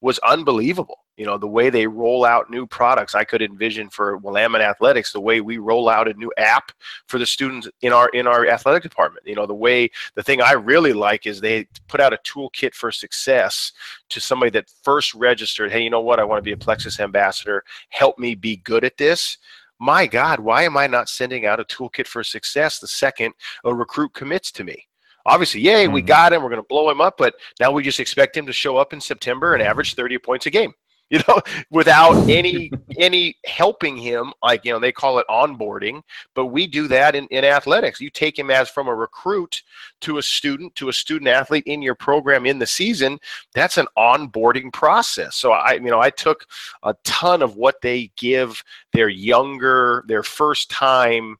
was 0.00 0.18
unbelievable. 0.20 1.05
You 1.16 1.26
know, 1.26 1.38
the 1.38 1.46
way 1.46 1.70
they 1.70 1.86
roll 1.86 2.24
out 2.24 2.50
new 2.50 2.66
products, 2.66 3.14
I 3.14 3.24
could 3.24 3.42
envision 3.42 3.88
for 3.88 4.16
Willamette 4.18 4.60
Athletics, 4.60 5.12
the 5.12 5.20
way 5.20 5.40
we 5.40 5.58
roll 5.58 5.88
out 5.88 6.08
a 6.08 6.14
new 6.14 6.32
app 6.36 6.72
for 7.08 7.18
the 7.18 7.26
students 7.26 7.68
in 7.82 7.92
our 7.92 8.08
in 8.10 8.26
our 8.26 8.46
athletic 8.46 8.82
department. 8.82 9.26
You 9.26 9.34
know, 9.34 9.46
the 9.46 9.54
way 9.54 9.90
the 10.14 10.22
thing 10.22 10.42
I 10.42 10.52
really 10.52 10.92
like 10.92 11.26
is 11.26 11.40
they 11.40 11.66
put 11.88 12.00
out 12.00 12.12
a 12.12 12.18
toolkit 12.18 12.74
for 12.74 12.92
success 12.92 13.72
to 14.10 14.20
somebody 14.20 14.50
that 14.50 14.70
first 14.82 15.14
registered, 15.14 15.72
hey, 15.72 15.82
you 15.82 15.90
know 15.90 16.00
what, 16.00 16.20
I 16.20 16.24
want 16.24 16.38
to 16.38 16.42
be 16.42 16.52
a 16.52 16.56
Plexus 16.56 17.00
ambassador, 17.00 17.64
help 17.88 18.18
me 18.18 18.34
be 18.34 18.56
good 18.56 18.84
at 18.84 18.96
this 18.96 19.38
my 19.78 20.06
God, 20.06 20.40
why 20.40 20.62
am 20.62 20.76
I 20.76 20.86
not 20.86 21.08
sending 21.08 21.44
out 21.46 21.60
a 21.60 21.64
toolkit 21.64 22.06
for 22.06 22.24
success 22.24 22.78
the 22.78 22.86
second 22.86 23.34
a 23.64 23.74
recruit 23.74 24.14
commits 24.14 24.50
to 24.52 24.64
me? 24.64 24.86
Obviously, 25.26 25.60
yay, 25.60 25.88
we 25.88 26.02
Mhm. 26.02 26.06
got 26.06 26.32
him. 26.32 26.42
We're 26.42 26.50
going 26.50 26.62
to 26.62 26.68
blow 26.68 26.88
him 26.88 27.00
up, 27.00 27.16
but 27.18 27.34
now 27.58 27.72
we 27.72 27.82
just 27.82 28.00
expect 28.00 28.36
him 28.36 28.46
to 28.46 28.52
show 28.52 28.76
up 28.76 28.92
in 28.92 29.00
September 29.00 29.54
and 29.54 29.62
average 29.62 29.94
30 29.94 30.18
points 30.18 30.46
a 30.46 30.50
game. 30.50 30.72
You 31.10 31.20
know, 31.28 31.40
without 31.70 32.28
any 32.28 32.72
any 32.98 33.36
helping 33.44 33.96
him, 33.96 34.32
like 34.42 34.64
you 34.64 34.72
know, 34.72 34.80
they 34.80 34.90
call 34.90 35.20
it 35.20 35.26
onboarding, 35.30 36.02
but 36.34 36.46
we 36.46 36.66
do 36.66 36.88
that 36.88 37.14
in, 37.14 37.28
in 37.28 37.44
athletics. 37.44 38.00
You 38.00 38.10
take 38.10 38.36
him 38.36 38.50
as 38.50 38.68
from 38.68 38.88
a 38.88 38.94
recruit 38.94 39.62
to 40.00 40.18
a 40.18 40.22
student 40.22 40.74
to 40.74 40.88
a 40.88 40.92
student 40.92 41.28
athlete 41.28 41.62
in 41.66 41.80
your 41.80 41.94
program 41.94 42.44
in 42.44 42.58
the 42.58 42.66
season. 42.66 43.20
That's 43.54 43.78
an 43.78 43.86
onboarding 43.96 44.72
process. 44.72 45.36
So 45.36 45.52
I, 45.52 45.74
you 45.74 45.90
know, 45.90 46.00
I 46.00 46.10
took 46.10 46.44
a 46.82 46.96
ton 47.04 47.40
of 47.40 47.54
what 47.54 47.80
they 47.82 48.10
give 48.16 48.64
their 48.92 49.08
younger, 49.08 50.04
their 50.08 50.24
first 50.24 50.70
time 50.70 51.36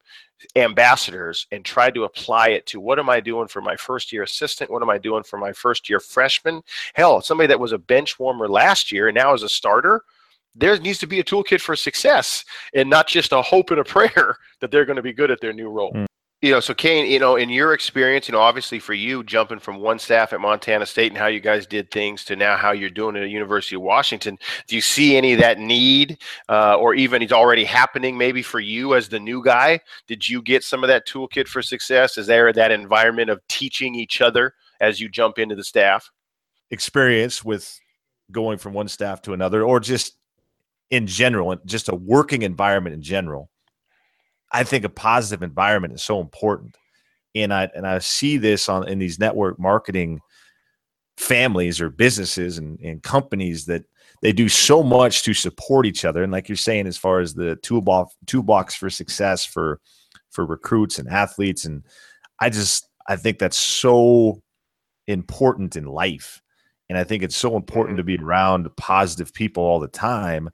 ambassadors 0.55 1.47
and 1.53 1.65
tried 1.65 1.95
to 1.95 2.05
apply 2.05 2.49
it 2.49 2.67
to 2.67 2.81
what 2.81 2.99
am 2.99 3.09
I 3.09 3.21
doing 3.21 3.49
for 3.49 3.61
my 3.61 3.77
first 3.77 4.13
year 4.13 4.23
assistant? 4.23 4.71
What 4.71 4.83
am 4.83 4.91
I 4.91 4.99
doing 4.99 5.23
for 5.23 5.39
my 5.39 5.53
first 5.53 5.89
year 5.89 6.01
freshman? 6.01 6.63
Hell, 6.95 7.21
somebody 7.21 7.49
that 7.49 7.61
was 7.61 7.73
a 7.73 7.79
bench 7.79 8.19
warmer 8.19 8.49
last 8.49 8.93
year 8.93 9.09
and 9.09 9.15
now 9.15 9.35
is 9.35 9.43
a 9.43 9.49
starter. 9.49 10.03
There 10.55 10.79
needs 10.79 10.99
to 11.01 11.07
be 11.07 11.21
a 11.21 11.25
toolkit 11.25 11.61
for 11.61 11.77
success 11.77 12.45
and 12.75 12.89
not 12.89 13.07
just 13.07 13.33
a 13.33 13.43
hope 13.43 13.71
and 13.71 13.81
a 13.81 13.85
prayer 13.85 14.37
that 14.61 14.71
they're 14.71 14.87
going 14.87 14.97
to 14.97 15.03
be 15.03 15.13
good 15.13 15.31
at 15.31 15.41
their 15.41 15.53
new 15.53 15.69
role. 15.69 15.93
Mm. 15.93 16.07
You 16.43 16.51
know, 16.51 16.61
so 16.61 16.75
Kane, 16.75 17.11
you 17.11 17.19
know, 17.19 17.37
in 17.37 17.49
your 17.49 17.73
experience, 17.73 18.29
you 18.29 18.33
know, 18.33 18.41
obviously 18.41 18.79
for 18.79 18.93
you 18.93 19.25
jumping 19.25 19.59
from 19.59 19.81
one 19.81 19.99
staff 19.99 20.35
at 20.35 20.41
Montana 20.41 20.85
State 20.85 21.11
and 21.11 21.17
how 21.19 21.29
you 21.29 21.41
guys 21.41 21.67
did 21.67 21.91
things 21.91 22.25
to 22.27 22.37
now 22.37 22.59
how 22.59 22.73
you're 22.73 22.91
doing 22.91 23.17
at 23.17 23.21
the 23.21 23.29
University 23.29 23.75
of 23.75 23.83
Washington, 23.83 24.39
do 24.69 24.77
you 24.77 24.83
see 24.83 25.17
any 25.17 25.33
of 25.33 25.41
that 25.41 25.59
need 25.59 26.19
uh, 26.51 26.77
or 26.77 26.95
even 26.95 27.23
it's 27.23 27.33
already 27.33 27.65
happening 27.65 28.19
maybe 28.19 28.43
for 28.43 28.61
you 28.61 28.95
as 28.95 29.09
the 29.09 29.19
new 29.19 29.43
guy? 29.43 29.81
Did 30.07 30.29
you 30.29 30.43
get 30.43 30.63
some 30.63 30.85
of 30.85 30.89
that 30.89 31.07
toolkit 31.09 31.49
for 31.49 31.63
success? 31.63 32.19
Is 32.19 32.27
there 32.27 32.53
that 32.53 32.71
environment 32.71 33.31
of 33.31 33.41
teaching 33.49 33.95
each 33.95 34.21
other 34.21 34.53
as 34.81 35.01
you 35.01 35.09
jump 35.09 35.39
into 35.39 35.55
the 35.55 35.65
staff? 35.65 36.11
experience 36.71 37.45
with 37.45 37.79
going 38.31 38.59
from 38.59 38.73
one 38.73 38.89
staff 38.89 39.23
to 39.23 39.33
another 39.33 39.63
or 39.63 39.79
just 39.79 40.17
in 40.91 41.07
general 41.07 41.57
just 41.65 41.89
a 41.89 41.95
working 41.95 42.43
environment 42.43 42.95
in 42.95 43.03
general 43.03 43.51
i 44.53 44.65
think 44.65 44.85
a 44.85 44.89
positive 44.89 45.43
environment 45.43 45.95
is 45.95 46.03
so 46.03 46.21
important. 46.21 46.77
And 47.35 47.53
i 47.53 47.69
and 47.75 47.87
i 47.87 47.99
see 47.99 48.37
this 48.37 48.69
on 48.69 48.89
in 48.89 48.99
these 48.99 49.19
network 49.19 49.59
marketing 49.59 50.21
families 51.19 51.81
or 51.81 51.89
businesses 51.89 52.59
and, 52.59 52.79
and 52.81 53.03
companies 53.03 53.65
that 53.67 53.85
they 54.23 54.33
do 54.33 54.49
so 54.49 54.83
much 54.83 55.23
to 55.23 55.33
support 55.33 55.87
each 55.87 56.05
other. 56.05 56.23
And 56.23 56.33
like 56.33 56.49
you're 56.49 56.57
saying 56.57 56.87
as 56.87 56.99
far 56.99 57.21
as 57.21 57.35
the 57.35 57.57
toolbox 57.57 58.15
toolbox 58.27 58.75
for 58.75 58.91
success 58.91 59.45
for 59.45 59.81
for 60.31 60.45
recruits 60.45 60.99
and 60.99 61.09
athletes. 61.09 61.65
And 61.65 61.83
i 62.41 62.51
just 62.51 62.89
i 63.09 63.17
think 63.17 63.39
that's 63.39 63.59
so 63.59 64.43
important 65.07 65.77
in 65.77 65.85
life. 65.85 66.43
And 66.89 66.99
I 66.99 67.05
think 67.05 67.23
it's 67.23 67.37
so 67.37 67.57
important 67.57 67.99
mm-hmm. 67.99 68.09
to 68.09 68.19
be 68.19 68.23
around 68.23 68.75
positive 68.77 69.33
people 69.33 69.65
all 69.65 69.81
the 69.81 69.89
time. 69.89 70.49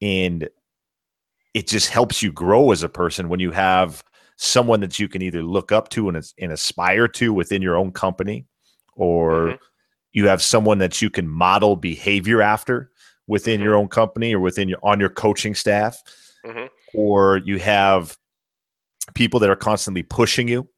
And 0.00 0.48
it 1.54 1.66
just 1.68 1.90
helps 1.90 2.22
you 2.22 2.32
grow 2.32 2.70
as 2.72 2.82
a 2.82 2.88
person 2.88 3.28
when 3.28 3.40
you 3.40 3.50
have 3.50 4.02
someone 4.36 4.80
that 4.80 4.98
you 4.98 5.08
can 5.08 5.22
either 5.22 5.42
look 5.42 5.70
up 5.70 5.88
to 5.90 6.08
and, 6.08 6.32
and 6.40 6.52
aspire 6.52 7.06
to 7.06 7.32
within 7.32 7.62
your 7.62 7.76
own 7.76 7.92
company, 7.92 8.46
or 8.94 9.32
Mhm. 9.32 9.58
you 10.12 10.26
have 10.28 10.42
someone 10.42 10.78
that 10.78 11.00
you 11.02 11.10
can 11.10 11.28
model 11.28 11.76
behavior 11.76 12.42
after 12.42 12.90
within 13.26 13.60
your 13.60 13.74
own 13.76 13.88
company 13.88 14.34
or 14.34 14.40
within 14.40 14.68
your 14.68 14.78
on 14.82 14.98
your 14.98 15.08
coaching 15.08 15.54
staff, 15.54 16.02
Mhm. 16.44 16.68
or 16.94 17.38
you 17.38 17.58
have 17.58 18.16
people 19.14 19.38
that 19.40 19.50
are 19.50 19.56
constantly 19.56 20.02
pushing 20.02 20.48
you 20.48 20.68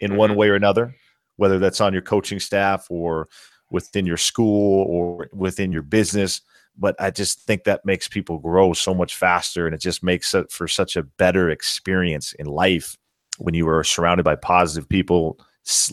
in 0.00 0.16
one 0.16 0.30
Mhm. 0.30 0.36
way 0.36 0.48
or 0.48 0.54
another, 0.54 0.94
whether 1.36 1.58
that's 1.58 1.80
on 1.80 1.92
your 1.92 2.02
coaching 2.02 2.38
staff 2.40 2.86
or 2.90 3.28
within 3.70 4.06
your 4.06 4.16
school 4.16 4.84
or 4.88 5.28
within 5.32 5.72
your 5.72 5.82
business. 5.82 6.40
But 6.80 6.96
I 6.98 7.10
just 7.10 7.42
think 7.42 7.64
that 7.64 7.84
makes 7.84 8.08
people 8.08 8.38
grow 8.38 8.72
so 8.72 8.94
much 8.94 9.14
faster 9.14 9.66
and 9.66 9.74
it 9.74 9.80
just 9.82 10.02
makes 10.02 10.34
it 10.34 10.50
for 10.50 10.66
such 10.66 10.96
a 10.96 11.02
better 11.02 11.50
experience 11.50 12.32
in 12.32 12.46
life 12.46 12.96
when 13.38 13.54
you 13.54 13.68
are 13.68 13.84
surrounded 13.84 14.24
by 14.24 14.36
positive 14.36 14.88
people, 14.88 15.38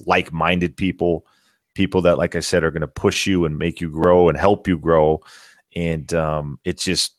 like 0.05 0.31
minded 0.31 0.75
people, 0.77 1.25
people 1.75 2.01
that, 2.01 2.17
like 2.17 2.35
I 2.35 2.39
said, 2.39 2.63
are 2.63 2.71
going 2.71 2.81
to 2.81 2.87
push 2.87 3.27
you 3.27 3.45
and 3.45 3.59
make 3.59 3.81
you 3.81 3.89
grow 3.89 4.29
and 4.29 4.37
help 4.37 4.67
you 4.67 4.77
grow. 4.77 5.21
And 5.75 6.11
um, 6.13 6.57
it 6.63 6.79
just, 6.79 7.15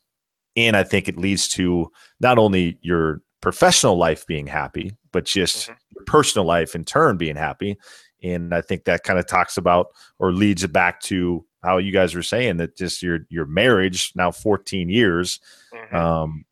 and 0.55 0.75
I 0.75 0.83
think 0.83 1.07
it 1.07 1.17
leads 1.17 1.47
to 1.49 1.91
not 2.19 2.39
only 2.39 2.77
your 2.81 3.21
professional 3.41 3.97
life 3.97 4.25
being 4.27 4.47
happy, 4.47 4.91
but 5.11 5.25
just 5.25 5.69
Mhm. 5.69 5.75
your 5.95 6.05
personal 6.05 6.45
life 6.45 6.75
in 6.75 6.83
turn 6.83 7.17
being 7.17 7.35
happy. 7.37 7.77
And 8.21 8.53
I 8.53 8.61
think 8.61 8.83
that 8.83 9.03
kind 9.03 9.17
of 9.17 9.27
talks 9.27 9.57
about 9.57 9.87
or 10.17 10.33
leads 10.33 10.63
it 10.63 10.73
back 10.73 10.99
to 11.01 11.45
how 11.63 11.77
you 11.77 11.91
guys 11.91 12.15
were 12.15 12.23
saying 12.23 12.57
that 12.57 12.77
just 12.77 13.01
your 13.01 13.19
your 13.29 13.45
marriage 13.45 14.11
now 14.15 14.31
14 14.31 14.89
years 14.89 15.39
Mhm. 15.73 15.93
um, 15.93 16.45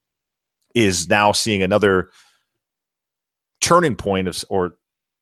is 0.75 1.09
now 1.09 1.31
seeing 1.31 1.63
another 1.63 2.11
turning 3.61 3.95
point 3.95 4.27
of 4.27 4.43
or 4.49 4.75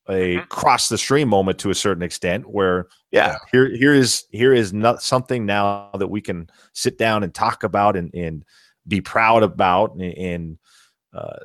a 0.08 0.36
Mhm. 0.38 0.50
cross 0.50 0.89
the 0.89 0.98
stream 0.98 1.28
moment 1.30 1.58
to 1.60 1.69
a 1.71 1.76
certain 1.76 2.04
extent 2.04 2.48
where 2.48 2.88
yeah 3.12 3.38
here 3.52 3.69
here 3.76 3.93
is 3.93 4.26
here 4.32 4.54
is 4.54 4.71
not 4.74 5.02
something 5.02 5.45
now 5.45 5.89
that 5.98 6.08
we 6.10 6.21
can 6.21 6.48
sit 6.74 6.98
down 6.98 7.24
and 7.24 7.34
talk 7.34 7.63
about 7.63 7.95
and 7.95 8.13
and 8.13 8.43
be 8.88 9.02
proud 9.02 9.41
about 9.41 9.93
and, 9.95 10.02
and 10.13 10.58
uh, 11.13 11.39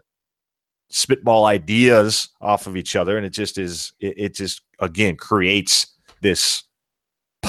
spitball 0.90 1.46
ideas 1.46 2.28
off 2.40 2.66
of 2.66 2.76
each 2.76 2.96
other 2.96 3.16
and 3.16 3.24
it 3.24 3.30
just 3.30 3.56
is 3.56 3.92
it, 4.00 4.14
it 4.18 4.34
just 4.34 4.60
again 4.80 5.16
creates 5.16 5.86
this 6.20 6.64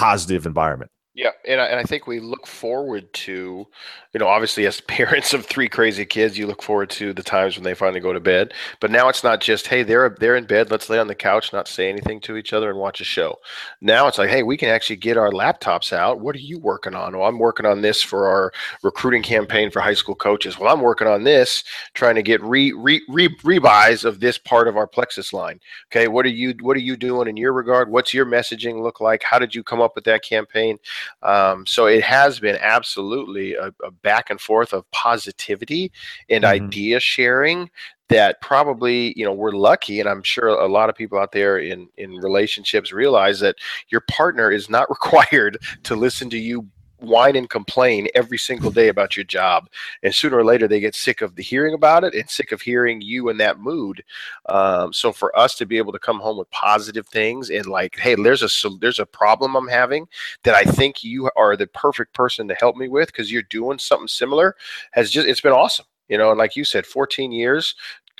positive 0.01 0.47
environment 0.47 0.89
Yeah, 1.13 1.31
and 1.45 1.59
I, 1.59 1.65
and 1.65 1.77
I 1.77 1.83
think 1.83 2.07
we 2.07 2.21
look 2.21 2.47
forward 2.47 3.11
to, 3.13 3.67
you 4.13 4.19
know, 4.19 4.27
obviously 4.29 4.65
as 4.65 4.79
parents 4.87 5.33
of 5.33 5.45
three 5.45 5.67
crazy 5.67 6.05
kids, 6.05 6.37
you 6.37 6.47
look 6.47 6.63
forward 6.63 6.89
to 6.91 7.11
the 7.11 7.21
times 7.21 7.57
when 7.57 7.65
they 7.65 7.73
finally 7.73 7.99
go 7.99 8.13
to 8.13 8.19
bed. 8.21 8.53
But 8.79 8.91
now 8.91 9.09
it's 9.09 9.21
not 9.21 9.41
just, 9.41 9.67
hey, 9.67 9.83
they're 9.83 10.15
they're 10.21 10.37
in 10.37 10.45
bed, 10.45 10.71
let's 10.71 10.89
lay 10.89 10.99
on 10.99 11.07
the 11.07 11.15
couch, 11.15 11.51
not 11.51 11.67
say 11.67 11.89
anything 11.89 12.21
to 12.21 12.37
each 12.37 12.53
other, 12.53 12.69
and 12.69 12.79
watch 12.79 13.01
a 13.01 13.03
show. 13.03 13.35
Now 13.81 14.07
it's 14.07 14.17
like, 14.17 14.29
hey, 14.29 14.43
we 14.43 14.55
can 14.55 14.69
actually 14.69 14.95
get 14.95 15.17
our 15.17 15.31
laptops 15.31 15.91
out. 15.91 16.21
What 16.21 16.33
are 16.37 16.39
you 16.39 16.59
working 16.59 16.95
on? 16.95 17.17
Well, 17.17 17.27
I'm 17.27 17.39
working 17.39 17.65
on 17.65 17.81
this 17.81 18.01
for 18.01 18.27
our 18.27 18.53
recruiting 18.81 19.21
campaign 19.21 19.69
for 19.69 19.81
high 19.81 19.93
school 19.95 20.15
coaches. 20.15 20.57
Well, 20.57 20.73
I'm 20.73 20.81
working 20.81 21.07
on 21.07 21.25
this, 21.25 21.65
trying 21.93 22.15
to 22.15 22.23
get 22.23 22.41
re 22.41 22.71
re 22.71 23.01
re 23.09 23.27
rebuys 23.43 24.05
of 24.05 24.21
this 24.21 24.37
part 24.37 24.69
of 24.69 24.77
our 24.77 24.87
Plexus 24.87 25.33
line. 25.33 25.59
Okay, 25.91 26.07
what 26.07 26.25
are 26.25 26.29
you 26.29 26.53
what 26.61 26.77
are 26.77 26.79
you 26.81 26.95
doing 26.95 27.27
in 27.27 27.35
your 27.35 27.51
regard? 27.51 27.91
What's 27.91 28.13
your 28.13 28.25
messaging 28.25 28.81
look 28.81 29.01
like? 29.01 29.23
How 29.23 29.39
did 29.39 29.53
you 29.53 29.61
come 29.61 29.81
up 29.81 29.93
with 29.95 30.05
that 30.05 30.23
campaign? 30.23 30.77
Um, 31.23 31.65
so 31.65 31.85
it 31.85 32.03
has 32.03 32.39
been 32.39 32.57
absolutely 32.61 33.55
a, 33.55 33.73
a 33.83 33.91
back 33.91 34.29
and 34.29 34.39
forth 34.39 34.73
of 34.73 34.89
positivity 34.91 35.91
and 36.29 36.43
Mhm. 36.43 36.47
idea 36.47 36.99
sharing 36.99 37.69
that 38.09 38.41
probably 38.41 39.13
you 39.17 39.23
know 39.23 39.31
we're 39.31 39.51
lucky 39.53 40.01
and 40.01 40.09
i'm 40.09 40.21
sure 40.21 40.47
a 40.47 40.67
lot 40.67 40.89
of 40.89 40.95
people 40.95 41.17
out 41.17 41.31
there 41.31 41.59
in 41.59 41.87
in 41.97 42.11
relationships 42.17 42.91
realize 42.91 43.39
that 43.39 43.55
your 43.87 44.01
partner 44.01 44.51
is 44.51 44.69
not 44.69 44.89
required 44.89 45.57
to 45.83 45.95
listen 45.95 46.29
to 46.29 46.37
you 46.37 46.67
whine 47.01 47.35
and 47.35 47.49
complain 47.49 48.07
every 48.15 48.37
single 48.37 48.71
day 48.71 48.87
about 48.87 49.15
your 49.15 49.23
job 49.25 49.67
and 50.03 50.13
sooner 50.13 50.37
or 50.37 50.45
later 50.45 50.67
they 50.67 50.79
get 50.79 50.95
sick 50.95 51.21
of 51.21 51.35
the 51.35 51.43
hearing 51.43 51.73
about 51.73 52.03
it 52.03 52.13
and 52.13 52.29
sick 52.29 52.51
of 52.51 52.61
hearing 52.61 53.01
you 53.01 53.29
in 53.29 53.37
that 53.37 53.59
mood. 53.59 54.03
Um, 54.47 54.93
so 54.93 55.11
for 55.11 55.37
us 55.37 55.55
to 55.55 55.65
be 55.65 55.77
able 55.77 55.91
to 55.91 55.99
come 55.99 56.19
home 56.19 56.37
with 56.37 56.49
positive 56.51 57.07
things 57.07 57.49
and 57.49 57.65
like 57.65 57.97
hey 57.97 58.15
there's 58.15 58.43
a 58.43 58.69
there's 58.79 58.99
a 58.99 59.05
problem 59.05 59.55
i'm 59.55 59.67
having 59.67 60.07
that 60.43 60.55
i 60.55 60.63
think 60.63 61.03
you 61.03 61.29
are 61.35 61.55
the 61.55 61.67
perfect 61.67 62.13
person 62.13 62.47
to 62.47 62.55
help 62.55 62.75
me 62.75 62.87
with 62.87 63.07
because 63.07 63.31
you're 63.31 63.41
doing 63.43 63.79
something 63.79 64.07
similar 64.07 64.55
has 64.91 65.09
just 65.09 65.27
it's 65.27 65.41
been 65.41 65.51
awesome 65.51 65.85
you 66.07 66.17
know 66.17 66.29
and 66.29 66.37
like 66.37 66.55
you 66.55 66.63
said 66.63 66.85
14 66.85 67.31
years 67.31 67.75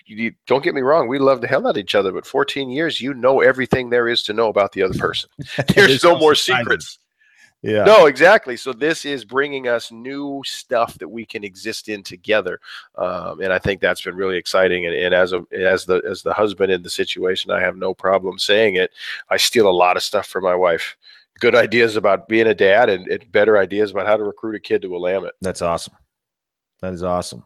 you, 0.07 0.33
don't 0.45 0.63
get 0.63 0.75
me 0.75 0.81
wrong 0.81 1.07
we 1.07 1.19
love 1.19 1.41
the 1.41 1.47
hell 1.47 1.67
out 1.67 1.77
of 1.77 1.77
each 1.77 1.95
other 1.95 2.11
but 2.11 2.25
14 2.25 2.69
years 2.69 2.99
you 2.99 3.13
know 3.13 3.41
everything 3.41 3.89
there 3.89 4.07
is 4.07 4.23
to 4.23 4.33
know 4.33 4.49
about 4.49 4.73
the 4.73 4.81
other 4.81 4.97
person. 4.97 5.29
There's 5.75 6.03
no 6.03 6.17
more 6.17 6.35
secrets 6.35 6.99
Yeah. 7.63 7.83
no, 7.83 8.07
exactly. 8.07 8.57
So 8.57 8.73
this 8.73 9.05
is 9.05 9.23
bringing 9.23 9.67
us 9.67 9.91
new 9.91 10.41
stuff 10.45 10.97
that 10.97 11.07
we 11.07 11.25
can 11.25 11.43
exist 11.43 11.89
in 11.89 12.01
together, 12.01 12.59
um, 12.95 13.39
and 13.41 13.53
I 13.53 13.59
think 13.59 13.81
that's 13.81 14.01
been 14.01 14.15
really 14.15 14.37
exciting. 14.37 14.87
And, 14.87 14.95
and 14.95 15.13
as 15.13 15.33
a 15.33 15.45
as 15.55 15.85
the 15.85 16.01
as 16.09 16.23
the 16.23 16.33
husband 16.33 16.71
in 16.71 16.81
the 16.81 16.89
situation, 16.89 17.51
I 17.51 17.59
have 17.59 17.77
no 17.77 17.93
problem 17.93 18.39
saying 18.39 18.75
it. 18.75 18.91
I 19.29 19.37
steal 19.37 19.69
a 19.69 19.71
lot 19.71 19.95
of 19.95 20.01
stuff 20.01 20.27
from 20.27 20.43
my 20.43 20.55
wife. 20.55 20.97
Good 21.39 21.53
ideas 21.55 21.97
about 21.97 22.27
being 22.27 22.47
a 22.47 22.55
dad, 22.55 22.89
and, 22.89 23.07
and 23.07 23.31
better 23.31 23.57
ideas 23.59 23.91
about 23.91 24.07
how 24.07 24.17
to 24.17 24.23
recruit 24.23 24.55
a 24.55 24.59
kid 24.59 24.81
to 24.81 24.95
a 24.95 24.99
Willamette. 24.99 25.33
That's 25.41 25.61
awesome. 25.61 25.93
That 26.81 26.93
is 26.93 27.03
awesome. 27.03 27.43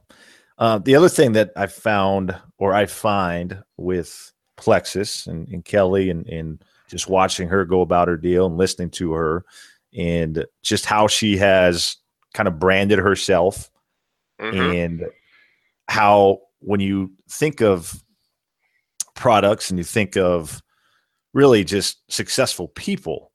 Uh, 0.57 0.79
the 0.79 0.95
other 0.95 1.09
thing 1.09 1.33
that 1.33 1.51
I 1.57 1.67
found 1.67 2.35
or 2.57 2.73
I 2.73 2.85
find 2.85 3.61
with 3.75 4.31
Plexus 4.55 5.27
and, 5.27 5.47
and 5.49 5.65
Kelly 5.65 6.09
and, 6.09 6.25
and 6.27 6.63
just 6.87 7.09
watching 7.09 7.49
her 7.49 7.65
go 7.65 7.81
about 7.81 8.07
her 8.07 8.17
deal 8.17 8.45
and 8.45 8.57
listening 8.57 8.89
to 8.91 9.11
her 9.13 9.43
and 9.97 10.45
just 10.63 10.85
how 10.85 11.07
she 11.07 11.37
has 11.37 11.97
kind 12.33 12.47
of 12.47 12.59
branded 12.59 12.99
herself 12.99 13.69
Mhm. 14.41 14.85
and 14.85 15.05
how 15.87 16.39
when 16.59 16.79
you 16.79 17.11
think 17.29 17.61
of 17.61 18.03
products 19.15 19.69
and 19.69 19.77
you 19.79 19.83
think 19.85 20.17
of 20.17 20.61
really 21.33 21.63
just 21.63 21.99
successful 22.11 22.67
people 22.69 23.31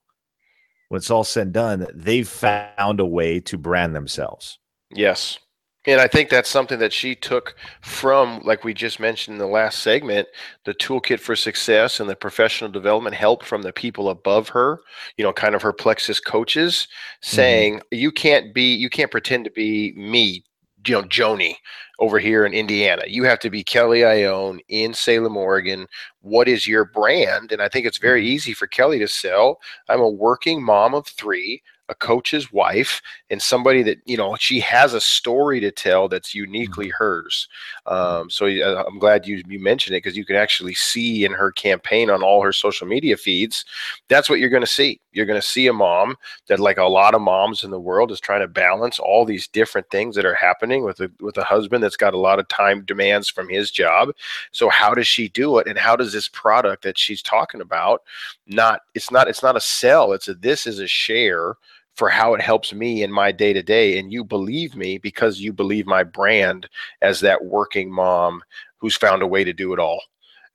when 0.89 0.99
it's 0.99 1.11
all 1.11 1.25
said 1.25 1.47
and 1.47 1.53
done 1.55 1.87
they've 1.95 2.29
found 2.29 3.01
a 3.01 3.07
way 3.07 3.41
to 3.41 3.57
brand 3.57 3.95
themselves 3.95 4.59
Yes. 4.93 5.39
And 5.87 6.01
I 6.01 6.07
think 6.07 6.29
that's 6.29 6.51
something 6.51 6.79
that 6.81 6.93
she 6.93 7.15
took 7.15 7.55
from, 7.81 8.41
like 8.45 8.65
we 8.65 8.75
just 8.75 9.01
mentioned 9.01 9.37
in 9.37 9.39
the 9.39 9.47
last 9.47 9.79
segment, 9.79 10.29
the 10.65 10.75
toolkit 10.75 11.21
for 11.21 11.35
success 11.35 12.01
and 12.01 12.11
the 12.11 12.17
professional 12.17 12.71
development 12.71 13.17
help 13.17 13.45
from 13.45 13.63
the 13.63 13.73
people 13.73 14.11
above 14.11 14.51
her, 14.51 14.83
you 15.17 15.25
know, 15.25 15.33
kind 15.33 15.55
of 15.55 15.63
her 15.63 15.73
plexus 15.73 16.21
coaches 16.21 16.87
mm-hmm. 17.23 17.37
saying, 17.37 17.81
you 17.91 18.13
can't 18.13 18.53
be, 18.53 18.75
you 18.75 18.91
can't 18.91 19.11
pretend 19.11 19.47
to 19.47 19.51
be 19.51 19.93
me, 19.97 20.45
you 20.87 20.95
know, 20.95 21.03
Joni 21.05 21.55
over 21.99 22.19
here 22.19 22.45
in 22.45 22.53
Indiana. 22.53 23.03
You 23.07 23.25
have 23.25 23.39
to 23.41 23.51
be 23.51 23.65
Kelly 23.65 24.01
Ioane 24.01 24.61
in 24.69 24.93
Salem, 24.93 25.37
Oregon. 25.37 25.87
What 26.21 26.47
is 26.47 26.67
your 26.69 26.85
brand? 26.85 27.53
And 27.53 27.63
I 27.63 27.69
think 27.69 27.87
it's 27.87 27.99
very 27.99 28.21
mm-hmm. 28.21 28.33
easy 28.33 28.53
for 28.53 28.67
Kelly 28.67 28.99
to 28.99 29.09
sell. 29.09 29.61
I'm 29.89 30.01
a 30.01 30.09
working 30.11 30.63
mom 30.63 30.95
of 30.95 31.07
three, 31.07 31.63
a 31.91 31.95
coach's 31.97 32.53
wife 32.53 33.03
and 33.29 33.43
somebody 33.43 33.83
that 33.83 33.99
you 34.07 34.17
know 34.17 34.37
she 34.39 34.61
has 34.61 34.95
a 34.95 35.01
story 35.01 35.61
to 35.61 35.71
tell 35.71 36.09
that's 36.09 36.35
uniquely 36.35 36.89
hers. 36.89 37.49
Um, 37.87 38.31
so 38.31 38.47
i'm 38.47 38.99
glad 38.99 39.27
you, 39.27 39.43
you 39.49 39.59
mentioned 39.59 39.95
it 39.95 40.03
because 40.03 40.17
you 40.17 40.25
can 40.25 40.37
actually 40.37 40.75
see 40.75 41.25
in 41.25 41.33
her 41.33 41.51
campaign 41.53 42.09
on 42.09 42.23
all 42.23 42.43
her 42.43 42.53
social 42.53 42.87
media 42.87 43.17
feeds 43.17 43.65
that's 44.09 44.31
what 44.31 44.41
you're 44.41 44.51
going 44.51 44.63
to 44.63 44.67
see. 44.67 45.01
You're 45.13 45.27
going 45.27 45.41
to 45.41 45.47
see 45.47 45.67
a 45.67 45.73
mom 45.73 46.17
that 46.49 46.61
like 46.61 46.79
a 46.79 46.85
lot 46.85 47.15
of 47.15 47.21
moms 47.21 47.65
in 47.65 47.71
the 47.71 47.81
world 47.81 48.13
is 48.13 48.21
trying 48.21 48.41
to 48.41 48.49
balance 48.49 48.99
all 48.99 49.25
these 49.25 49.49
different 49.49 49.91
things 49.91 50.15
that 50.17 50.25
are 50.25 50.35
happening 50.35 50.85
with 50.85 51.01
a 51.01 51.11
with 51.21 51.37
a 51.37 51.45
husband 51.45 51.83
that's 51.83 51.97
got 51.97 52.15
a 52.15 52.19
lot 52.19 52.39
of 52.39 52.49
time 52.49 52.85
demands 52.85 53.29
from 53.29 53.49
his 53.49 53.71
job. 53.71 54.11
So 54.53 54.69
how 54.69 54.95
does 54.95 55.07
she 55.07 55.29
do 55.29 55.59
it 55.59 55.67
and 55.67 55.79
how 55.79 55.97
does 55.97 56.13
this 56.13 56.29
product 56.29 56.83
that 56.85 56.99
she's 56.99 57.23
talking 57.23 57.61
about 57.61 58.03
not 58.47 58.83
it's 58.95 59.11
not 59.11 59.29
it's 59.29 59.43
not 59.43 59.57
a 59.57 59.61
sell 59.61 60.13
it's 60.13 60.29
a 60.29 60.35
this 60.35 60.67
is 60.67 60.79
a 60.79 60.87
share 60.87 61.55
for 61.97 62.09
how 62.09 62.35
it 62.35 62.41
helps 62.41 62.73
me 62.73 63.03
in 63.03 63.13
my 63.13 63.33
day 63.33 63.53
to 63.53 63.63
day. 63.63 63.99
And 63.99 64.13
you 64.13 64.25
believe 64.25 64.77
me 64.77 64.99
because 64.99 65.41
you 65.41 65.53
believe 65.53 65.87
my 65.87 66.03
brand 66.03 66.69
as 67.03 67.21
that 67.21 67.45
working 67.45 67.93
mom 67.93 68.43
who's 68.79 68.97
found 68.97 69.23
a 69.23 69.27
way 69.27 69.45
to 69.45 69.53
do 69.53 69.73
it 69.73 69.79
all. 69.79 70.01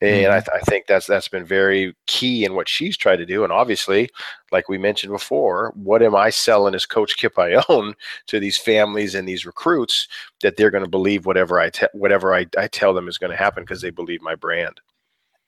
And 0.02 0.32
I, 0.32 0.40
mm-hmm. 0.40 0.52
th- 0.52 0.62
I 0.62 0.70
think 0.70 0.88
that's 0.88 1.08
that's 1.08 1.30
been 1.30 1.46
very 1.46 1.96
key 2.06 2.44
in 2.44 2.54
what 2.54 2.68
she's 2.68 2.98
tried 2.98 3.16
to 3.18 3.26
do. 3.26 3.46
And 3.46 3.54
obviously, 3.54 4.10
like 4.52 4.68
we 4.68 4.78
mentioned 4.78 5.14
before, 5.14 5.72
what 5.76 6.04
am 6.04 6.16
I 6.16 6.30
selling 6.32 6.76
as 6.76 6.86
Coach 6.86 7.16
Kip 7.16 7.36
Ioane 7.36 7.94
to 8.28 8.40
these 8.40 8.58
families 8.58 9.16
and 9.16 9.28
these 9.28 9.46
recruits 9.46 10.10
that 10.42 10.58
they're 10.58 10.72
going 10.72 10.84
to 10.84 10.90
believe 10.90 11.26
whatever 11.26 11.60
I 11.60 11.70
te- 11.70 11.88
whatever 11.94 12.36
I, 12.36 12.46
I 12.58 12.68
tell 12.68 12.94
them 12.94 13.08
is 13.08 13.18
going 13.18 13.32
to 13.32 13.38
happen 13.38 13.64
because 13.64 13.82
they 13.82 13.90
believe 13.90 14.22
my 14.22 14.36
brand. 14.36 14.82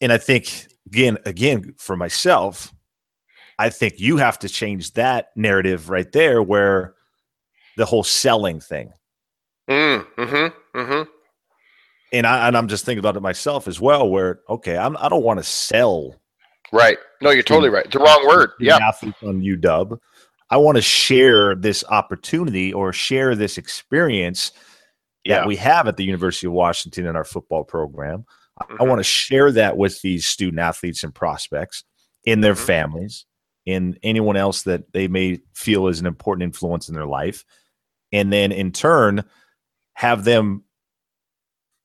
and 0.01 0.11
i 0.11 0.17
think 0.17 0.67
again 0.85 1.17
again 1.25 1.73
for 1.77 1.95
myself 1.95 2.73
i 3.59 3.69
think 3.69 3.99
you 3.99 4.17
have 4.17 4.37
to 4.39 4.49
change 4.49 4.93
that 4.93 5.29
narrative 5.35 5.89
right 5.89 6.11
there 6.11 6.41
where 6.43 6.95
the 7.77 7.85
whole 7.85 8.03
selling 8.03 8.59
thing 8.59 8.91
Mm, 9.69 10.05
mm-hmm, 10.15 10.79
mm-hmm. 10.79 11.09
and 12.13 12.25
I 12.25 12.47
and 12.47 12.55
I'm 12.55 12.69
just 12.69 12.85
thinking 12.85 12.99
about 12.99 13.17
it 13.17 13.21
myself 13.21 13.67
as 13.67 13.81
well. 13.81 14.07
Where 14.09 14.39
okay, 14.47 14.77
I'm 14.77 14.95
I 14.95 15.09
don't 15.09 15.23
want 15.23 15.39
to 15.39 15.43
sell 15.43 16.15
Right. 16.71 16.97
No, 17.21 17.31
you're 17.31 17.43
totally 17.43 17.69
right. 17.69 17.83
It's 17.85 17.93
The 17.93 17.99
wrong 17.99 18.25
word. 18.25 18.51
Yeah. 18.61 18.77
athletes 18.77 19.17
on 19.23 19.41
UW. 19.41 19.97
I 20.49 20.55
want 20.55 20.77
to 20.77 20.81
share 20.81 21.53
this 21.55 21.83
opportunity 21.89 22.71
or 22.73 22.93
share 22.93 23.35
this 23.35 23.57
experience 23.57 24.53
Yeah. 25.25 25.39
that 25.39 25.47
we 25.47 25.57
have 25.57 25.87
at 25.89 25.97
the 25.97 26.05
University 26.05 26.47
of 26.47 26.53
Washington 26.53 27.05
in 27.05 27.17
our 27.17 27.25
football 27.25 27.65
program. 27.65 28.25
I- 28.61 28.75
I 28.79 28.83
want 28.83 28.99
to 28.99 29.03
share 29.03 29.51
that 29.51 29.75
with 29.75 30.01
these 30.01 30.25
student 30.25 30.59
athletes 30.59 31.03
and 31.03 31.13
prospects 31.13 31.83
in 32.23 32.39
their 32.39 32.55
Mhm. 32.55 32.65
families, 32.65 33.25
in 33.67 33.99
anyone 34.01 34.37
else 34.37 34.63
that 34.63 34.93
they 34.93 35.09
may 35.09 35.41
feel 35.53 35.87
is 35.87 35.99
an 35.99 36.05
important 36.05 36.43
influence 36.43 36.87
in 36.87 36.95
their 36.95 37.05
life. 37.05 37.43
And 38.13 38.31
then 38.31 38.53
in 38.53 38.71
turn, 38.71 39.25
have 39.93 40.23
them 40.23 40.63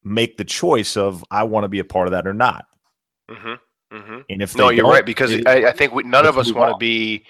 make 0.05 0.37
the 0.37 0.45
choice 0.45 0.97
of 0.97 1.25
I 1.29 1.43
want 1.43 1.65
to 1.65 1.69
be 1.69 1.81
a 1.81 1.85
part 1.85 2.07
of 2.07 2.13
that 2.13 2.27
or 2.29 2.35
not. 2.35 2.67
Mm-hmm. 3.29 3.97
Mm-hmm. 3.97 4.19
And 4.31 4.43
if 4.43 4.57
No, 4.57 4.71
you're 4.71 4.87
right 4.89 5.05
because 5.05 5.33
it- 5.33 5.47
I, 5.47 5.71
I 5.71 5.73
think 5.73 5.93
we, 5.93 6.05
none 6.05 6.25
of 6.25 6.37
let's 6.37 6.53
want 6.53 6.73
to 6.73 6.79
be 6.79 7.25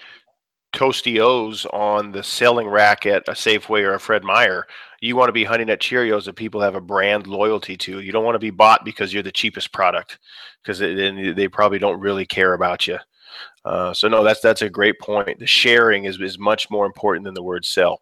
toasty 0.71 1.19
O's 1.19 1.65
on 1.73 2.11
the 2.11 2.21
selling 2.21 2.67
rack 2.67 3.07
at 3.07 3.27
a 3.27 3.31
Safeway 3.31 3.81
or 3.81 3.95
a 3.95 3.99
Fred 3.99 4.23
Meyer. 4.23 4.67
You 5.01 5.15
want 5.15 5.29
to 5.29 5.33
be 5.33 5.43
hunting 5.43 5.71
at 5.71 5.81
Cheerios 5.81 6.25
that 6.25 6.35
people 6.35 6.61
have 6.61 6.75
a 6.75 6.81
brand 6.81 7.25
loyalty 7.25 7.75
to. 7.77 8.01
You 8.01 8.11
don't 8.11 8.23
want 8.23 8.35
to 8.35 8.39
be 8.39 8.51
bought 8.51 8.85
because 8.85 9.11
you're 9.11 9.23
the 9.23 9.31
cheapest 9.31 9.71
product 9.73 10.19
because 10.61 10.77
then 10.77 11.33
they 11.35 11.47
probably 11.47 11.79
don't 11.79 11.99
really 11.99 12.25
care 12.27 12.53
about 12.53 12.85
you. 12.87 12.99
Uh, 13.65 13.93
so 13.93 14.07
no, 14.07 14.23
that's 14.23 14.41
that's 14.41 14.61
a 14.61 14.69
great 14.69 14.99
point. 14.99 15.39
The 15.39 15.47
sharing 15.47 16.05
is 16.05 16.19
is 16.19 16.37
much 16.37 16.69
more 16.69 16.85
important 16.85 17.23
than 17.25 17.33
the 17.33 17.43
word 17.43 17.65
sell. 17.65 18.01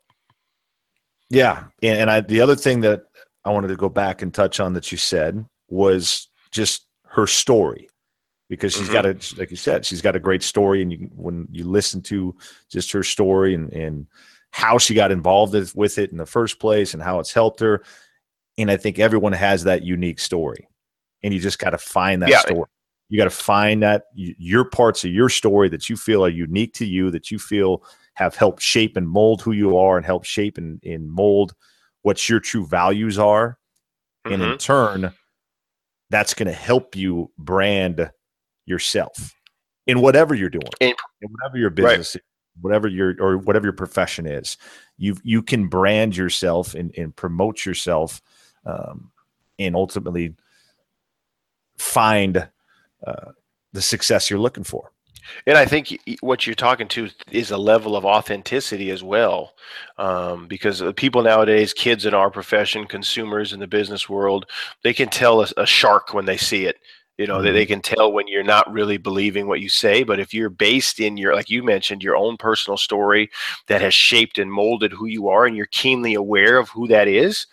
Yeah, 1.30 1.66
and, 1.84 1.99
and 1.99 2.12
I 2.12 2.22
the 2.22 2.41
other 2.41 2.55
thing 2.55 2.82
that 2.82 3.03
I 3.45 3.51
wanted 3.51 3.68
to 3.70 3.76
go 3.76 3.89
back 3.89 4.22
and 4.22 4.34
touch 4.34 4.59
on 4.59 4.74
that 4.74 4.91
you 4.91 4.97
said 4.97 5.45
was 5.70 6.28
just 6.51 6.86
her 7.05 7.28
story, 7.28 7.89
because 8.49 8.74
she's 8.74 8.89
got 8.89 9.05
a 9.05 9.16
like 9.38 9.51
you 9.51 9.57
said, 9.57 9.86
she's 9.86 10.01
got 10.01 10.16
a 10.16 10.20
great 10.20 10.43
story, 10.43 10.82
and 10.82 10.91
you 10.91 11.09
when 11.16 11.47
you 11.51 11.64
listen 11.66 12.01
to 12.03 12.36
just 12.70 12.91
her 12.91 13.03
story 13.03 13.53
and 13.53 13.72
and 13.72 14.07
how 14.53 14.78
she 14.78 14.93
got 14.93 15.12
involved 15.12 15.53
with- 15.53 15.74
with 15.78 15.97
it 15.97 16.12
in 16.12 16.18
the 16.18 16.26
first 16.26 16.59
place 16.59 16.93
and 16.93 17.01
how 17.01 17.20
it's 17.20 17.32
helped 17.32 17.62
her, 17.62 17.82
and 18.57 18.70
I 18.70 18.76
think 18.76 18.99
everyone 18.99 19.32
has 19.32 19.64
that 19.64 19.84
unique 19.84 20.20
story, 20.20 20.68
and 21.24 21.34
you 21.34 21.39
just 21.39 21.57
got 21.59 21.70
to 21.70 21.78
find 21.78 22.22
that 22.24 22.30
Yeah. 22.32 22.39
story. 22.39 22.68
You 23.12 23.18
got 23.18 23.26
to 23.26 23.30
find 23.30 23.84
that 23.84 24.05
your 24.16 24.64
parts 24.64 25.03
of 25.03 25.12
your 25.12 25.28
story 25.28 25.68
that 25.68 25.89
you 25.89 25.97
feel 25.97 26.24
are 26.24 26.30
unique 26.30 26.74
to 26.76 26.86
you, 26.86 27.12
that 27.12 27.30
you 27.30 27.39
feel 27.39 27.84
have 28.14 28.38
helped 28.38 28.62
shape 28.62 28.95
and 28.95 29.05
mold 29.05 29.41
who 29.41 29.51
you 29.51 29.78
are 29.78 29.97
and 29.97 30.05
help 30.05 30.24
shape 30.24 30.57
and, 30.57 30.82
and 30.86 31.12
mold 31.12 31.53
what 32.03 32.30
your 32.30 32.39
true 32.39 32.66
values 32.66 33.20
are. 33.20 33.57
And 34.24 34.41
in 34.41 34.57
turn, 34.57 35.12
that's 36.09 36.34
going 36.34 36.47
to 36.47 36.53
help 36.53 36.95
you 36.95 37.30
brand 37.38 38.09
yourself 38.66 39.36
in 39.88 39.99
whatever 39.99 40.34
you're 40.34 40.49
doing, 40.49 40.70
In- 40.80 40.95
whatever 41.20 41.57
your 41.57 41.70
Right. 41.70 41.76
business, 41.97 42.16
is, 42.16 42.22
whatever 42.62 42.88
your 42.88 43.16
or 43.20 43.38
whatever 43.39 43.66
your 43.66 43.74
profession 43.74 44.26
is. 44.26 44.55
You 44.97 45.18
you 45.24 45.43
can 45.43 45.68
brand 45.68 46.16
yourself 46.16 46.76
and, 46.76 46.93
and 46.97 47.14
promote 47.14 47.66
yourself, 47.66 48.22
um, 48.66 49.12
and 49.59 49.76
ultimately 49.76 50.34
find 51.78 52.47
uh, 53.06 53.32
the 53.74 53.82
success 53.82 54.30
you're 54.30 54.39
looking 54.39 54.64
for. 54.64 54.91
And 55.45 55.58
I 55.58 55.66
think 55.66 55.97
what 56.22 56.45
you're 56.45 56.56
talking 56.56 56.88
to 56.89 57.10
is 57.32 57.52
a 57.52 57.58
level 57.58 57.95
of 57.95 58.06
authenticity 58.06 58.89
as 58.89 59.04
well, 59.04 59.54
um, 59.97 60.47
because 60.47 60.82
uh, 60.82 60.91
people 60.93 61.22
nowadays, 61.22 61.74
kids 61.74 62.06
in 62.06 62.14
our 62.14 62.32
profession, 62.32 62.86
consumers 62.86 63.54
in 63.54 63.60
the 63.60 63.68
business 63.68 64.10
world, 64.10 64.45
they 64.84 64.93
can 64.93 65.10
tell 65.10 65.41
a, 65.41 65.47
a 65.58 65.66
shark 65.66 66.14
when 66.14 66.26
they 66.26 66.38
see 66.38 66.66
it. 66.66 66.78
You 67.18 67.28
know, 67.28 67.41
they, 67.41 67.52
they 67.52 67.68
can 67.68 67.82
tell 67.82 68.12
when 68.12 68.28
you're 68.28 68.41
not 68.41 68.72
really 68.72 68.97
believing 68.97 69.45
what 69.45 69.62
you 69.62 69.70
say. 69.70 70.02
But 70.04 70.20
if 70.20 70.34
you're 70.34 70.49
based 70.49 70.99
in 70.99 71.18
your, 71.18 71.36
like 71.36 71.52
you 71.52 71.62
mentioned, 71.62 72.02
your 72.02 72.18
own 72.18 72.36
personal 72.36 72.78
story 72.78 73.30
that 73.68 73.82
has 73.82 73.93
shaped 73.93 74.39
and 74.39 74.52
molded 74.52 74.91
who 74.91 75.06
you 75.06 75.30
are, 75.30 75.45
and 75.45 75.56
you're 75.56 75.68
keenly 75.68 76.16
aware 76.16 76.58
of 76.58 76.70
who 76.70 76.88
that 76.88 77.08
is, 77.08 77.45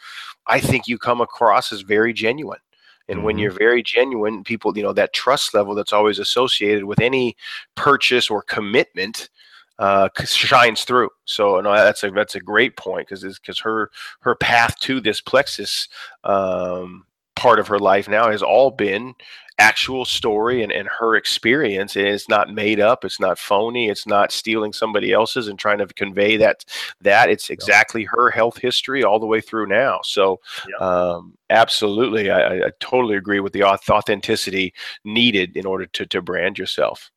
I 0.47 0.59
think 0.59 0.89
you 0.89 0.97
come 0.97 1.21
across 1.21 1.71
as 1.71 1.83
very 1.83 2.15
genuine. 2.15 2.61
And 3.09 3.25
when 3.25 3.37
Mhm. 3.37 3.41
you're 3.41 3.51
very 3.53 3.83
genuine, 3.83 4.45
people, 4.45 4.77
you 4.77 4.83
know, 4.83 4.93
that 4.93 5.13
trust 5.13 5.55
level 5.55 5.75
that's 5.75 5.93
always 5.93 6.19
associated 6.19 6.85
with 6.85 7.01
any 7.01 7.37
purchase 7.75 8.31
or 8.31 8.43
commitment 8.43 9.31
uh, 9.79 10.09
shines 10.25 10.85
through. 10.85 11.11
So 11.25 11.61
no, 11.61 11.73
that's 11.73 12.03
a 12.03 12.11
that's 12.11 12.35
a 12.35 12.41
great 12.41 12.77
point 12.77 13.09
because 13.09 13.23
because 13.39 13.59
her 13.61 13.91
her 14.21 14.35
path 14.35 14.79
to 14.81 15.01
this 15.01 15.21
plexus 15.21 15.89
um, 16.25 17.07
part 17.39 17.59
of 17.59 17.69
her 17.69 17.79
life 17.79 18.09
now 18.09 18.31
has 18.31 18.43
all 18.43 18.71
been 18.71 19.15
actual 19.61 20.05
story 20.05 20.63
and, 20.63 20.71
and 20.71 20.89
her 20.89 21.17
experience 21.17 21.97
and 21.97 22.07
it's 22.07 22.29
not 22.29 22.55
made 22.55 22.79
up 22.79 23.05
it's 23.05 23.19
not 23.19 23.37
phony 23.41 23.89
it's 23.89 24.07
not 24.07 24.31
stealing 24.31 24.73
somebody 24.73 25.13
else's 25.13 25.49
and 25.49 25.59
trying 25.59 25.79
to 25.79 25.87
convey 25.95 26.37
that 26.37 26.65
that 27.01 27.29
it's 27.29 27.51
exactly 27.51 28.05
her 28.05 28.31
health 28.31 28.57
history 28.59 29.03
all 29.03 29.19
the 29.19 29.27
way 29.27 29.41
through 29.41 29.67
now. 29.67 29.99
So 30.05 30.39
um, 30.79 31.37
absolutely 31.51 32.31
I, 32.31 32.39
I- 32.41 32.67
I 32.67 32.71
totally 32.79 33.17
agree 33.17 33.41
with 33.41 33.53
the 33.53 33.65
authenticity 33.65 34.73
needed 35.05 35.57
in 35.57 35.67
order 35.67 35.87
to, 35.87 36.07
to 36.07 36.23
brand 36.23 36.57
yourself. 36.57 37.11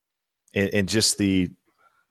And, 0.55 0.69
and 0.74 0.89
just 0.89 1.17
the 1.19 1.49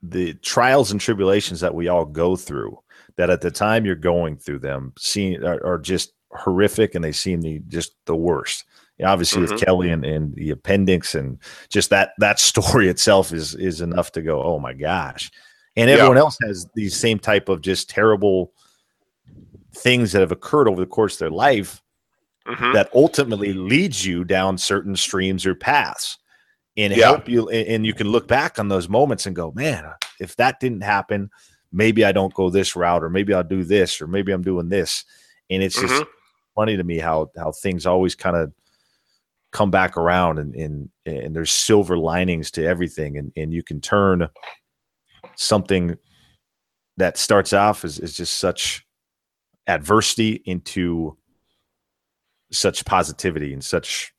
the 0.03 0.35
trials 0.35 0.93
and 0.93 1.01
tribulations 1.01 1.61
that 1.61 1.75
we 1.75 1.89
all 1.89 2.05
go 2.05 2.37
through 2.37 2.79
that 3.17 3.31
at 3.31 3.41
the 3.41 3.51
time 3.51 3.85
you're 3.85 3.95
going 3.97 4.37
through 4.37 4.61
them 4.61 4.93
seeing 4.97 5.43
are, 5.45 5.65
are 5.67 5.79
just 5.79 6.13
horrific 6.33 6.95
and 6.95 7.03
they 7.05 7.13
seem 7.13 7.41
the 7.41 7.59
just 7.69 7.93
the 8.07 8.15
worst 8.17 8.65
Yeah, 8.99 9.11
obviously 9.13 9.41
with 9.43 9.53
Mhm. 9.53 9.65
kelly 9.65 9.91
and, 9.91 10.05
and 10.05 10.35
the 10.35 10.51
appendix 10.51 11.15
and 11.15 11.39
just 11.69 11.91
that 11.91 12.13
that 12.19 12.39
story 12.39 12.89
itself 12.95 13.33
is 13.33 13.55
is 13.55 13.81
enough 13.81 14.13
to 14.13 14.23
go 14.23 14.43
oh 14.43 14.59
my 14.59 14.73
gosh 14.73 15.31
and 15.77 15.89
Yeah. 15.89 15.97
everyone 15.97 16.19
else 16.19 16.37
has 16.47 16.67
these 16.75 16.95
same 16.97 17.19
type 17.19 17.49
of 17.49 17.63
just 17.63 17.91
terrible 17.91 18.53
things 19.75 20.13
that 20.13 20.21
have 20.21 20.33
occurred 20.33 20.69
over 20.69 20.81
the 20.81 20.87
course 20.87 21.15
of 21.15 21.19
their 21.21 21.31
life 21.31 21.83
Mhm. 22.47 22.73
that 22.73 22.91
ultimately 22.95 23.53
leads 23.53 24.05
you 24.07 24.25
down 24.25 24.57
certain 24.59 24.97
streams 24.97 25.45
or 25.47 25.55
paths 25.55 26.19
and 26.77 26.95
Yeah. 26.95 27.07
help 27.07 27.29
you 27.29 27.49
and 27.51 27.85
you 27.85 27.93
can 27.93 28.09
look 28.09 28.27
back 28.29 28.59
on 28.59 28.69
those 28.69 28.89
moments 28.89 29.27
and 29.27 29.37
go 29.37 29.53
man 29.55 29.85
if 30.21 30.37
that 30.37 30.59
didn't 30.61 30.83
happen 30.83 31.31
maybe 31.73 32.05
i 32.05 32.13
don't 32.13 32.35
go 32.35 32.51
this 32.51 32.75
route 32.77 33.03
or 33.05 33.11
maybe 33.11 33.35
i'll 33.35 33.43
do 33.45 33.63
this 33.65 34.01
or 34.01 34.07
maybe 34.07 34.33
i'm 34.33 34.43
doing 34.43 34.69
this 34.69 35.05
and 35.51 35.63
it's 35.63 35.79
just 35.81 35.93
Mhm. 36.03 36.07
Funny 36.61 36.77
to 36.77 36.85
me 36.85 36.99
how 36.99 37.31
how 37.39 37.51
things 37.53 37.87
always 37.87 38.15
kind 38.15 38.37
of 38.37 38.53
come 39.51 39.71
back 39.71 39.97
around 39.97 40.39
and 40.39 40.55
and 40.55 40.91
and 41.07 41.35
there's 41.35 41.51
silver 41.51 41.97
linings 41.97 42.51
to 42.51 42.63
everything. 42.63 43.17
And 43.17 43.33
and 43.35 43.51
you 43.51 43.63
can 43.63 43.81
turn 43.81 44.29
something 45.37 45.97
that 46.99 47.17
starts 47.17 47.55
off 47.55 47.83
as, 47.83 47.99
as 47.99 48.15
just 48.15 48.37
such 48.37 48.87
adversity 49.67 50.43
into 50.45 51.17
such 52.53 52.85
positivity 52.85 53.55
and 53.55 53.65
such 53.65 54.13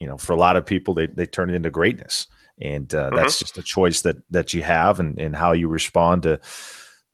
you 0.00 0.06
know 0.06 0.18
for 0.18 0.34
a 0.34 0.36
lot 0.36 0.56
of 0.56 0.66
people 0.66 0.92
they, 0.92 1.06
they 1.06 1.24
turn 1.24 1.48
it 1.48 1.54
into 1.54 1.70
greatness. 1.70 2.26
And 2.60 2.94
uh, 2.94 3.08
that's 3.14 3.38
just 3.38 3.56
a 3.56 3.62
choice 3.62 4.02
that 4.02 4.16
that 4.28 4.52
you 4.52 4.62
have 4.62 5.00
and, 5.00 5.18
and 5.18 5.34
how 5.34 5.52
you 5.52 5.68
respond 5.68 6.24
to 6.24 6.40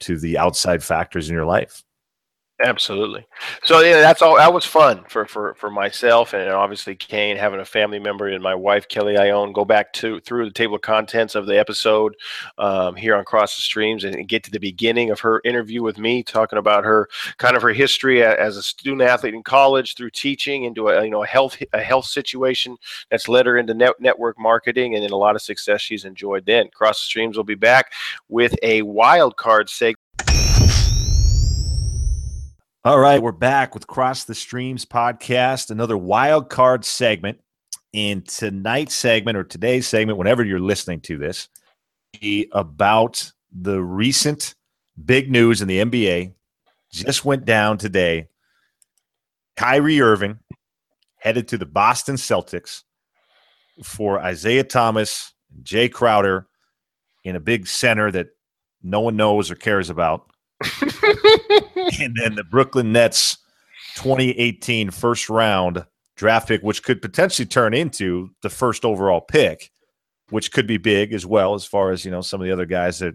to 0.00 0.18
the 0.18 0.38
outside 0.38 0.82
factors 0.82 1.28
in 1.28 1.36
your 1.36 1.46
life 1.46 1.84
Absolutely. 2.64 3.26
So 3.64 3.80
yeah, 3.80 4.00
that's 4.00 4.22
all. 4.22 4.36
That 4.36 4.54
was 4.54 4.64
fun 4.64 5.04
for 5.10 5.26
for 5.26 5.54
for 5.56 5.70
myself 5.70 6.32
and 6.32 6.48
obviously 6.50 6.96
Kane 6.96 7.36
having 7.36 7.60
a 7.60 7.66
family 7.66 7.98
member 7.98 8.28
and 8.28 8.42
my 8.42 8.54
wife 8.54 8.88
Kelly 8.88 9.14
Ioane 9.14 9.52
go 9.52 9.66
back 9.66 9.92
to 9.94 10.20
through 10.20 10.46
the 10.46 10.52
table 10.52 10.76
of 10.76 10.80
contents 10.80 11.34
of 11.34 11.44
the 11.44 11.58
episode 11.58 12.16
um, 12.56 12.96
here 12.96 13.14
on 13.14 13.26
Cross 13.26 13.56
the 13.56 13.60
Streams 13.60 14.04
and 14.04 14.26
get 14.26 14.42
to 14.44 14.50
the 14.50 14.58
beginning 14.58 15.10
of 15.10 15.20
her 15.20 15.42
interview 15.44 15.82
with 15.82 15.98
me, 15.98 16.22
talking 16.22 16.58
about 16.58 16.84
her 16.84 17.10
kind 17.36 17.56
of 17.56 17.62
her 17.62 17.74
history 17.74 18.22
as 18.22 18.56
a 18.56 18.62
student 18.62 19.02
athlete 19.02 19.34
in 19.34 19.42
college 19.42 19.94
through 19.94 20.10
teaching 20.10 20.64
into 20.64 20.88
a 20.88 21.04
you 21.04 21.10
know 21.10 21.24
a 21.24 21.26
health 21.26 21.58
a 21.74 21.82
health 21.82 22.06
situation 22.06 22.74
that's 23.10 23.28
led 23.28 23.44
her 23.44 23.58
into 23.58 23.74
net, 23.74 23.92
network 24.00 24.38
marketing 24.38 24.94
and 24.94 25.04
then 25.04 25.10
a 25.10 25.16
lot 25.16 25.36
of 25.36 25.42
success 25.42 25.82
she's 25.82 26.06
enjoyed. 26.06 26.46
Then 26.46 26.70
Cross 26.72 27.00
the 27.00 27.06
Streams 27.06 27.36
will 27.36 27.44
be 27.44 27.54
back 27.54 27.92
with 28.30 28.56
a 28.62 28.80
wild 28.80 29.36
card 29.36 29.68
segment. 29.68 29.98
All 32.86 33.00
right, 33.00 33.20
we're 33.20 33.32
back 33.32 33.74
with 33.74 33.88
Cross 33.88 34.26
the 34.26 34.34
Streams 34.36 34.84
podcast, 34.84 35.72
another 35.72 35.98
wild 35.98 36.48
card 36.50 36.84
segment. 36.84 37.40
In 37.92 38.22
tonight's 38.22 38.94
segment 38.94 39.36
or 39.36 39.42
today's 39.42 39.88
segment, 39.88 40.18
whenever 40.18 40.44
you're 40.44 40.60
listening 40.60 41.00
to 41.00 41.18
this, 41.18 41.48
about 42.52 43.32
the 43.50 43.82
recent 43.82 44.54
big 45.04 45.32
news 45.32 45.62
in 45.62 45.66
the 45.66 45.80
NBA. 45.80 46.34
Just 46.92 47.24
went 47.24 47.44
down 47.44 47.76
today. 47.76 48.28
Kyrie 49.56 50.00
Irving 50.00 50.38
headed 51.16 51.48
to 51.48 51.58
the 51.58 51.66
Boston 51.66 52.14
Celtics 52.14 52.84
for 53.82 54.20
Isaiah 54.20 54.62
Thomas, 54.62 55.32
Jae 55.60 55.90
Crowder 55.90 56.46
in 57.24 57.34
a 57.34 57.40
big 57.40 57.66
center 57.66 58.12
that 58.12 58.28
no 58.80 59.00
one 59.00 59.16
knows 59.16 59.50
or 59.50 59.56
cares 59.56 59.90
about 59.90 60.30
and 62.00 62.16
then 62.16 62.34
the 62.34 62.44
Brooklyn 62.50 62.92
Nets 62.92 63.38
2018 63.96 64.90
first 64.90 65.28
round 65.28 65.84
draft 66.16 66.48
pick, 66.48 66.62
which 66.62 66.82
could 66.82 67.02
potentially 67.02 67.46
turn 67.46 67.74
into 67.74 68.30
the 68.42 68.48
first 68.48 68.84
overall 68.84 69.20
pick, 69.20 69.70
which 70.30 70.52
could 70.52 70.66
be 70.66 70.78
big 70.78 71.12
as 71.12 71.26
well 71.26 71.54
as 71.54 71.64
far 71.64 71.90
as 71.90 72.04
you 72.04 72.10
know 72.10 72.20
some 72.22 72.40
of 72.40 72.46
the 72.46 72.52
other 72.52 72.66
guys 72.66 72.98
that 72.98 73.14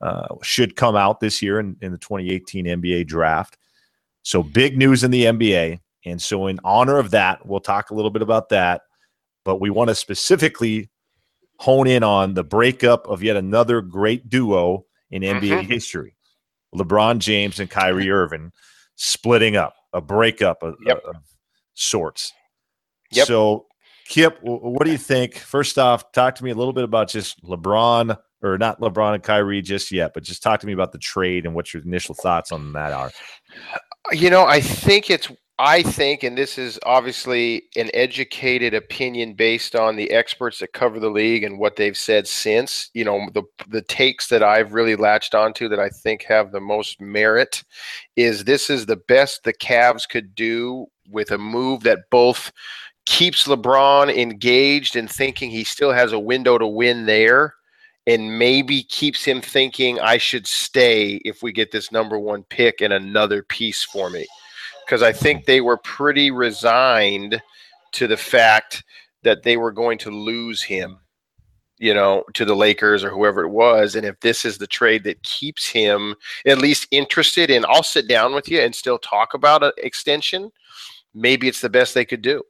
uh, 0.00 0.26
should 0.42 0.76
come 0.76 0.96
out 0.96 1.20
this 1.20 1.42
year 1.42 1.58
in, 1.58 1.76
in 1.80 1.92
the 1.92 1.98
2018 1.98 2.66
NBA 2.66 3.06
draft. 3.06 3.56
So 4.22 4.42
big 4.42 4.76
news 4.76 5.04
in 5.04 5.10
the 5.10 5.24
NBA, 5.24 5.80
and 6.04 6.20
so 6.20 6.46
in 6.46 6.60
honor 6.64 6.98
of 6.98 7.10
that, 7.12 7.46
we'll 7.46 7.60
talk 7.60 7.90
a 7.90 7.94
little 7.94 8.10
bit 8.10 8.22
about 8.22 8.50
that. 8.50 8.82
But 9.44 9.60
we 9.60 9.70
want 9.70 9.88
to 9.88 9.94
specifically 9.94 10.90
hone 11.58 11.86
in 11.86 12.02
on 12.02 12.34
the 12.34 12.44
breakup 12.44 13.06
of 13.08 13.22
yet 13.22 13.36
another 13.36 13.80
great 13.80 14.28
duo 14.28 14.86
in 15.10 15.22
NBA 15.22 15.66
history. 15.66 16.13
LeBron 16.74 17.18
James 17.18 17.60
and 17.60 17.70
Kyrie 17.70 18.10
Irving 18.10 18.52
splitting 18.96 19.56
up, 19.56 19.74
a 19.92 20.00
breakup 20.00 20.62
of, 20.62 20.76
Yep. 20.84 21.02
of 21.04 21.16
sorts. 21.74 22.32
Yep. 23.10 23.26
So, 23.26 23.66
Kip, 24.08 24.38
what 24.42 24.84
do 24.84 24.90
you 24.90 24.98
think? 24.98 25.36
First 25.36 25.78
off, 25.78 26.12
talk 26.12 26.34
to 26.36 26.44
me 26.44 26.50
a 26.50 26.54
little 26.54 26.72
bit 26.72 26.84
about 26.84 27.08
just 27.08 27.42
LeBron, 27.42 28.16
or 28.42 28.58
not 28.58 28.80
LeBron 28.80 29.14
and 29.14 29.22
Kyrie 29.22 29.62
just 29.62 29.90
yet, 29.90 30.12
but 30.12 30.22
just 30.22 30.42
talk 30.42 30.60
to 30.60 30.66
me 30.66 30.72
about 30.72 30.92
the 30.92 30.98
trade 30.98 31.46
and 31.46 31.54
what 31.54 31.72
your 31.72 31.82
initial 31.82 32.14
thoughts 32.14 32.52
on 32.52 32.72
that 32.74 32.92
are. 32.92 33.10
You 34.12 34.28
know, 34.28 34.44
I 34.44 34.60
think 34.60 35.08
it's 35.10 35.30
I 35.58 35.84
think, 35.84 36.24
and 36.24 36.36
this 36.36 36.58
is 36.58 36.80
obviously 36.84 37.64
an 37.76 37.88
educated 37.94 38.74
opinion 38.74 39.34
based 39.34 39.76
on 39.76 39.94
the 39.94 40.10
experts 40.10 40.58
that 40.58 40.72
cover 40.72 40.98
the 40.98 41.10
league 41.10 41.44
and 41.44 41.60
what 41.60 41.76
they've 41.76 41.96
said 41.96 42.26
since. 42.26 42.90
You 42.92 43.04
know, 43.04 43.28
the 43.32 43.44
the 43.68 43.82
takes 43.82 44.28
that 44.28 44.42
I've 44.42 44.72
really 44.72 44.96
latched 44.96 45.32
onto 45.32 45.68
that 45.68 45.78
I 45.78 45.90
think 45.90 46.24
have 46.24 46.50
the 46.50 46.60
most 46.60 47.00
merit 47.00 47.62
is 48.16 48.42
this 48.44 48.68
is 48.68 48.86
the 48.86 48.96
best 48.96 49.44
the 49.44 49.52
Cavs 49.52 50.08
could 50.08 50.34
do 50.34 50.86
with 51.08 51.30
a 51.30 51.38
move 51.38 51.84
that 51.84 52.10
both 52.10 52.50
keeps 53.06 53.46
LeBron 53.46 54.12
engaged 54.16 54.96
and 54.96 55.08
thinking 55.08 55.50
he 55.50 55.62
still 55.62 55.92
has 55.92 56.12
a 56.12 56.18
window 56.18 56.58
to 56.58 56.66
win 56.66 57.06
there 57.06 57.54
and 58.08 58.38
maybe 58.38 58.82
keeps 58.82 59.24
him 59.24 59.40
thinking 59.40 60.00
I 60.00 60.18
should 60.18 60.46
stay 60.48 61.20
if 61.24 61.42
we 61.42 61.52
get 61.52 61.70
this 61.70 61.92
number 61.92 62.18
one 62.18 62.42
pick 62.44 62.80
and 62.80 62.92
another 62.92 63.42
piece 63.42 63.84
for 63.84 64.10
me. 64.10 64.26
Because 64.84 65.02
I 65.02 65.12
think 65.12 65.44
they 65.44 65.60
were 65.60 65.76
pretty 65.78 66.30
resigned 66.30 67.40
to 67.92 68.06
the 68.06 68.16
fact 68.16 68.84
that 69.22 69.42
they 69.42 69.56
were 69.56 69.72
going 69.72 69.98
to 69.98 70.10
lose 70.10 70.62
him, 70.62 70.98
you 71.78 71.94
know, 71.94 72.24
to 72.34 72.44
the 72.44 72.54
Lakers 72.56 73.02
or 73.02 73.10
whoever 73.10 73.44
it 73.44 73.48
was. 73.48 73.94
And 73.94 74.04
if 74.04 74.18
this 74.20 74.44
is 74.44 74.58
the 74.58 74.66
trade 74.66 75.04
that 75.04 75.22
keeps 75.22 75.66
him 75.68 76.14
at 76.44 76.58
least 76.58 76.86
interested 76.90 77.50
in, 77.50 77.64
I'll 77.66 77.82
sit 77.82 78.08
down 78.08 78.34
with 78.34 78.48
you 78.48 78.60
and 78.60 78.74
still 78.74 78.98
talk 78.98 79.34
about 79.34 79.62
an 79.62 79.72
extension, 79.78 80.50
maybe 81.14 81.48
it's 81.48 81.60
the 81.60 81.70
best 81.70 81.94
they 81.94 82.04
could 82.04 82.22
do. 82.22 82.42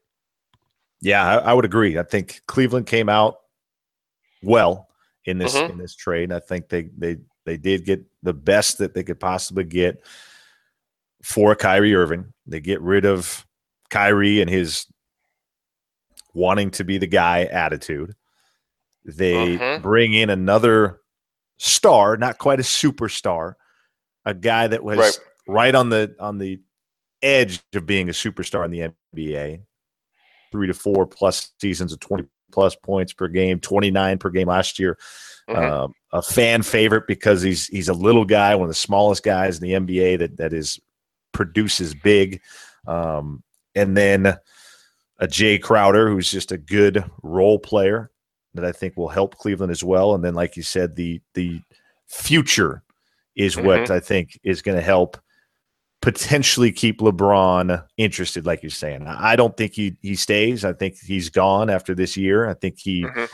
Yeah, 1.01 1.24
I, 1.24 1.51
I 1.51 1.53
would 1.53 1.64
agree. 1.66 1.99
I 1.99 2.03
think 2.03 2.41
Cleveland 2.47 2.87
came 2.87 3.09
out 3.09 3.41
well 4.43 4.89
in 5.26 5.39
this 5.39 5.55
Mhm. 5.55 5.70
in 5.70 5.78
this 5.78 5.95
trade. 5.95 6.32
I 6.32 6.41
think 6.41 6.68
they 6.68 6.89
they 6.97 7.18
they 7.45 7.57
did 7.59 7.85
get 7.85 8.03
the 8.22 8.32
best 8.32 8.78
that 8.78 8.95
they 8.95 9.05
could 9.05 9.20
possibly 9.20 9.64
get 9.64 10.03
for 11.25 11.55
Kyrie 11.57 11.95
Irving. 11.95 12.33
They 12.47 12.61
get 12.61 12.81
rid 12.81 13.05
of 13.07 13.47
Kyrie 13.91 14.41
and 14.41 14.51
his 14.51 14.87
wanting 16.35 16.70
to 16.72 16.85
be 16.85 16.99
the 16.99 17.07
guy 17.07 17.45
attitude. 17.45 18.14
They 19.05 19.57
Mhm. 19.57 19.83
bring 19.83 20.14
in 20.14 20.31
another 20.31 21.01
star, 21.59 22.16
not 22.16 22.39
quite 22.39 22.61
a 22.61 22.64
superstar, 22.64 23.55
a 24.25 24.35
guy 24.35 24.66
that 24.66 24.83
was 24.83 24.99
Right. 24.99 25.18
right, 25.47 25.75
on 25.75 25.89
the 25.91 26.14
on 26.18 26.39
the 26.39 26.61
edge 27.22 27.61
of 27.75 27.87
being 27.87 28.09
a 28.09 28.12
superstar 28.12 28.64
in 28.64 28.70
the 28.70 28.93
NBA. 29.14 29.61
Three 30.53 30.66
to 30.66 30.75
four 30.75 31.07
plus 31.07 31.53
seasons 31.61 31.93
of 31.93 32.01
twenty 32.01 32.25
plus 32.53 32.75
points 32.77 33.12
per 33.12 33.29
game, 33.29 33.61
twenty 33.61 33.91
nine 33.91 34.18
per 34.18 34.31
game 34.31 34.49
last 34.49 34.79
year. 34.79 34.99
Mhm. 35.49 35.57
Um, 35.57 35.95
a 36.12 36.22
fan 36.22 36.62
favorite 36.62 37.07
because 37.07 37.43
he's 37.43 37.66
he's 37.68 37.89
a 37.89 37.95
little 37.95 38.25
guy, 38.25 38.55
one 38.55 38.64
of 38.64 38.70
the 38.70 38.75
smallest 38.75 39.22
guys 39.22 39.59
in 39.59 39.62
the 39.62 39.75
NBA 39.75 40.16
that 40.16 40.37
that 40.39 40.53
is 40.53 40.81
produces 41.35 41.95
big. 41.95 42.41
Um, 42.87 43.43
and 43.74 43.95
then 43.97 44.26
a 45.18 45.26
Jae 45.26 45.61
Crowder, 45.61 46.09
who's 46.09 46.30
just 46.30 46.51
a 46.53 46.59
good 46.59 47.05
role 47.22 47.59
player 47.59 48.11
that 48.55 48.64
I 48.64 48.72
think 48.72 48.97
will 48.97 49.09
help 49.09 49.37
Cleveland 49.37 49.72
as 49.72 49.85
well. 49.85 50.14
And 50.14 50.24
then, 50.24 50.35
like 50.35 50.57
you 50.57 50.62
said, 50.62 50.97
the 50.97 51.20
the 51.35 51.61
future 52.07 52.82
is 53.37 53.57
what 53.57 53.91
I 53.91 54.01
think 54.01 54.39
is 54.45 54.62
going 54.62 54.76
to 54.78 54.82
help 54.82 55.18
potentially 56.01 56.70
keep 56.70 57.01
LeBron 57.01 57.85
interested, 57.97 58.47
like 58.47 58.62
you're 58.62 58.70
saying. 58.70 59.07
I 59.07 59.37
don't 59.37 59.57
think 59.57 59.72
he 59.72 59.97
he 60.03 60.14
stays. 60.14 60.64
I 60.64 60.72
think 60.72 60.97
he's 60.99 61.30
gone 61.30 61.70
after 61.70 61.95
this 61.95 62.16
year. 62.16 62.49
I 62.49 62.55
think 62.55 62.78
he 62.78 63.05
Mhm. 63.05 63.28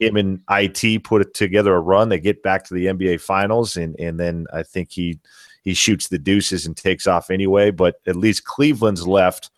him 0.00 0.16
and 0.16 0.40
IT 0.50 1.04
put 1.04 1.32
together 1.34 1.74
a 1.74 1.80
run. 1.80 2.08
They 2.08 2.18
get 2.18 2.42
back 2.42 2.64
to 2.64 2.74
the 2.74 2.86
NBA 2.86 3.20
finals 3.20 3.76
and 3.76 3.94
and 4.00 4.18
then 4.18 4.46
I 4.52 4.62
think 4.62 4.90
he 4.90 5.20
he 5.66 5.74
shoots 5.74 6.06
the 6.08 6.18
deuces 6.18 6.64
and 6.64 6.76
takes 6.76 7.06
off 7.08 7.28
anyway. 7.28 7.72
But 7.72 7.96
at 8.06 8.14
least 8.16 8.44
Cleveland's 8.44 9.06
left 9.06 9.50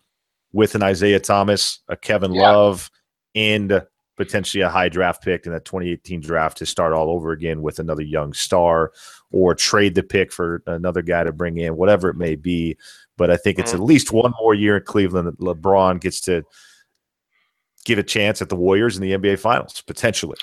with 0.51 0.73
an 0.73 0.81
Isaiah 0.81 1.19
Thomas, 1.19 1.79
a 1.87 1.95
Kevin 1.95 2.33
Yeah. 2.33 2.51
Love, 2.51 2.89
and 3.35 3.85
potentially 4.17 4.61
a 4.61 4.69
high 4.69 4.89
draft 4.89 5.23
pick 5.23 5.45
in 5.45 5.53
that 5.53 5.63
2018 5.63 6.19
draft 6.19 6.57
to 6.57 6.65
start 6.65 6.91
all 6.93 7.09
over 7.11 7.31
again 7.31 7.61
with 7.61 7.77
another 7.79 8.01
young 8.01 8.33
star 8.33 8.91
or 9.31 9.53
trade 9.55 9.93
the 9.95 10.03
pick 10.03 10.33
for 10.33 10.61
another 10.65 11.01
guy 11.01 11.23
to 11.23 11.31
bring 11.31 11.57
in, 11.57 11.77
whatever 11.77 12.09
it 12.09 12.17
may 12.17 12.35
be. 12.35 12.75
But 13.15 13.29
I 13.29 13.37
think 13.37 13.59
it's 13.59 13.71
Mhm. 13.71 13.75
at 13.75 13.79
least 13.81 14.11
one 14.11 14.33
more 14.41 14.53
year 14.55 14.77
in 14.77 14.83
Cleveland 14.83 15.27
that 15.27 15.39
LeBron 15.39 16.01
gets 16.01 16.19
to 16.21 16.43
give 17.85 17.99
a 17.99 18.03
chance 18.03 18.41
at 18.41 18.49
the 18.49 18.55
Warriors 18.55 18.97
in 18.97 19.03
the 19.03 19.13
NBA 19.13 19.37
Finals, 19.37 19.81
potentially. 19.87 20.37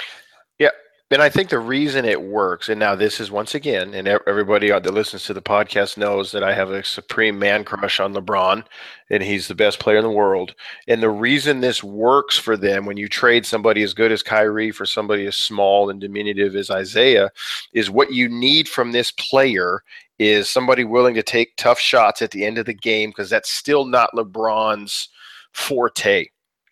And 1.12 1.22
I 1.22 1.28
think 1.28 1.50
the 1.50 1.60
reason 1.60 2.04
it 2.04 2.20
works, 2.20 2.68
and 2.68 2.80
now 2.80 2.96
this 2.96 3.20
is 3.20 3.30
once 3.30 3.54
again, 3.54 3.94
and 3.94 4.08
everybody 4.08 4.70
that 4.70 4.92
listens 4.92 5.22
to 5.24 5.34
the 5.34 5.40
podcast 5.40 5.96
knows 5.96 6.32
that 6.32 6.42
I 6.42 6.52
have 6.52 6.70
a 6.70 6.82
supreme 6.82 7.38
man 7.38 7.62
crush 7.62 8.00
on 8.00 8.12
LeBron, 8.12 8.64
and 9.08 9.22
he's 9.22 9.46
the 9.46 9.54
best 9.54 9.78
player 9.78 9.98
in 9.98 10.02
the 10.02 10.10
world. 10.10 10.56
And 10.88 11.00
the 11.00 11.10
reason 11.10 11.60
this 11.60 11.84
works 11.84 12.36
for 12.36 12.56
them 12.56 12.86
when 12.86 12.96
you 12.96 13.08
trade 13.08 13.46
somebody 13.46 13.84
as 13.84 13.94
good 13.94 14.10
as 14.10 14.24
Kyrie 14.24 14.72
for 14.72 14.84
somebody 14.84 15.26
as 15.26 15.36
small 15.36 15.90
and 15.90 16.00
diminutive 16.00 16.56
as 16.56 16.70
Isaiah 16.70 17.30
is 17.72 17.88
what 17.88 18.12
you 18.12 18.28
need 18.28 18.68
from 18.68 18.90
this 18.90 19.12
player 19.12 19.84
is 20.18 20.50
somebody 20.50 20.82
willing 20.82 21.14
to 21.14 21.22
take 21.22 21.56
tough 21.56 21.78
shots 21.78 22.20
at 22.20 22.32
the 22.32 22.44
end 22.44 22.58
of 22.58 22.66
the 22.66 22.74
game 22.74 23.10
because 23.10 23.30
that's 23.30 23.50
still 23.52 23.84
not 23.84 24.10
LeBron's 24.12 25.08
forte. 25.52 26.26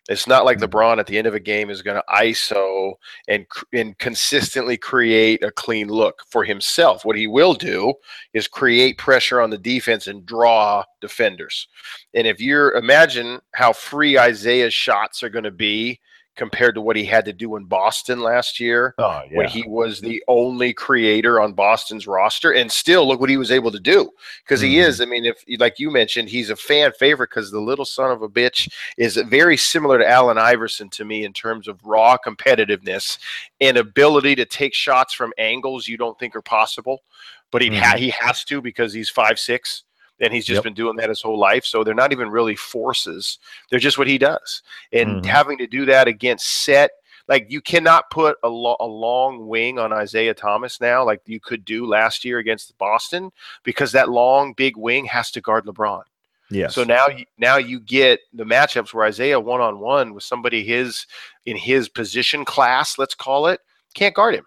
It's 0.07 0.27
not 0.27 0.45
like 0.45 0.59
mm. 0.59 0.67
LeBron 0.67 0.99
at 0.99 1.07
the 1.07 1.17
end 1.17 1.27
of 1.27 1.33
a 1.33 1.39
game 1.39 1.69
is 1.69 1.81
going 1.81 1.97
to 1.97 2.03
ISO 2.13 2.93
and 3.27 3.45
and 3.73 3.97
consistently 3.97 4.77
create 4.77 5.43
a 5.43 5.51
clean 5.51 5.87
look 5.87 6.23
for 6.29 6.43
himself. 6.43 7.05
What 7.05 7.17
he 7.17 7.27
will 7.27 7.53
do 7.53 7.93
is 8.33 8.47
create 8.47 8.97
pressure 8.97 9.41
on 9.41 9.49
the 9.49 9.57
defense 9.57 10.07
and 10.07 10.25
draw 10.25 10.83
defenders. 11.01 11.67
And 12.13 12.27
if 12.27 12.39
you're 12.39 12.73
imagine 12.73 13.39
how 13.53 13.73
free 13.73 14.17
Isaiah's 14.17 14.73
shots 14.73 15.23
are 15.23 15.29
going 15.29 15.43
to 15.43 15.51
be 15.51 15.99
compared 16.35 16.75
to 16.75 16.81
what 16.81 16.95
he 16.95 17.05
had 17.05 17.25
to 17.25 17.33
do 17.33 17.55
in 17.55 17.63
Boston 17.65 18.19
last 18.19 18.59
year 18.59 18.93
Oh, 18.97 19.21
when 19.31 19.47
he 19.47 19.63
was 19.67 20.01
the 20.01 20.23
only 20.27 20.73
creator 20.73 21.39
on 21.39 21.53
Boston's 21.53 22.07
roster. 22.07 22.51
And 22.53 22.71
still, 22.71 23.07
look 23.07 23.19
what 23.19 23.29
he 23.29 23.37
was 23.37 23.51
able 23.51 23.71
to 23.71 23.79
do 23.79 24.09
because 24.43 24.59
he 24.61 24.75
Mhm. 24.75 24.87
is. 24.87 25.01
I 25.01 25.05
mean, 25.05 25.25
if 25.25 25.43
like 25.59 25.79
you 25.79 25.91
mentioned, 25.91 26.29
he's 26.29 26.49
a 26.49 26.55
fan 26.55 26.91
favorite 26.99 27.29
because 27.29 27.51
the 27.51 27.59
little 27.59 27.85
son 27.85 28.11
of 28.11 28.21
a 28.21 28.29
bitch 28.29 28.71
is 28.97 29.15
very 29.27 29.57
similar 29.57 29.97
to 29.97 30.07
Allen 30.07 30.37
Iverson 30.37 30.89
to 30.89 31.05
me 31.05 31.23
in 31.23 31.33
terms 31.33 31.67
of 31.67 31.79
raw 31.83 32.17
competitiveness 32.17 33.17
and 33.61 33.77
ability 33.77 34.35
to 34.35 34.45
take 34.45 34.73
shots 34.73 35.13
from 35.13 35.33
angles 35.37 35.87
you 35.87 35.97
don't 35.97 36.17
think 36.19 36.35
are 36.35 36.41
possible. 36.41 37.03
But 37.51 37.61
he 37.61 37.75
ha- 37.77 37.97
he 37.97 38.09
has 38.09 38.43
to 38.45 38.61
because 38.61 38.91
he's 38.93 39.09
five 39.09 39.39
six. 39.39 39.83
And 40.21 40.33
he's 40.33 40.45
just 40.45 40.57
Yep. 40.57 40.63
been 40.63 40.73
doing 40.73 40.95
that 40.97 41.09
his 41.09 41.21
whole 41.21 41.37
life. 41.37 41.65
So 41.65 41.83
they're 41.83 41.93
not 41.93 42.11
even 42.11 42.29
really 42.29 42.55
forces. 42.55 43.37
They're 43.69 43.79
just 43.79 43.97
what 43.97 44.07
he 44.07 44.17
does. 44.17 44.63
And 44.93 45.21
Mhm. 45.21 45.25
having 45.25 45.57
to 45.57 45.67
do 45.67 45.85
that 45.85 46.07
against 46.07 46.47
set 46.47 46.91
like 47.27 47.47
you 47.49 47.59
cannot 47.59 48.09
put 48.11 48.37
a, 48.43 48.47
lo- 48.47 48.77
a 48.79 48.85
long 48.85 49.47
wing 49.47 49.79
on 49.79 49.91
Isaiah 49.91 50.35
Thomas 50.35 50.79
now, 50.79 51.03
like 51.03 51.21
you 51.25 51.39
could 51.39 51.65
do 51.65 51.85
last 51.87 52.23
year 52.23 52.37
against 52.37 52.77
Boston, 52.77 53.31
because 53.63 53.91
that 53.93 54.09
long 54.09 54.53
big 54.53 54.77
wing 54.77 55.05
has 55.05 55.31
to 55.31 55.41
guard 55.41 55.65
LeBron. 55.65 56.03
Yeah. 56.51 56.67
So 56.67 56.83
now, 56.83 57.07
you, 57.07 57.25
now 57.39 57.57
you 57.57 57.79
get 57.79 58.19
the 58.33 58.43
matchups 58.43 58.93
where 58.93 59.07
Isaiah 59.07 59.39
one 59.39 59.59
on 59.59 59.79
one 59.79 60.13
with 60.13 60.23
somebody 60.23 60.63
his 60.63 61.07
in 61.47 61.57
his 61.57 61.89
position 61.89 62.45
class, 62.45 62.99
let's 62.99 63.15
call 63.15 63.47
it, 63.47 63.59
can't 63.95 64.13
guard 64.13 64.35
him. 64.35 64.45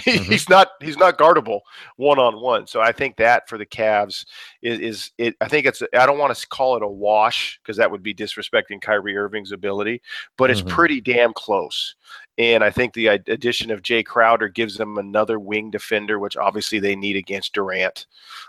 Mhm. 0.00 0.24
he's 0.24 0.48
not 0.48 0.70
he's 0.80 0.96
not 0.96 1.16
guardable 1.18 1.60
one 1.96 2.18
on 2.18 2.40
one. 2.40 2.66
So 2.66 2.80
I 2.80 2.90
think 2.90 3.16
that 3.16 3.48
for 3.48 3.58
the 3.58 3.66
Cavs 3.66 4.26
is, 4.60 4.80
is 4.80 5.10
it. 5.18 5.36
I 5.40 5.46
think 5.46 5.66
it's. 5.66 5.82
I 5.96 6.04
don't 6.04 6.18
want 6.18 6.34
to 6.34 6.46
call 6.48 6.76
it 6.76 6.82
a 6.82 6.88
wash 6.88 7.60
because 7.62 7.76
that 7.76 7.90
would 7.90 8.02
be 8.02 8.12
disrespecting 8.12 8.80
Kyrie 8.80 9.16
Irving's 9.16 9.52
ability, 9.52 10.02
but 10.36 10.50
it's 10.50 10.62
Mhm. 10.62 10.68
pretty 10.68 11.00
damn 11.00 11.32
close. 11.32 11.94
And 12.36 12.64
I 12.64 12.70
think 12.70 12.94
the 12.94 13.06
addition 13.06 13.70
of 13.70 13.82
Jae 13.82 14.04
Crowder 14.04 14.48
gives 14.48 14.76
them 14.76 14.98
another 14.98 15.38
wing 15.38 15.70
defender, 15.70 16.18
which 16.18 16.36
obviously 16.36 16.80
they 16.80 16.96
need 16.96 17.14
against 17.14 17.52
Durant. 17.52 18.06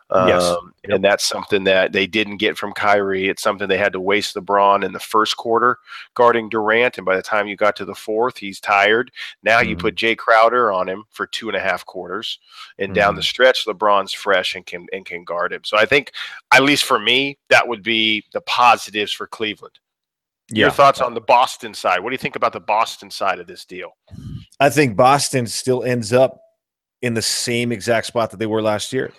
Um, 0.10 0.28
Yes. 0.28 0.56
And 0.86 1.04
that's 1.04 1.24
something 1.24 1.64
that 1.66 1.92
they 1.94 2.08
didn't 2.08 2.38
get 2.38 2.58
from 2.58 2.72
Kyrie. 2.74 3.28
It's 3.28 3.42
something 3.42 3.68
they 3.68 3.78
had 3.78 3.94
to 3.94 4.00
waste 4.00 4.36
LeBron 4.36 4.84
in 4.84 4.92
the 4.92 5.00
first 5.00 5.36
quarter 5.38 5.78
guarding 6.14 6.50
Durant. 6.50 6.98
And 6.98 7.06
by 7.06 7.16
the 7.16 7.22
time 7.24 7.48
you 7.48 7.56
got 7.56 7.76
to 7.78 7.86
the 7.86 7.96
fourth, 7.96 8.38
he's 8.38 8.60
tired. 8.60 9.12
Now 9.44 9.60
you 9.62 9.76
Mhm. 9.76 9.80
put 9.80 9.96
Jae 9.96 10.18
Crowder 10.18 10.72
on 10.72 10.88
him 10.90 11.06
for 11.12 11.26
two 11.28 11.48
and 11.48 11.58
a 11.58 11.60
half 11.60 11.86
quarters. 11.86 12.40
And 12.80 12.94
down 12.94 13.16
the 13.16 13.24
stretch, 13.24 13.66
LeBron's 13.66 14.14
fresh 14.14 14.56
and 14.56 14.66
can 14.66 14.88
and 14.94 15.06
can 15.06 15.24
guard 15.24 15.54
him. 15.54 15.64
So 15.64 15.78
I 15.78 15.86
think, 15.86 16.12
at 16.52 16.64
least 16.64 16.86
for 16.86 17.00
me, 17.00 17.38
that 17.50 17.68
would 17.68 17.84
be 17.84 18.24
the 18.32 18.42
positives 18.42 19.12
for 19.12 19.28
Cleveland. 19.28 19.80
Your 20.52 20.70
thoughts 20.70 21.02
on 21.02 21.14
the 21.14 21.22
Boston 21.22 21.74
side? 21.74 22.02
What 22.02 22.10
do 22.10 22.14
you 22.14 22.20
think 22.20 22.36
about 22.36 22.54
the 22.54 22.60
Boston 22.60 23.10
side 23.10 23.40
of 23.40 23.48
this 23.48 23.66
deal? 23.66 23.92
I 24.60 24.70
think 24.70 24.96
Boston 24.96 25.48
still 25.48 25.84
ends 25.84 26.14
up 26.14 26.40
in 27.02 27.14
the 27.14 27.22
same 27.22 27.72
exact 27.72 28.08
spot 28.08 28.32
that 28.32 28.38
they 28.38 28.46
were 28.46 28.62
last 28.62 28.94
year. 28.94 29.12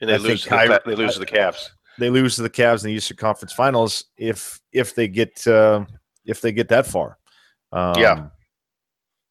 And 0.00 0.08
they 0.08 0.14
I 0.14 0.18
lose. 0.18 0.44
The, 0.44 0.82
they 0.86 0.94
lose 0.94 1.14
to 1.14 1.20
the 1.20 1.26
Cavs. 1.26 1.70
They 1.98 2.10
lose 2.10 2.36
to 2.36 2.42
the 2.42 2.50
Cavs 2.50 2.82
in 2.82 2.90
the 2.90 2.94
Eastern 2.94 3.16
Conference 3.16 3.52
Finals 3.52 4.04
if 4.16 4.60
if 4.72 4.94
they 4.94 5.08
get 5.08 5.46
uh, 5.46 5.84
if 6.24 6.40
they 6.40 6.52
get 6.52 6.68
that 6.68 6.86
far. 6.86 7.18
Um, 7.72 7.94
Yeah. 7.96 8.28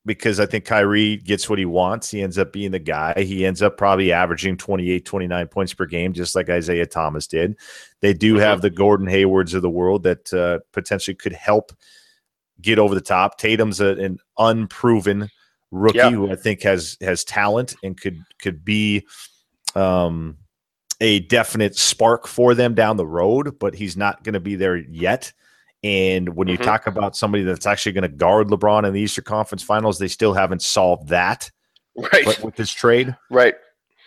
Because 0.06 0.40
I 0.42 0.46
think 0.46 0.66
Kyrie 0.66 1.18
gets 1.18 1.50
what 1.50 1.60
he 1.60 1.66
wants. 1.66 2.12
He 2.12 2.22
ends 2.22 2.38
up 2.38 2.52
being 2.52 2.72
the 2.72 2.80
guy. 2.80 3.14
He 3.24 3.46
ends 3.46 3.62
up 3.62 3.78
probably 3.78 4.12
averaging 4.12 4.58
28, 4.58 5.06
29 5.06 5.48
points 5.48 5.74
per 5.74 5.86
game, 5.86 6.12
just 6.12 6.36
like 6.36 6.50
Isaiah 6.50 6.86
Thomas 6.86 7.26
did. 7.26 7.56
They 8.02 8.14
do 8.14 8.36
Mhm. 8.36 8.40
have 8.42 8.62
the 8.62 8.70
Gordon 8.70 9.08
Haywards 9.08 9.54
of 9.54 9.62
the 9.62 9.70
world 9.70 10.04
that 10.04 10.34
uh, 10.34 10.60
potentially 10.74 11.16
could 11.16 11.32
help 11.32 11.72
get 12.62 12.80
over 12.80 12.94
the 12.96 13.00
top. 13.02 13.38
Tatum's 13.38 13.80
a, 13.80 13.92
an 13.96 14.20
unproven 14.38 15.30
rookie 15.72 15.98
Yeah. 16.00 16.10
who 16.12 16.30
I 16.30 16.36
think 16.36 16.64
has 16.64 16.98
has 17.00 17.24
talent 17.24 17.74
and 17.82 18.00
could 18.00 18.20
could 18.42 18.66
be 18.66 19.08
um, 19.76 20.38
a 21.02 21.22
definite 21.22 21.78
spark 21.78 22.28
for 22.28 22.54
them 22.54 22.74
down 22.76 22.98
the 22.98 23.08
road, 23.08 23.58
but 23.58 23.74
he's 23.74 23.96
not 23.98 24.24
going 24.24 24.34
to 24.34 24.40
be 24.40 24.56
there 24.56 24.76
yet. 24.76 25.32
And 25.84 26.36
when 26.36 26.48
you 26.48 26.58
Mhm. 26.58 26.64
talk 26.64 26.88
about 26.88 27.16
somebody 27.16 27.44
that's 27.44 27.66
actually 27.66 27.92
going 27.92 28.04
to 28.04 28.08
guard 28.08 28.48
LeBron 28.48 28.86
in 28.88 28.94
the 28.94 29.02
Eastern 29.02 29.26
Conference 29.26 29.64
Finals, 29.64 30.00
they 30.00 30.08
still 30.08 30.34
haven't 30.34 30.62
solved 30.62 31.10
that 31.10 31.52
Right. 31.96 32.42
with 32.44 32.56
this 32.56 32.72
trade 32.72 33.16
right. 33.30 33.56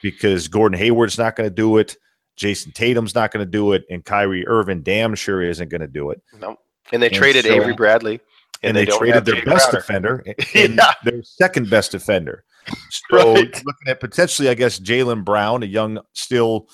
because 0.02 0.48
Gordon 0.48 0.78
Hayward's 0.78 1.18
not 1.18 1.36
going 1.36 1.48
to 1.48 1.54
do 1.54 1.76
it. 1.78 1.96
Jayson 2.38 2.72
Tatum's 2.72 3.14
not 3.14 3.30
going 3.30 3.44
to 3.44 3.50
do 3.50 3.72
it, 3.72 3.84
and 3.90 4.04
Kyrie 4.04 4.46
Irving 4.46 4.82
damn 4.82 5.14
sure 5.14 5.42
isn't 5.42 5.68
going 5.70 5.80
to 5.80 5.86
do 5.86 6.10
it. 6.10 6.20
No. 6.38 6.56
And 6.92 7.02
they 7.02 7.06
And 7.08 7.16
traded 7.16 7.44
so- 7.44 7.52
Avery 7.52 7.74
Bradley. 7.74 8.20
And, 8.62 8.74
they, 8.76 8.86
don't 8.86 8.98
traded 8.98 9.26
their 9.26 9.36
Jae 9.36 9.44
best 9.44 9.68
Crowder. 9.68 9.80
defender 9.80 10.24
and 10.54 10.76
Yeah. 10.76 10.92
their 11.04 11.22
second 11.22 11.68
best 11.70 11.92
defender. 11.92 12.42
So 13.10 13.34
Right. 13.34 13.54
looking 13.64 13.86
at 13.88 14.00
potentially, 14.00 14.48
I 14.48 14.54
guess 14.54 14.80
Jaylen 14.80 15.24
Brown, 15.24 15.62
a 15.62 15.66
young, 15.66 16.00
still 16.14 16.68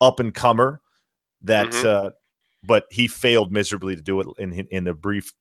up 0.00 0.20
and 0.20 0.34
comer, 0.34 0.82
that, 1.42 1.68
Mhm. 1.68 1.84
uh, 1.86 2.10
but 2.64 2.86
he 2.90 3.08
failed 3.08 3.52
miserably 3.52 3.96
to 3.96 4.02
do 4.02 4.20
it 4.20 4.26
in 4.38 4.52
in 4.70 4.84
the 4.84 4.94
brief 4.94 5.32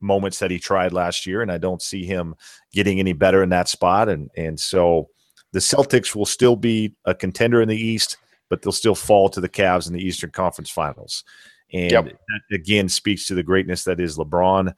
moments 0.00 0.38
that 0.40 0.50
he 0.50 0.58
tried 0.58 0.92
last 0.92 1.26
year, 1.26 1.42
and 1.42 1.52
I 1.52 1.58
don't 1.58 1.82
see 1.82 2.04
him 2.04 2.34
getting 2.72 2.98
any 2.98 3.12
better 3.12 3.42
in 3.42 3.50
that 3.50 3.68
spot. 3.68 4.08
And 4.08 4.30
and 4.36 4.58
so 4.58 5.08
the 5.52 5.60
Celtics 5.60 6.14
will 6.14 6.26
still 6.26 6.56
be 6.56 6.94
a 7.04 7.14
contender 7.14 7.60
in 7.62 7.68
the 7.68 7.76
East, 7.76 8.16
but 8.48 8.62
they'll 8.62 8.72
still 8.72 8.94
fall 8.94 9.28
to 9.28 9.40
the 9.40 9.48
Cavs 9.48 9.86
in 9.86 9.92
the 9.92 10.02
Eastern 10.04 10.30
Conference 10.30 10.70
Finals. 10.70 11.24
And 11.72 11.92
Yep. 11.92 12.04
that 12.04 12.54
again 12.56 12.88
speaks 12.88 13.26
to 13.26 13.34
the 13.34 13.42
greatness 13.42 13.84
that 13.84 14.00
is 14.00 14.16
LeBron. 14.18 14.74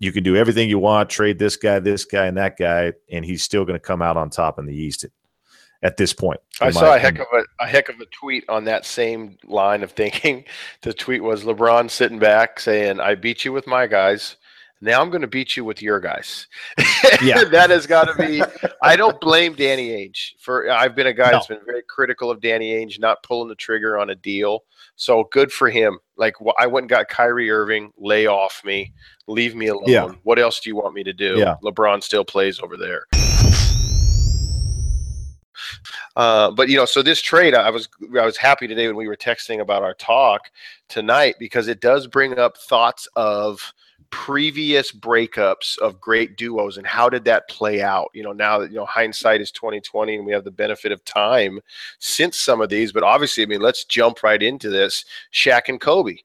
you 0.00 0.12
can 0.12 0.22
do 0.22 0.36
everything 0.36 0.68
you 0.68 0.78
want, 0.78 1.10
trade 1.10 1.38
this 1.40 1.56
guy, 1.56 1.80
this 1.80 2.04
guy, 2.04 2.26
and 2.26 2.36
that 2.36 2.56
guy, 2.56 2.92
and 3.10 3.24
he's 3.24 3.42
still 3.42 3.64
going 3.64 3.74
to 3.78 3.84
come 3.84 4.00
out 4.00 4.16
on 4.16 4.30
top 4.30 4.58
in 4.58 4.66
the 4.66 4.76
East 4.76 5.04
at, 5.82 5.96
this 5.96 6.12
point. 6.12 6.40
I 6.60 6.70
saw 6.70 6.94
a 6.94 6.98
heck 6.98 7.18
of 7.18 7.26
a, 7.32 7.44
a 7.60 7.66
heck 7.66 7.88
of 7.88 8.00
a 8.00 8.06
tweet 8.06 8.44
on 8.48 8.64
that 8.64 8.84
same 8.84 9.38
line 9.44 9.82
of 9.82 9.92
thinking. 9.92 10.44
The 10.82 10.92
tweet 10.94 11.22
was 11.22 11.44
LeBron 11.44 11.90
sitting 11.90 12.18
back 12.18 12.60
saying, 12.60 13.00
"I 13.00 13.14
beat 13.14 13.44
you 13.44 13.52
with 13.52 13.66
my 13.66 13.86
guys. 13.86 14.36
Now 14.80 15.00
I'm 15.00 15.10
going 15.10 15.22
to 15.22 15.28
beat 15.28 15.56
you 15.56 15.64
with 15.64 15.82
your 15.82 16.00
guys." 16.00 16.46
Yeah. 17.22 17.44
that 17.44 17.70
has 17.70 17.86
got 17.86 18.04
to 18.04 18.14
be. 18.14 18.42
I 18.82 18.94
don't 18.94 19.20
blame 19.20 19.54
Danny 19.54 19.88
Ainge 19.90 20.34
for. 20.40 20.70
I've 20.70 20.94
been 20.94 21.08
a 21.08 21.12
guy 21.12 21.30
that's 21.30 21.48
been 21.48 21.60
very 21.66 21.82
critical 21.88 22.30
of 22.30 22.40
Danny 22.40 22.72
Ainge 22.72 23.00
not 23.00 23.22
pulling 23.22 23.48
the 23.48 23.54
trigger 23.56 23.98
on 23.98 24.10
a 24.10 24.14
deal. 24.14 24.64
So 24.96 25.24
good 25.32 25.52
for 25.52 25.68
him. 25.68 25.98
Like 26.16 26.34
I 26.58 26.66
went 26.66 26.84
and 26.84 26.90
got 26.90 27.08
Kyrie 27.08 27.50
Irving. 27.50 27.92
Lay 27.98 28.26
off 28.26 28.62
me. 28.64 28.92
Leave 29.26 29.54
me 29.54 29.68
alone. 29.68 29.84
Yeah. 29.86 30.08
What 30.22 30.38
else 30.38 30.60
do 30.60 30.70
you 30.70 30.76
want 30.76 30.94
me 30.94 31.02
to 31.04 31.12
do? 31.12 31.36
Yeah. 31.38 31.56
LeBron 31.62 32.02
still 32.02 32.24
plays 32.24 32.60
over 32.60 32.76
there. 32.76 33.04
Uh, 36.16 36.50
but 36.50 36.68
you 36.68 36.76
know, 36.76 36.84
so 36.84 37.02
this 37.02 37.20
trade, 37.20 37.54
I 37.54 37.70
was 37.70 37.88
I 38.18 38.24
was 38.24 38.36
happy 38.36 38.66
today 38.66 38.86
when 38.86 38.96
we 38.96 39.08
were 39.08 39.16
texting 39.16 39.60
about 39.60 39.82
our 39.82 39.94
talk 39.94 40.50
tonight 40.88 41.36
because 41.38 41.68
it 41.68 41.80
does 41.80 42.06
bring 42.06 42.38
up 42.38 42.56
thoughts 42.56 43.08
of 43.16 43.72
previous 44.10 44.90
breakups 44.90 45.76
of 45.78 46.00
great 46.00 46.36
duos 46.36 46.78
and 46.78 46.86
how 46.86 47.10
did 47.10 47.24
that 47.24 47.48
play 47.48 47.82
out? 47.82 48.10
You 48.14 48.22
know 48.22 48.32
now 48.32 48.58
that 48.58 48.70
you 48.70 48.76
know 48.76 48.86
hindsight 48.86 49.40
is 49.40 49.50
2020 49.52 50.16
and 50.16 50.26
we 50.26 50.32
have 50.32 50.44
the 50.44 50.50
benefit 50.50 50.92
of 50.92 51.04
time 51.04 51.60
since 51.98 52.38
some 52.38 52.60
of 52.60 52.70
these 52.70 52.90
but 52.90 53.02
obviously 53.02 53.42
i 53.42 53.46
mean 53.46 53.60
let's 53.60 53.84
jump 53.84 54.22
right 54.22 54.42
into 54.42 54.70
this. 54.70 55.04
Shaq 55.32 55.68
and 55.68 55.80
Kobe 55.80 56.16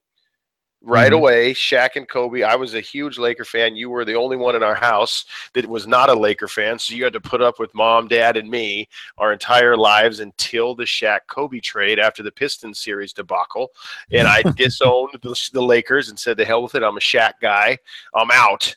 right 0.85 1.13
Mhm. 1.13 1.15
away 1.15 1.53
Shaq 1.53 1.91
and 1.95 2.07
Kobe 2.09 2.43
I 2.43 2.55
was 2.55 2.73
a 2.73 2.81
huge 2.81 3.17
Laker 3.17 3.45
fan 3.45 3.75
you 3.75 3.89
were 3.89 4.03
the 4.03 4.15
only 4.15 4.35
one 4.35 4.53
in 4.55 4.63
our 4.63 4.75
house 4.75 5.23
that 5.53 5.65
was 5.65 5.87
not 5.87 6.09
a 6.09 6.13
Laker 6.13 6.49
fan 6.49 6.77
so 6.77 6.93
you 6.93 7.05
had 7.05 7.13
to 7.13 7.21
put 7.21 7.41
up 7.41 7.57
with 7.57 7.73
mom 7.73 8.09
dad 8.09 8.35
and 8.35 8.49
me 8.49 8.89
our 9.17 9.31
entire 9.31 9.77
lives 9.77 10.19
until 10.19 10.75
the 10.75 10.83
Shaq 10.83 11.21
Kobe 11.27 11.61
trade 11.61 11.99
after 11.99 12.21
the 12.21 12.31
Pistons 12.33 12.79
series 12.79 13.13
debacle 13.13 13.69
and 14.11 14.27
I 14.27 14.41
disowned 14.57 15.17
the, 15.21 15.49
the 15.53 15.61
Lakers 15.63 16.09
and 16.09 16.19
said, 16.19 16.35
"The 16.35 16.43
hell 16.43 16.61
with 16.61 16.75
it! 16.75 16.83
I'm 16.83 16.97
a 16.97 16.99
Shaq 16.99 17.33
guy. 17.41 17.77
I'm 18.13 18.29
out." 18.31 18.75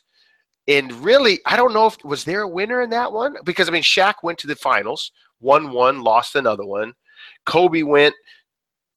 And 0.69 0.91
really, 1.03 1.39
I 1.45 1.55
don't 1.55 1.73
know 1.73 1.87
if 1.87 1.97
was 2.03 2.23
there 2.23 2.41
a 2.41 2.47
winner 2.47 2.81
in 2.81 2.89
that 2.91 3.11
one 3.11 3.35
because 3.43 3.67
I 3.67 3.71
mean, 3.71 3.83
Shaq 3.83 4.15
went 4.23 4.37
to 4.39 4.47
the 4.47 4.55
finals, 4.55 5.11
won 5.41 5.71
one, 5.71 6.01
lost 6.01 6.35
another 6.35 6.65
one. 6.65 6.93
Kobe 7.45 7.83
went 7.83 8.13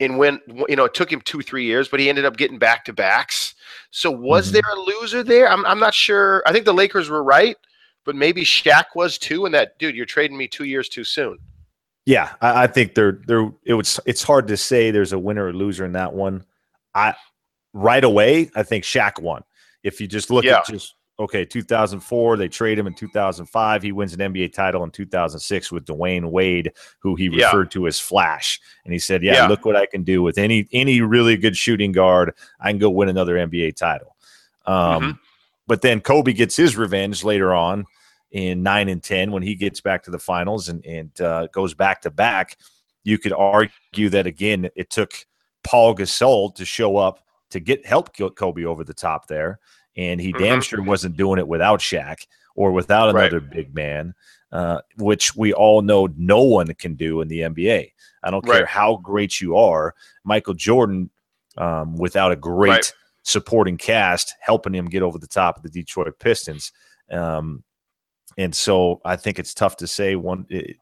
and 0.00 0.18
when 0.18 0.40
You 0.68 0.76
know, 0.76 0.84
it 0.86 0.94
took 0.94 1.12
him 1.12 1.20
two, 1.20 1.42
three 1.42 1.64
years, 1.64 1.88
but 1.88 2.00
he 2.00 2.08
ended 2.08 2.24
up 2.24 2.36
getting 2.36 2.58
back 2.58 2.84
to 2.86 2.92
backs. 2.92 3.54
So, 3.90 4.10
was 4.10 4.48
Mhm. 4.50 4.52
there 4.54 4.62
a 4.72 4.80
loser 4.80 5.22
there? 5.22 5.48
I'm, 5.48 5.64
I'm 5.66 5.78
not 5.78 5.94
sure. 5.94 6.42
I 6.46 6.52
think 6.52 6.64
the 6.64 6.74
Lakers 6.74 7.08
were 7.10 7.22
right, 7.22 7.56
but 8.04 8.14
maybe 8.16 8.42
Shaq 8.42 8.84
was 8.94 9.18
too. 9.18 9.44
And 9.46 9.54
that 9.54 9.78
dude, 9.78 9.94
you're 9.94 10.06
trading 10.06 10.36
me 10.36 10.48
two 10.48 10.64
years 10.64 10.88
too 10.88 11.04
soon. 11.04 11.38
Yeah, 12.06 12.32
I, 12.40 12.64
I 12.64 12.66
think 12.66 12.94
they're 12.94 13.20
they're 13.26 13.50
it 13.64 13.74
was 13.74 14.00
it's 14.06 14.22
hard 14.22 14.48
to 14.48 14.56
say 14.56 14.90
there's 14.90 15.12
a 15.12 15.18
winner 15.18 15.46
or 15.46 15.52
loser 15.52 15.84
in 15.84 15.92
that 15.92 16.12
one. 16.12 16.44
I 16.94 17.14
right 17.72 18.02
away, 18.02 18.50
I 18.56 18.62
think 18.62 18.84
Shaq 18.84 19.20
won. 19.20 19.44
If 19.82 20.00
you 20.00 20.06
just 20.08 20.30
look 20.30 20.44
Yeah. 20.44 20.58
at 20.58 20.66
just 20.66 20.94
okay, 21.20 21.44
2004, 21.44 22.36
they 22.36 22.48
trade 22.48 22.78
him 22.78 22.86
in 22.86 22.94
2005. 22.94 23.82
He 23.82 23.92
wins 23.92 24.12
an 24.14 24.20
NBA 24.20 24.52
title 24.52 24.82
in 24.82 24.90
2006 24.90 25.70
with 25.70 25.84
Dwyane 25.84 26.30
Wade, 26.30 26.72
who 26.98 27.14
he 27.14 27.26
Yeah. 27.26 27.46
referred 27.46 27.70
to 27.72 27.86
as 27.86 28.00
Flash, 28.00 28.60
and 28.84 28.92
he 28.92 28.98
said, 28.98 29.22
"Yeah, 29.22 29.34
Yeah. 29.34 29.46
look 29.46 29.64
what 29.64 29.76
I 29.76 29.86
can 29.86 30.02
do 30.02 30.22
with 30.22 30.38
any 30.38 30.66
any 30.72 31.00
really 31.02 31.36
good 31.36 31.56
shooting 31.56 31.92
guard. 31.92 32.34
I 32.58 32.70
can 32.70 32.78
go 32.78 32.90
win 32.90 33.08
another 33.08 33.36
NBA 33.36 33.72
title." 33.72 34.16
Um, 34.66 35.02
Mhm. 35.02 35.18
But 35.66 35.82
then 35.82 36.00
Kobe 36.00 36.32
gets 36.32 36.56
his 36.56 36.76
revenge 36.76 37.22
later 37.22 37.54
on 37.54 37.84
in 38.32 38.62
nine 38.64 38.88
and 38.88 39.00
ten 39.00 39.30
when 39.30 39.44
he 39.44 39.54
gets 39.54 39.80
back 39.80 40.02
to 40.04 40.10
the 40.10 40.18
finals 40.18 40.68
and 40.68 40.84
and 40.84 41.20
uh, 41.20 41.46
goes 41.52 41.74
back 41.74 42.02
to 42.02 42.10
back. 42.10 42.56
You 43.04 43.18
could 43.18 43.32
argue 43.32 44.08
that 44.08 44.26
again, 44.26 44.68
it 44.74 44.90
took 44.90 45.12
Paul 45.62 45.94
Gasol 45.94 46.52
to 46.56 46.64
show 46.64 46.96
up 46.96 47.20
to 47.50 47.60
get 47.60 47.86
help 47.86 48.16
Kobe 48.16 48.64
over 48.64 48.82
the 48.84 48.94
top 48.94 49.28
there, 49.28 49.60
and 49.96 50.20
he 50.20 50.32
damn 50.32 50.60
Mhm. 50.60 50.64
sure 50.64 50.82
wasn't 50.82 51.16
doing 51.16 51.38
it 51.38 51.48
without 51.48 51.80
Shaq 51.80 52.26
or 52.54 52.72
without 52.72 53.14
Right. 53.14 53.32
another 53.32 53.40
big 53.40 53.74
man, 53.74 54.14
uh, 54.52 54.80
which 54.96 55.34
we 55.36 55.52
all 55.52 55.82
know 55.82 56.08
no 56.16 56.42
one 56.42 56.72
can 56.74 56.94
do 56.94 57.20
in 57.20 57.28
the 57.28 57.42
NBA. 57.42 57.92
I 58.22 58.30
don't 58.30 58.44
care 58.44 58.60
Right. 58.60 58.66
how 58.68 58.96
great 58.96 59.40
you 59.40 59.56
are, 59.56 59.94
Michael 60.24 60.54
Jordan, 60.54 61.10
um, 61.56 61.96
without 61.96 62.32
a 62.32 62.36
great 62.36 62.70
Right. 62.70 62.94
supporting 63.22 63.76
cast 63.76 64.34
helping 64.40 64.74
him 64.74 64.86
get 64.86 65.02
over 65.02 65.18
the 65.18 65.26
top 65.26 65.56
of 65.56 65.62
the 65.62 65.68
Detroit 65.70 66.18
Pistons. 66.18 66.72
Um, 67.10 67.64
and 68.38 68.54
so 68.54 69.00
I 69.04 69.16
think 69.16 69.38
it's 69.38 69.54
tough 69.54 69.76
to 69.78 69.86
say 69.86 70.16
one. 70.16 70.46
It, 70.48 70.76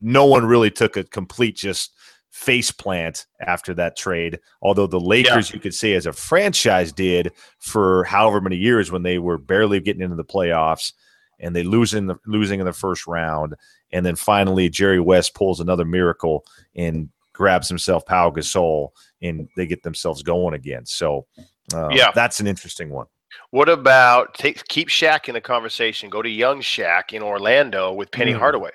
no 0.00 0.26
one 0.26 0.44
really 0.46 0.70
took 0.70 0.96
a 0.96 1.04
complete 1.04 1.56
just 1.56 1.92
face 2.38 2.70
plant 2.70 3.26
after 3.40 3.74
that 3.74 3.96
trade. 3.96 4.38
Although 4.62 4.86
the 4.86 5.00
Lakers, 5.00 5.52
you 5.52 5.58
could 5.58 5.74
say, 5.74 5.94
as 5.94 6.06
a 6.06 6.12
franchise, 6.12 6.92
did 6.92 7.32
for 7.58 8.04
however 8.04 8.40
many 8.40 8.56
years 8.56 8.92
when 8.92 9.02
they 9.02 9.18
were 9.18 9.38
barely 9.38 9.80
getting 9.80 10.02
into 10.02 10.14
the 10.14 10.24
playoffs 10.24 10.92
and 11.40 11.54
they 11.54 11.64
losing 11.64 12.06
the 12.06 12.16
losing 12.26 12.60
in 12.60 12.66
the 12.66 12.72
first 12.72 13.06
round, 13.08 13.54
and 13.92 14.06
then 14.06 14.14
finally 14.14 14.68
Jerry 14.68 15.00
West 15.00 15.34
pulls 15.34 15.58
another 15.60 15.84
miracle 15.84 16.44
and 16.76 17.08
grabs 17.32 17.68
himself 17.68 18.06
Pau 18.06 18.30
Gasol, 18.30 18.90
and 19.20 19.48
they 19.56 19.66
get 19.66 19.82
themselves 19.82 20.22
going 20.22 20.54
again. 20.54 20.86
So, 20.86 21.26
uh, 21.74 21.88
Yeah. 21.90 22.10
that's 22.14 22.38
an 22.40 22.46
interesting 22.46 22.90
one. 22.90 23.06
What 23.50 23.68
about 23.68 24.34
take 24.34 24.66
keep 24.68 24.88
Shaq 24.88 25.28
in 25.28 25.34
the 25.34 25.40
conversation? 25.40 26.08
Go 26.08 26.22
to 26.22 26.28
young 26.30 26.60
Shaq 26.60 27.12
in 27.12 27.22
Orlando 27.22 27.92
with 27.92 28.10
Penny 28.12 28.32
Mm. 28.32 28.38
Hardaway. 28.38 28.70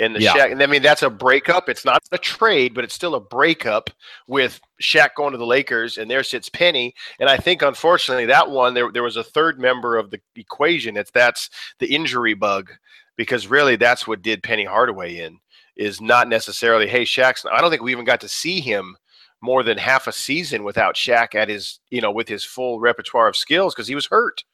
And 0.00 0.16
the 0.16 0.20
Yeah. 0.22 0.34
Shaq, 0.34 0.52
and 0.52 0.62
I 0.62 0.66
mean 0.66 0.82
that's 0.82 1.02
a 1.02 1.10
breakup. 1.10 1.68
It's 1.68 1.84
not 1.84 2.02
a 2.10 2.18
trade, 2.18 2.74
but 2.74 2.84
it's 2.84 2.94
still 2.94 3.14
a 3.14 3.20
breakup 3.20 3.90
with 4.26 4.60
Shaq 4.82 5.10
going 5.14 5.32
to 5.32 5.38
the 5.38 5.46
Lakers, 5.46 5.98
and 5.98 6.10
there 6.10 6.22
sits 6.22 6.48
Penny. 6.48 6.94
And 7.18 7.28
I 7.28 7.36
think 7.36 7.62
unfortunately 7.62 8.26
that 8.26 8.50
one 8.50 8.74
there 8.74 8.90
there 8.90 9.02
was 9.02 9.16
a 9.16 9.24
third 9.24 9.60
member 9.60 9.96
of 9.96 10.10
the 10.10 10.20
equation. 10.36 10.96
It's 10.96 11.10
that's 11.10 11.50
the 11.78 11.94
injury 11.94 12.34
bug, 12.34 12.70
because 13.16 13.46
really 13.46 13.76
that's 13.76 14.06
what 14.06 14.22
did 14.22 14.42
Penny 14.42 14.64
Hardaway 14.64 15.18
in 15.18 15.38
is 15.76 16.00
not 16.00 16.28
necessarily 16.28 16.86
hey 16.88 17.02
Shaq's. 17.02 17.44
I 17.50 17.60
don't 17.60 17.70
think 17.70 17.82
we 17.82 17.92
even 17.92 18.04
got 18.04 18.20
to 18.22 18.28
see 18.28 18.60
him 18.60 18.96
more 19.42 19.62
than 19.62 19.78
half 19.78 20.06
a 20.06 20.12
season 20.12 20.64
without 20.64 20.94
Shaq 20.94 21.34
at 21.34 21.48
his 21.48 21.80
you 21.90 22.00
know 22.00 22.10
with 22.10 22.28
his 22.28 22.44
full 22.44 22.80
repertoire 22.80 23.28
of 23.28 23.36
skills 23.36 23.74
because 23.74 23.88
he 23.88 23.94
was 23.94 24.06
hurt. 24.06 24.44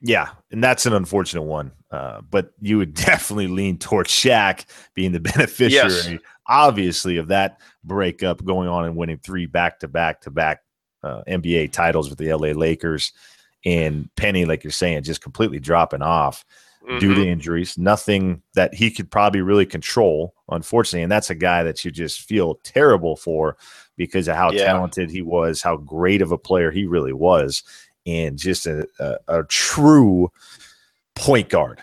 Yeah, 0.00 0.28
and 0.50 0.62
that's 0.62 0.86
an 0.86 0.92
unfortunate 0.92 1.42
one. 1.42 1.72
Uh, 1.90 2.20
but 2.30 2.50
you 2.60 2.78
would 2.78 2.94
definitely 2.94 3.46
lean 3.48 3.78
towards 3.78 4.10
Shaq 4.10 4.64
being 4.94 5.12
the 5.12 5.20
beneficiary, 5.36 6.20
obviously, 6.46 7.16
of 7.16 7.28
that 7.28 7.58
breakup 7.84 8.44
going 8.44 8.68
on 8.68 8.84
and 8.84 8.96
winning 8.96 9.18
three 9.18 9.46
back 9.46 9.80
to 9.80 9.88
back 9.88 10.20
to 10.22 10.30
back 10.30 10.62
NBA 11.04 11.70
titles 11.72 12.10
with 12.10 12.18
the 12.18 12.32
LA 12.32 12.48
Lakers. 12.48 13.12
And 13.64 14.08
Penny, 14.16 14.44
like 14.44 14.64
you're 14.64 14.70
saying, 14.72 15.02
just 15.04 15.22
completely 15.22 15.58
dropping 15.60 16.02
off 16.02 16.44
due 17.00 17.10
Mhm. 17.12 17.14
to 17.16 17.26
injuries. 17.28 17.76
Nothing 17.78 18.42
that 18.54 18.74
he 18.74 18.90
could 18.90 19.10
probably 19.10 19.40
really 19.40 19.66
control, 19.66 20.34
unfortunately. 20.50 21.02
And 21.02 21.10
that's 21.10 21.30
a 21.30 21.34
guy 21.34 21.62
that 21.64 21.84
you 21.84 21.90
just 21.90 22.20
feel 22.22 22.56
terrible 22.62 23.16
for 23.16 23.56
because 23.96 24.28
of 24.28 24.36
how 24.36 24.50
Yeah. 24.52 24.64
talented 24.66 25.10
he 25.10 25.22
was, 25.22 25.62
how 25.62 25.76
great 25.78 26.22
of 26.22 26.30
a 26.32 26.38
player 26.38 26.70
he 26.70 26.86
really 26.86 27.12
was, 27.12 27.62
and 28.06 28.38
just 28.38 28.66
a, 28.66 28.86
a, 28.98 29.16
a 29.28 29.44
true 29.44 30.30
point 31.14 31.48
guard. 31.48 31.80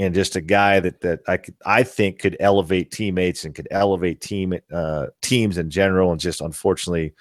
And 0.00 0.14
just 0.14 0.36
a 0.36 0.40
guy 0.40 0.78
that 0.78 1.00
that 1.00 1.20
I 1.26 1.38
could 1.38 1.56
I 1.66 1.82
think 1.82 2.20
could 2.20 2.36
elevate 2.38 2.92
teammates 2.92 3.44
and 3.44 3.52
could 3.52 3.66
elevate 3.72 4.20
team 4.20 4.54
uh, 4.72 5.06
teams 5.22 5.58
in 5.58 5.70
general. 5.70 6.12
And 6.12 6.20
just 6.20 6.40
unfortunately, 6.40 7.14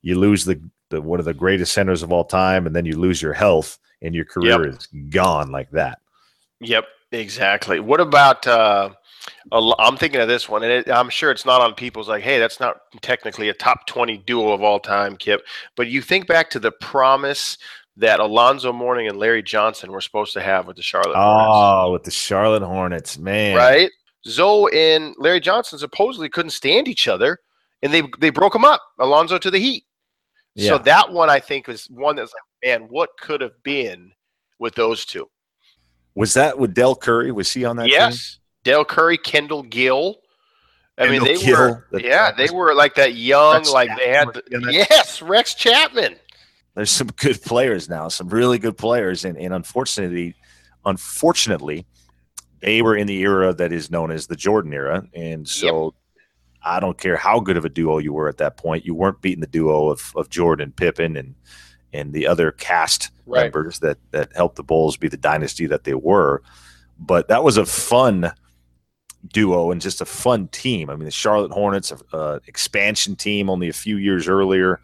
you 0.00 0.18
lose 0.18 0.46
the, 0.46 0.58
the 0.88 1.02
one 1.02 1.18
of 1.18 1.26
the 1.26 1.34
greatest 1.34 1.74
centers 1.74 2.02
of 2.02 2.12
all 2.12 2.24
time, 2.24 2.66
and 2.66 2.74
then 2.74 2.86
you 2.86 2.98
lose 2.98 3.20
your 3.20 3.34
health, 3.34 3.78
and 4.00 4.14
your 4.14 4.24
career 4.24 4.66
is 4.66 4.86
gone 5.10 5.50
like 5.50 5.70
that. 5.72 5.98
Yep, 6.60 6.86
exactly. 7.12 7.78
What 7.78 8.00
about? 8.00 8.46
Uh, 8.46 8.90
I'm 9.52 9.96
thinking 9.96 10.20
of 10.20 10.28
this 10.28 10.48
one, 10.48 10.62
and 10.62 10.72
it, 10.72 10.90
I'm 10.90 11.10
sure 11.10 11.30
it's 11.30 11.46
not 11.46 11.60
on 11.60 11.74
people's 11.74 12.08
like, 12.08 12.22
hey, 12.22 12.38
that's 12.38 12.60
not 12.60 12.76
technically 13.00 13.48
a 13.48 13.54
top 13.54 13.86
20 13.86 14.18
duo 14.18 14.52
of 14.52 14.62
all 14.62 14.80
time, 14.80 15.16
Kip. 15.16 15.42
But 15.76 15.88
you 15.88 16.02
think 16.02 16.26
back 16.26 16.50
to 16.50 16.58
the 16.58 16.72
promise 16.72 17.58
that 17.96 18.18
Alonzo 18.20 18.72
Mourning 18.72 19.08
and 19.08 19.18
Larry 19.18 19.42
Johnson 19.42 19.92
were 19.92 20.00
supposed 20.00 20.32
to 20.34 20.40
have 20.40 20.66
with 20.66 20.76
the 20.76 20.82
Charlotte 20.82 21.14
Hornets, 21.16 21.48
Oh, 21.50 21.92
with 21.92 22.02
the 22.04 22.10
Charlotte 22.10 22.62
Hornets, 22.62 23.18
man. 23.18 23.56
right? 23.56 23.90
Zoe 24.26 24.70
and 24.94 25.14
Larry 25.18 25.40
Johnson 25.40 25.78
supposedly 25.78 26.28
couldn't 26.28 26.50
stand 26.50 26.88
each 26.88 27.06
other, 27.08 27.38
and 27.82 27.92
they 27.92 28.02
they 28.18 28.30
broke 28.30 28.52
them 28.54 28.64
up. 28.64 28.82
Alonzo 28.98 29.38
to 29.38 29.50
the 29.50 29.58
Heat. 29.58 29.84
Yeah. 30.54 30.70
So 30.70 30.78
that 30.78 31.12
one 31.12 31.28
I 31.30 31.40
think 31.40 31.66
was 31.68 31.84
one 31.90 32.16
that's 32.16 32.32
like, 32.32 32.70
man, 32.80 32.88
what 32.88 33.10
could 33.20 33.40
have 33.42 33.60
been 33.62 34.12
with 34.58 34.74
those 34.74 35.04
two? 35.04 35.28
Was 36.14 36.32
that 36.34 36.58
with 36.58 36.74
Dell 36.74 36.94
Curry? 36.94 37.32
Was 37.32 37.52
he 37.52 37.64
on 37.64 37.76
that 37.76 37.84
team? 37.84 37.92
yes, 37.92 38.38
Dale 38.62 38.84
Curry, 38.84 39.18
Kendall 39.18 39.62
Gill. 39.64 40.16
I 40.96 41.10
mean, 41.10 41.24
they 41.24 41.36
Gill, 41.36 41.58
were 41.90 42.00
yeah, 42.00 42.30
they 42.30 42.48
were 42.50 42.72
like 42.72 42.94
that 42.94 43.14
young, 43.14 43.54
Rex 43.56 43.72
like 43.72 43.90
they 43.98 44.08
had 44.10 44.28
the, 44.32 44.42
was 44.50 44.62
in 44.62 44.68
it. 44.68 44.72
yes, 44.90 45.20
Rex 45.20 45.54
Chapman. 45.54 46.16
There's 46.74 46.90
some 46.90 47.06
good 47.16 47.40
players 47.42 47.88
now, 47.88 48.08
some 48.08 48.28
really 48.28 48.58
good 48.58 48.76
players, 48.76 49.24
and, 49.24 49.38
and 49.38 49.54
unfortunately, 49.54 50.34
unfortunately, 50.84 51.86
they 52.60 52.82
were 52.82 52.96
in 52.96 53.06
the 53.06 53.20
era 53.20 53.52
that 53.54 53.72
is 53.72 53.90
known 53.90 54.10
as 54.10 54.26
the 54.26 54.36
Jordan 54.36 54.72
era, 54.72 55.06
and 55.14 55.46
so 55.48 55.94
I 56.62 56.80
don't 56.80 56.98
care 56.98 57.16
how 57.16 57.40
good 57.40 57.56
of 57.56 57.64
a 57.64 57.68
duo 57.68 57.98
you 57.98 58.12
were 58.12 58.28
at 58.28 58.38
that 58.38 58.56
point, 58.56 58.86
you 58.86 58.94
weren't 58.94 59.20
beating 59.20 59.42
the 59.42 59.46
duo 59.46 59.90
of, 59.90 60.12
of 60.16 60.30
Jordan, 60.30 60.72
Pippen, 60.72 61.16
and 61.16 61.34
and 61.92 62.12
the 62.12 62.26
other 62.26 62.50
cast 62.50 63.10
Right. 63.26 63.44
members 63.44 63.78
that 63.78 63.96
that 64.10 64.34
helped 64.36 64.56
the 64.56 64.62
Bulls 64.62 64.96
be 64.98 65.08
the 65.08 65.16
dynasty 65.16 65.66
that 65.66 65.84
they 65.84 65.94
were. 65.94 66.42
But 66.98 67.28
that 67.28 67.42
was 67.42 67.56
a 67.56 67.64
fun 67.64 68.32
duo 69.32 69.70
and 69.70 69.80
just 69.80 70.02
a 70.02 70.04
fun 70.04 70.48
team. 70.48 70.90
I 70.90 70.96
mean, 70.96 71.06
the 71.06 71.10
Charlotte 71.10 71.50
Hornets, 71.50 71.92
uh, 72.12 72.40
expansion 72.46 73.16
team, 73.16 73.48
only 73.48 73.68
a 73.70 73.72
few 73.72 73.96
years 73.96 74.28
earlier, 74.28 74.80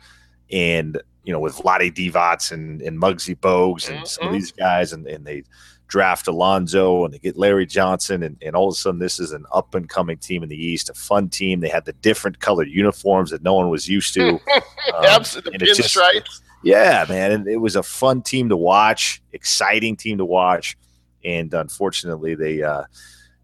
and 0.51 1.01
you 1.25 1.33
know 1.33 1.41
with 1.41 1.57
Vlade 1.57 1.93
Divac 1.95 2.51
and 2.53 2.81
and 2.83 3.01
Muggsy 3.01 3.37
Bogues 3.39 3.89
and 3.95 4.07
some 4.07 4.29
of 4.29 4.31
Mhm. 4.31 4.35
these 4.35 4.53
guys, 4.53 4.93
and 4.93 5.07
and 5.07 5.25
they 5.25 5.43
draft 5.89 6.29
Alonzo 6.29 7.05
and 7.05 7.13
they 7.13 7.19
get 7.19 7.37
Larry 7.37 7.67
Johnson, 7.67 8.23
and, 8.23 8.37
and 8.43 8.55
all 8.55 8.69
of 8.69 8.73
a 8.75 8.77
sudden 8.77 9.01
this 9.01 9.19
is 9.19 9.33
an 9.33 9.45
up 9.53 9.75
and 9.75 9.89
coming 9.89 10.17
team 10.19 10.45
in 10.45 10.49
the 10.49 10.57
East, 10.57 10.89
a 10.89 10.95
fun 10.95 11.29
team. 11.29 11.59
They 11.59 11.69
had 11.69 11.85
the 11.85 11.95
different 11.95 12.39
colored 12.39 12.69
uniforms 12.69 13.31
that 13.33 13.43
no 13.43 13.55
one 13.55 13.69
was 13.71 13.89
used 13.89 14.15
to. 14.15 14.39
Um, 14.95 15.05
Absolutely, 15.05 15.59
pinstripes. 15.59 16.41
yeah, 16.65 17.05
man, 17.09 17.33
and 17.33 17.47
it 17.49 17.59
was 17.59 17.77
a 17.77 17.83
fun 17.83 18.23
team 18.23 18.49
to 18.49 18.57
watch, 18.57 19.23
exciting 19.33 19.95
team 19.95 20.19
to 20.19 20.25
watch, 20.25 20.77
and 21.25 21.53
unfortunately 21.55 22.35
they 22.35 22.63
uh, 22.63 22.85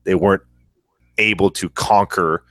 they 0.04 0.14
weren't 0.14 0.42
able 1.18 1.50
to 1.50 1.68
conquer 1.68 2.42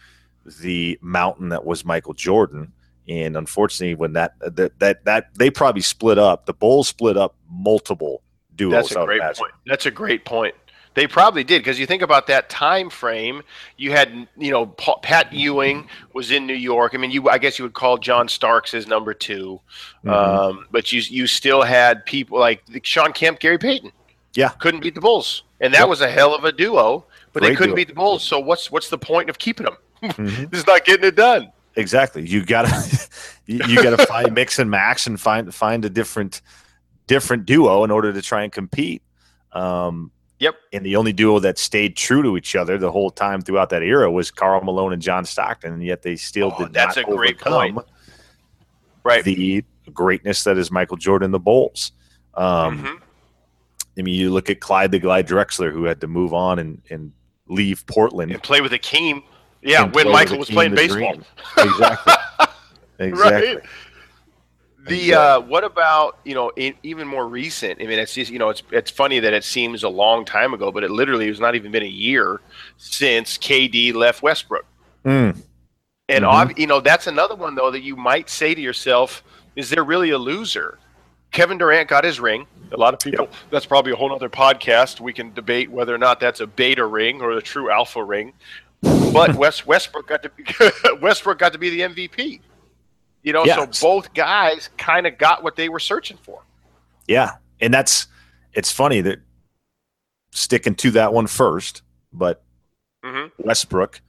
the 0.61 0.97
mountain 1.01 1.49
that 1.49 1.65
was 1.65 1.84
Michael 1.84 2.13
Jordan. 2.13 2.71
And 3.08 3.38
unfortunately, 3.38 3.95
when 3.95 4.14
that 4.14 4.34
that 4.39 4.80
that, 4.80 5.06
that 5.06 5.36
they 5.36 5.49
probably 5.49 5.82
split 5.82 6.18
up, 6.18 6.45
the 6.45 6.53
Bulls 6.53 6.88
split 6.88 7.18
up 7.18 7.36
multiple 7.49 8.22
duos. 8.56 8.89
That's 8.89 8.91
a 8.95 9.06
great 9.06 9.22
point. 9.22 9.51
That's 9.66 9.86
a 9.86 9.91
great 9.91 10.26
point. 10.26 10.56
They 10.95 11.08
probably 11.08 11.43
did 11.43 11.60
because 11.60 11.78
you 11.78 11.86
think 11.86 12.01
about 12.01 12.26
that 12.28 12.49
time 12.49 12.89
frame. 12.89 13.43
You 13.76 13.91
had, 13.91 14.30
you 14.38 14.49
know, 14.49 14.68
Pa- 14.68 14.97
Pat 14.99 15.34
Ewing 15.34 15.89
was 16.14 16.32
in 16.32 16.47
New 16.47 16.53
York. 16.53 16.93
I 16.95 16.97
mean, 16.97 17.12
you, 17.12 17.28
I 17.28 17.38
guess 17.38 17.60
you 17.60 17.66
would 17.66 17.74
call 17.74 17.97
John 17.97 18.30
Starks 18.30 18.72
his 18.72 18.88
number 18.88 19.14
2 19.14 19.60
Mhm. 20.06 20.10
um, 20.10 20.66
but 20.72 20.93
you, 20.93 21.01
you 21.01 21.28
still 21.28 21.64
had 21.64 22.06
people 22.06 22.39
like 22.39 22.64
Shawn 22.84 23.12
Kemp, 23.12 23.39
Gary 23.39 23.58
Payton. 23.58 23.91
Yeah. 24.36 24.49
couldn't 24.60 24.80
beat 24.82 24.95
the 24.95 25.01
Bulls, 25.01 25.43
and 25.60 25.74
that 25.74 25.82
Yep. 25.82 25.89
was 25.89 25.99
a 26.01 26.10
hell 26.10 26.34
of 26.34 26.45
a 26.45 26.51
duo. 26.53 27.06
But 27.34 27.43
they 27.43 27.49
couldn't 27.56 27.72
duo. 27.72 27.76
beat 27.76 27.89
the 27.89 27.93
Bulls. 27.93 28.24
So 28.24 28.39
what's 28.39 28.72
what's 28.72 28.89
the 28.89 28.97
point 28.97 29.30
of 29.30 29.38
keeping 29.38 29.66
them? 29.66 29.76
This 30.49 30.62
is 30.62 30.68
not 30.68 30.86
getting 30.86 31.06
it 31.06 31.16
done. 31.18 31.51
Exactly. 31.76 32.26
You 32.28 32.45
gotta 32.45 32.69
you, 33.45 33.59
you 33.67 33.82
gotta 33.84 34.05
find 34.05 34.34
mix 34.34 34.59
and 34.59 34.69
max 34.71 35.07
and 35.07 35.19
find 35.19 35.53
find 35.53 35.84
a 35.86 35.89
different 35.89 36.41
different 37.07 37.45
duo 37.45 37.84
in 37.84 37.91
order 37.91 38.11
to 38.13 38.21
try 38.21 38.43
and 38.43 38.51
compete. 38.51 39.01
Um, 39.51 40.11
Yep. 40.39 40.55
And 40.73 40.86
the 40.86 40.97
only 40.97 41.13
duo 41.13 41.39
that 41.39 41.57
stayed 41.57 41.95
true 41.95 42.21
to 42.21 42.36
each 42.36 42.57
other 42.57 42.78
the 42.78 42.91
whole 42.91 43.09
time 43.09 43.41
throughout 43.41 43.69
that 43.69 43.82
era 43.84 44.11
was 44.11 44.32
Karl 44.32 44.59
Malone 44.61 44.91
and 44.91 45.01
John 45.01 45.23
Stockton, 45.23 45.71
and 45.71 45.82
yet 45.82 46.01
they 46.01 46.17
still 46.17 46.53
Oh, 46.57 46.65
did 46.65 46.73
that's 46.73 46.97
not 46.97 47.07
a 47.09 47.15
great 47.15 47.39
point. 47.39 47.78
Right. 49.05 49.23
the 49.23 49.63
greatness 49.93 50.43
that 50.43 50.57
is 50.57 50.71
Michael 50.71 50.97
Jordan 50.97 51.32
the 51.32 51.39
Bulls. 51.39 51.93
Um, 52.34 52.80
Mhm. 52.84 53.01
I 53.97 54.01
mean, 54.01 54.15
you 54.15 54.30
look 54.30 54.49
at 54.49 54.59
Clyde 54.59 54.91
the 54.91 54.99
Glide 54.99 55.26
Drexler, 55.26 55.71
who 55.71 55.86
had 55.86 56.01
to 56.01 56.07
move 56.07 56.34
on 56.34 56.59
and, 56.59 56.82
and 56.89 57.13
leave 57.47 57.86
Portland. 57.88 58.30
And 58.34 58.43
play 58.43 58.59
with 58.59 58.73
Akeem. 58.73 59.23
Yeah, 59.66 59.86
when 59.86 60.11
Michael 60.11 60.38
was 60.38 60.49
playing 60.49 60.76
baseball. 60.76 61.16
Exactly. 61.57 62.13
exactly. 62.99 63.55
Right. 63.55 63.63
The 64.88 65.13
uh, 65.16 65.39
what 65.39 65.63
about 65.63 66.20
you 66.24 66.36
know 66.36 66.51
in, 66.55 66.76
even 66.84 67.07
more 67.07 67.28
recent? 67.28 67.82
I 67.82 67.86
mean, 67.88 67.97
it's 67.97 68.13
just 68.13 68.32
you 68.32 68.38
know 68.38 68.49
it's 68.49 68.61
it's 68.72 68.91
funny 68.91 69.20
that 69.20 69.34
it 69.34 69.43
seems 69.43 69.82
a 69.84 69.89
long 69.89 70.24
time 70.26 70.53
ago, 70.53 70.72
but 70.72 70.84
it 70.84 70.91
literally 70.91 71.28
has 71.28 71.39
not 71.39 71.55
even 71.55 71.72
been 71.72 71.82
a 71.82 71.88
year 71.88 72.39
since 72.78 73.38
KD 73.39 73.95
left 73.95 74.22
Westbrook. 74.22 74.66
Mm. 75.03 75.41
And 76.07 76.24
Mhm. 76.24 76.28
ob- 76.28 76.59
you 76.59 76.68
know 76.68 76.80
that's 76.82 77.07
another 77.07 77.34
one 77.36 77.55
though 77.55 77.72
that 77.72 77.82
you 77.82 77.95
might 77.95 78.30
say 78.30 78.53
to 78.53 78.61
yourself, 78.61 79.24
is 79.55 79.72
there 79.72 79.84
really 79.84 80.11
a 80.11 80.20
loser? 80.20 80.78
Kevin 81.32 81.57
Durant 81.57 81.89
got 81.89 82.03
his 82.03 82.20
ring. 82.20 82.45
A 82.72 82.78
lot 82.78 82.93
of 82.93 82.99
people. 82.99 83.28
That's 83.49 83.66
probably 83.66 83.91
a 83.91 83.95
whole 83.95 84.13
other 84.13 84.30
podcast. 84.30 84.99
We 84.99 85.13
can 85.13 85.34
debate 85.34 85.70
whether 85.72 85.93
or 85.93 85.97
not 85.97 86.20
that's 86.20 86.39
a 86.41 86.47
beta 86.47 86.86
ring 86.86 87.22
or 87.22 87.32
a 87.32 87.41
true 87.41 87.70
alpha 87.72 88.03
ring. 88.03 88.34
But 89.13 89.36
West 89.38 89.65
Westbrook 89.65 90.07
got 90.07 90.23
to 90.23 90.29
be, 90.29 90.43
Westbrook 91.01 91.39
got 91.39 91.53
to 91.53 91.59
be 91.59 91.69
the 91.69 91.81
MVP. 91.81 92.41
You 93.23 93.33
know, 93.33 93.43
Yeah. 93.45 93.65
so 93.71 93.88
both 93.88 94.13
guys 94.13 94.69
kind 94.77 95.07
of 95.07 95.17
got 95.17 95.43
what 95.43 95.55
they 95.55 95.69
were 95.69 95.79
searching 95.79 96.17
for. 96.21 96.41
Yeah, 97.07 97.31
and 97.59 97.73
that's 97.73 98.07
it's 98.53 98.71
funny 98.71 99.01
that 99.01 99.19
sticking 100.31 100.75
to 100.75 100.91
that 100.91 101.13
one 101.13 101.27
first, 101.27 101.81
but 102.13 102.43
Mhm. 103.03 103.31
Westbrook 103.38 104.01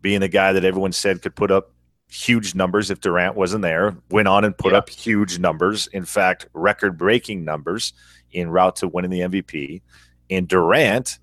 being 0.00 0.20
the 0.20 0.28
guy 0.28 0.52
that 0.52 0.64
everyone 0.64 0.92
said 0.92 1.22
could 1.22 1.34
put 1.36 1.50
up 1.50 1.70
huge 2.08 2.54
numbers 2.54 2.90
if 2.90 3.00
Durant 3.00 3.36
wasn't 3.36 3.62
there, 3.62 3.96
went 4.10 4.28
on 4.28 4.44
and 4.44 4.56
put 4.56 4.72
Yeah. 4.72 4.78
up 4.78 4.90
huge 4.90 5.38
numbers. 5.38 5.86
In 5.88 6.04
fact, 6.04 6.46
record-breaking 6.52 7.44
numbers 7.44 7.92
in 8.32 8.50
route 8.50 8.76
to 8.76 8.88
winning 8.88 9.10
the 9.10 9.20
MVP. 9.22 9.80
And 10.28 10.46
Durant, 10.48 11.18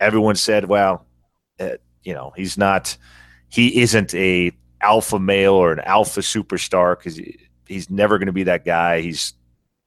everyone 0.00 0.36
said, 0.36 0.66
well, 0.68 1.04
uh, 1.60 1.70
you 2.06 2.14
know, 2.14 2.32
he's 2.36 2.56
not, 2.56 2.96
he 3.48 3.80
isn't 3.82 4.14
a 4.14 4.52
alpha 4.80 5.18
male 5.18 5.54
or 5.54 5.72
an 5.72 5.80
alpha 5.80 6.20
superstar 6.20 6.96
because 6.96 7.20
he's 7.66 7.90
never 7.90 8.16
going 8.18 8.26
to 8.26 8.32
be 8.32 8.44
that 8.44 8.64
guy. 8.64 9.00
He's 9.00 9.34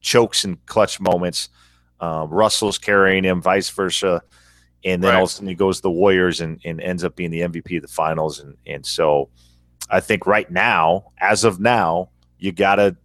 chokes 0.02 0.44
in 0.44 0.58
clutch 0.66 1.00
moments. 1.00 1.48
Um, 1.98 2.28
Russell's 2.28 2.76
carrying 2.78 3.24
him, 3.24 3.40
vice 3.40 3.70
versa. 3.70 4.22
And 4.84 5.02
then 5.02 5.10
Right. 5.10 5.16
all 5.16 5.24
of 5.24 5.30
a 5.30 5.32
sudden 5.32 5.48
he 5.48 5.54
goes 5.54 5.76
to 5.78 5.82
the 5.82 5.90
Warriors 5.90 6.40
and, 6.42 6.60
and 6.64 6.80
ends 6.80 7.04
up 7.04 7.16
being 7.16 7.30
the 7.30 7.40
MVP 7.40 7.76
of 7.76 7.82
the 7.82 7.88
finals. 7.88 8.38
And, 8.38 8.56
and 8.66 8.84
so 8.84 9.30
I 9.88 10.00
think 10.00 10.26
right 10.26 10.50
now, 10.50 11.12
as 11.18 11.44
of 11.44 11.58
now, 11.58 12.10
you 12.38 12.52
got 12.52 12.76
to 12.76 12.96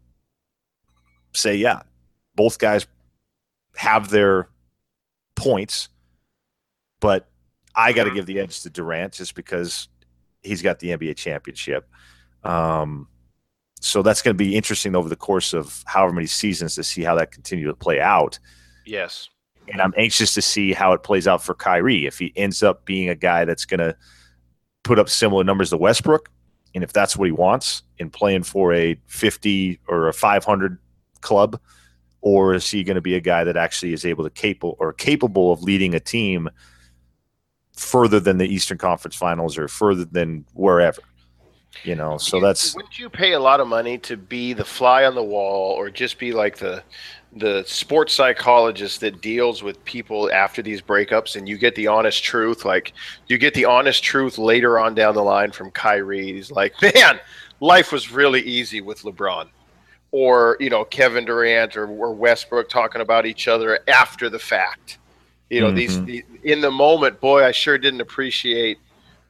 say, 1.33 1.55
yeah, 1.55 1.83
both 2.35 2.59
guys 2.59 2.85
have 3.75 4.09
their 4.09 4.49
points, 5.35 5.89
but 6.99 7.29
I 7.75 7.93
got 7.93 8.05
to 8.05 8.11
Mhm. 8.11 8.15
give 8.15 8.25
the 8.25 8.39
edge 8.39 8.61
to 8.61 8.69
Durant 8.69 9.13
just 9.13 9.35
because 9.35 9.87
he's 10.41 10.61
got 10.61 10.79
the 10.79 10.91
NBA 10.91 11.13
championship. 11.15 11.89
Um, 12.43 13.07
so 13.81 14.01
that's 14.01 14.21
going 14.21 14.35
to 14.35 14.43
be 14.43 14.55
interesting 14.55 14.95
over 14.95 15.09
the 15.09 15.15
course 15.15 15.53
of 15.53 15.83
however 15.85 16.13
many 16.13 16.27
seasons 16.27 16.75
to 16.75 16.83
see 16.83 17.03
how 17.03 17.15
that 17.15 17.31
continue 17.31 17.67
to 17.67 17.73
play 17.75 17.99
out. 17.99 18.39
Yes. 18.85 19.29
And 19.71 19.81
I'm 19.81 19.93
anxious 19.97 20.33
to 20.35 20.41
see 20.41 20.73
how 20.73 20.93
it 20.93 21.03
plays 21.03 21.27
out 21.27 21.43
for 21.43 21.53
Kyrie 21.55 22.05
if 22.05 22.19
he 22.19 22.31
ends 22.35 22.61
up 22.63 22.85
being 22.85 23.09
a 23.09 23.15
guy 23.15 23.45
that's 23.45 23.65
going 23.65 23.79
to 23.79 23.95
put 24.83 24.99
up 24.99 25.09
similar 25.09 25.43
numbers 25.43 25.71
to 25.71 25.77
Westbrook, 25.77 26.29
and 26.75 26.83
if 26.83 26.93
that's 26.93 27.17
what 27.17 27.25
he 27.25 27.31
wants 27.31 27.81
in 27.97 28.09
playing 28.11 28.43
for 28.43 28.73
a 28.73 28.95
50 29.07 29.79
or 29.87 30.07
a 30.07 30.13
500 30.13 30.77
club, 31.21 31.59
or 32.21 32.53
is 32.53 32.69
he 32.69 32.83
going 32.83 32.95
to 32.95 33.01
be 33.01 33.15
a 33.15 33.19
guy 33.19 33.43
that 33.43 33.57
actually 33.57 33.93
is 33.93 34.05
able 34.05 34.23
to 34.23 34.29
capable 34.29 34.75
or 34.79 34.93
capable 34.93 35.51
of 35.51 35.63
leading 35.63 35.95
a 35.95 35.99
team 35.99 36.49
further 37.75 38.19
than 38.19 38.37
the 38.37 38.47
Eastern 38.47 38.77
Conference 38.77 39.15
Finals 39.15 39.57
or 39.57 39.67
further 39.67 40.05
than 40.05 40.45
wherever? 40.53 41.01
You 41.83 41.95
know, 41.95 42.17
so 42.17 42.39
that's 42.39 42.73
Wouldn't 42.75 42.97
you 42.97 43.09
pay 43.09 43.33
a 43.33 43.39
lot 43.39 43.59
of 43.59 43.67
money 43.67 43.97
to 43.99 44.17
be 44.17 44.53
the 44.53 44.63
fly 44.63 45.03
on 45.05 45.13
the 45.13 45.23
wall, 45.23 45.71
or 45.73 45.89
just 45.89 46.17
be 46.17 46.31
like 46.31 46.57
the 46.57 46.83
the 47.37 47.63
sports 47.67 48.13
psychologist 48.13 49.01
that 49.01 49.21
deals 49.21 49.61
with 49.61 49.83
people 49.83 50.31
after 50.31 50.61
these 50.61 50.81
breakups, 50.81 51.35
and 51.35 51.49
you 51.49 51.57
get 51.57 51.75
the 51.75 51.87
honest 51.87 52.23
truth? 52.23 52.63
Like 52.63 52.93
you 53.27 53.37
get 53.37 53.53
the 53.53 53.65
honest 53.65 54.03
truth 54.03 54.37
later 54.37 54.79
on 54.79 54.95
down 54.95 55.15
the 55.15 55.23
line 55.23 55.51
from 55.51 55.69
Kyrie. 55.71 56.33
He's 56.33 56.49
like, 56.49 56.73
"Man, 56.81 57.19
life 57.59 57.91
was 57.91 58.09
really 58.09 58.41
easy 58.41 58.81
with 58.81 59.01
LeBron," 59.01 59.49
or 60.11 60.57
you 60.59 60.69
know 60.69 60.85
Kevin 60.85 61.25
Durant 61.25 61.75
or, 61.75 61.87
or 61.87 62.13
Westbrook 62.13 62.69
talking 62.69 63.01
about 63.01 63.25
each 63.25 63.47
other 63.47 63.79
after 63.87 64.29
the 64.29 64.39
fact. 64.39 64.97
You 65.49 65.61
know, 65.61 65.71
these 65.71 65.97
Mhm. 65.99 66.05
the, 66.05 66.23
in 66.43 66.61
the 66.61 66.71
moment, 66.71 67.19
boy, 67.21 67.45
I 67.45 67.51
sure 67.51 67.77
didn't 67.77 68.01
appreciate 68.01 68.77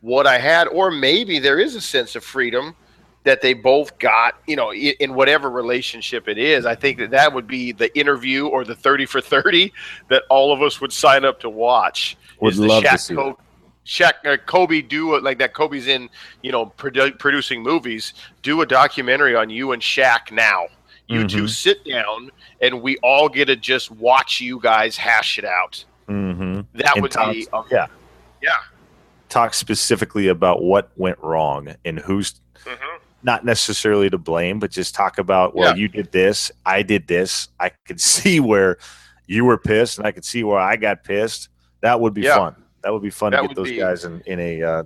what 0.01 0.25
I 0.27 0.37
had, 0.37 0.67
or 0.67 0.91
maybe 0.91 1.39
there 1.39 1.59
is 1.59 1.75
a 1.75 1.81
sense 1.81 2.15
of 2.15 2.23
freedom 2.23 2.75
that 3.23 3.41
they 3.41 3.53
both 3.53 3.97
got, 3.97 4.35
you 4.45 4.55
know, 4.55 4.71
in, 4.71 4.93
in 4.99 5.13
whatever 5.15 5.49
relationship 5.49 6.27
it 6.27 6.37
is. 6.37 6.65
I 6.65 6.75
think 6.75 6.99
that 6.99 7.09
that 7.11 7.33
would 7.33 7.47
be 7.47 7.71
the 7.71 7.95
interview 7.97 8.45
or 8.47 8.63
the 8.63 8.75
30 8.75 9.05
for 9.07 9.19
30 9.19 9.73
that 10.09 10.23
all 10.29 10.53
of 10.53 10.61
us 10.61 10.79
would 10.79 10.93
sign 10.93 11.25
up 11.25 11.39
to 11.39 11.49
watch. 11.49 12.17
Would 12.39 12.53
is 12.53 12.59
the 12.59 12.67
love 12.67 12.83
to 12.83 12.89
Shaq 12.89 12.99
see 12.99 13.15
Co- 13.15 13.37
Shaq, 13.85 14.13
uh, 14.25 14.37
Kobe 14.45 14.81
do 14.81 15.15
it 15.15 15.23
like 15.23 15.37
that. 15.39 15.53
Kobe's 15.53 15.87
in, 15.87 16.09
you 16.43 16.51
know, 16.51 16.67
produ- 16.77 17.17
producing 17.19 17.61
movies. 17.61 18.13
Do 18.41 18.61
a 18.61 18.65
documentary 18.65 19.35
on 19.35 19.49
you 19.49 19.73
and 19.73 19.81
Shaq 19.81 20.31
now. 20.31 20.67
You 21.07 21.27
two 21.27 21.43
Mhm. 21.43 21.49
sit 21.49 21.83
down 21.85 22.31
and 22.61 22.81
we 22.81 22.97
all 22.97 23.27
get 23.29 23.45
to 23.45 23.55
just 23.55 23.91
watch 23.91 24.39
you 24.41 24.59
guys 24.59 24.97
hash 24.97 25.37
it 25.37 25.45
out. 25.45 25.83
Hmm 26.07 26.61
That 26.73 26.93
And 26.95 27.01
would 27.01 27.11
talk- 27.11 27.33
be, 27.33 27.47
um, 27.53 27.65
yeah. 27.71 27.87
yeah. 28.41 28.51
talk 29.29 29.53
specifically 29.53 30.27
about 30.27 30.61
what 30.63 30.91
went 30.95 31.17
wrong 31.21 31.75
and 31.83 31.99
who's 31.99 32.39
Mhm. 32.63 32.77
not 33.23 33.43
necessarily 33.43 34.09
to 34.09 34.17
blame, 34.17 34.59
but 34.59 34.71
just 34.71 34.93
talk 34.95 35.17
about, 35.17 35.55
well, 35.55 35.71
Yeah. 35.71 35.75
you 35.81 35.87
did 35.87 36.11
this, 36.11 36.51
I 36.65 36.83
did 36.83 37.07
this. 37.07 37.49
I 37.59 37.69
could 37.85 37.99
see 38.29 38.39
where 38.39 38.77
you 39.27 39.43
were 39.45 39.57
pissed, 39.57 39.97
and 39.97 40.05
I 40.07 40.11
could 40.11 40.23
see 40.25 40.43
where 40.43 40.59
I 40.59 40.75
got 40.75 41.03
pissed. 41.03 41.49
That 41.81 41.99
would 41.99 42.13
be 42.13 42.21
Yeah. 42.21 42.35
fun. 42.37 42.55
That 42.83 42.93
would 42.93 43.01
be 43.01 43.09
fun 43.09 43.31
That 43.31 43.41
to 43.41 43.47
get 43.47 43.55
those 43.55 43.69
be- 43.69 43.77
guys 43.77 44.05
in 44.05 44.21
in 44.27 44.39
a 44.39 44.61
uh, 44.63 44.83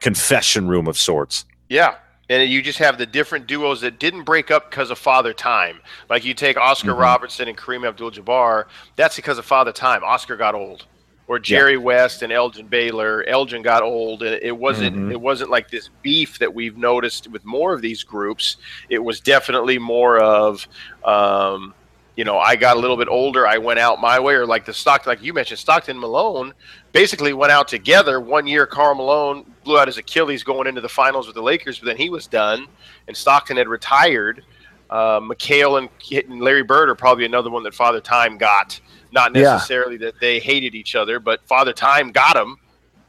confession 0.00 0.68
room 0.68 0.86
of 0.86 0.96
sorts. 0.96 1.44
Yeah. 1.68 1.96
And 2.30 2.50
you 2.50 2.60
just 2.60 2.78
have 2.78 2.98
the 2.98 3.06
different 3.06 3.46
duos 3.46 3.80
that 3.80 3.98
didn't 3.98 4.24
break 4.24 4.50
up 4.50 4.70
because 4.70 4.90
of 4.90 4.98
father 4.98 5.32
time. 5.32 5.80
Like 6.10 6.24
you 6.24 6.34
take 6.34 6.56
Oscar 6.58 6.92
Mhm. 6.92 6.98
Robertson 7.00 7.48
and 7.48 7.56
Kareem 7.56 7.86
Abdul-Jabbar. 7.88 8.64
That's 8.96 9.16
because 9.16 9.38
of 9.38 9.46
father 9.46 9.72
time. 9.72 10.04
Oscar 10.04 10.36
got 10.36 10.54
old, 10.54 10.84
or 11.26 11.38
Jerry 11.38 11.78
West 11.78 12.22
and 12.22 12.30
Elgin 12.32 12.66
Baylor. 12.66 13.24
Elgin 13.26 13.62
got 13.62 13.82
old, 13.82 14.22
and 14.22 14.38
it 14.42 14.56
wasn't. 14.56 14.94
Mhm. 14.96 15.10
It 15.12 15.20
wasn't 15.20 15.50
like 15.50 15.70
this 15.70 15.88
beef 16.02 16.38
that 16.38 16.52
we've 16.54 16.76
noticed 16.76 17.28
with 17.28 17.44
more 17.46 17.72
of 17.72 17.80
these 17.80 18.02
groups. 18.02 18.56
It 18.90 19.02
was 19.02 19.20
definitely 19.20 19.78
more 19.78 20.18
of. 20.18 20.68
Um, 21.04 21.74
you 22.18 22.24
know, 22.24 22.36
I 22.36 22.56
got 22.56 22.76
a 22.76 22.80
little 22.80 22.96
bit 22.96 23.06
older. 23.06 23.46
I 23.46 23.58
went 23.58 23.78
out 23.78 24.00
my 24.00 24.18
way, 24.18 24.34
or 24.34 24.44
like 24.44 24.64
the 24.64 24.74
stock, 24.74 25.06
like 25.06 25.22
you 25.22 25.32
mentioned, 25.32 25.60
Stockton 25.60 25.96
Malone 25.96 26.52
basically 26.90 27.32
went 27.32 27.52
out 27.52 27.68
together. 27.68 28.18
One 28.18 28.44
year, 28.44 28.66
Karl 28.66 28.96
Malone 28.96 29.48
blew 29.62 29.78
out 29.78 29.86
his 29.86 29.98
Achilles 29.98 30.42
going 30.42 30.66
into 30.66 30.80
the 30.80 30.88
finals 30.88 31.28
with 31.28 31.36
the 31.36 31.42
Lakers, 31.42 31.78
but 31.78 31.86
then 31.86 31.96
he 31.96 32.10
was 32.10 32.26
done, 32.26 32.66
and 33.06 33.16
Stockton 33.16 33.56
had 33.56 33.68
retired. 33.68 34.42
Uh, 34.90 35.20
McHale 35.20 35.78
and, 35.78 35.88
and 36.28 36.40
Larry 36.40 36.64
Bird 36.64 36.88
are 36.88 36.96
probably 36.96 37.24
another 37.24 37.50
one 37.50 37.62
that 37.62 37.72
Father 37.72 38.00
Time 38.00 38.36
got. 38.36 38.80
Not 39.12 39.32
Yeah. 39.32 39.52
necessarily 39.52 39.96
that 39.98 40.14
they 40.20 40.40
hated 40.40 40.74
each 40.74 40.96
other, 40.96 41.20
but 41.20 41.46
Father 41.46 41.72
Time 41.72 42.10
got 42.10 42.34
them, 42.34 42.56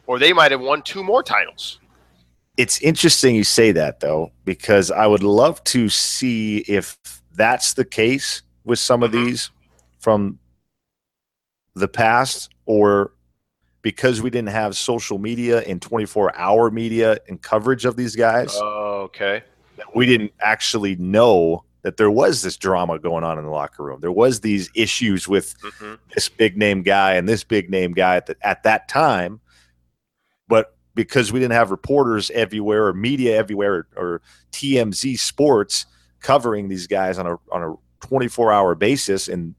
or 0.06 0.20
they 0.20 0.34
might 0.34 0.52
have 0.52 0.62
won 0.62 0.84
two 0.84 1.04
more 1.04 1.24
titles. 1.24 1.80
It's 2.58 2.80
interesting 2.80 3.34
you 3.34 3.44
say 3.44 3.72
that 3.72 4.02
though, 4.02 4.34
because 4.46 4.92
I 4.92 5.08
would 5.08 5.24
love 5.24 5.64
to 5.64 5.90
see 5.90 6.60
if 6.60 6.96
that's 7.34 7.74
the 7.74 7.86
case 7.86 8.44
with 8.70 8.80
some 8.80 9.04
of 9.04 9.12
Mhm. 9.12 9.26
these 9.26 9.52
from 10.00 10.40
the 11.76 11.88
past, 11.88 12.50
or 12.66 13.12
because 13.82 14.22
we 14.22 14.30
didn't 14.30 14.50
have 14.50 14.76
social 14.78 15.18
media 15.18 15.62
and 15.62 15.82
24 15.82 16.36
hour 16.38 16.70
media 16.70 17.18
and 17.28 17.42
coverage 17.42 17.86
of 17.86 17.96
these 17.96 18.16
guys, 18.16 18.52
Oh, 18.56 19.02
okay. 19.06 19.44
we 19.96 20.06
didn't 20.06 20.34
actually 20.42 20.96
know 20.98 21.64
that 21.82 21.96
there 21.96 22.12
was 22.12 22.42
this 22.42 22.58
drama 22.58 23.00
going 23.00 23.24
on 23.24 23.38
in 23.40 23.46
the 23.46 23.50
locker 23.50 23.84
room. 23.84 24.02
There 24.02 24.12
was 24.12 24.42
these 24.42 24.70
issues 24.76 25.28
with 25.28 25.56
hmm 25.80 25.96
this 26.14 26.28
big 26.28 26.58
name 26.58 26.82
guy 26.82 27.14
and 27.14 27.28
this 27.30 27.44
big 27.44 27.70
name 27.70 27.94
guy 27.94 28.16
at, 28.18 28.26
the, 28.26 28.36
at 28.42 28.64
that 28.64 28.88
time. 28.90 29.40
But 30.50 30.76
because 30.96 31.32
we 31.32 31.40
didn't 31.40 31.54
have 31.54 31.72
reporters 31.72 32.30
everywhere 32.32 32.88
or 32.88 32.94
media 32.94 33.38
everywhere 33.38 33.88
or, 33.96 34.04
or 34.04 34.22
TMZ 34.52 35.18
sports 35.20 35.86
covering 36.20 36.68
these 36.68 36.88
guys 36.88 37.18
on 37.18 37.28
a, 37.28 37.38
on 37.52 37.64
a 37.64 37.76
24 38.02 38.52
hour 38.52 38.76
basis 38.76 39.28
and 39.28 39.56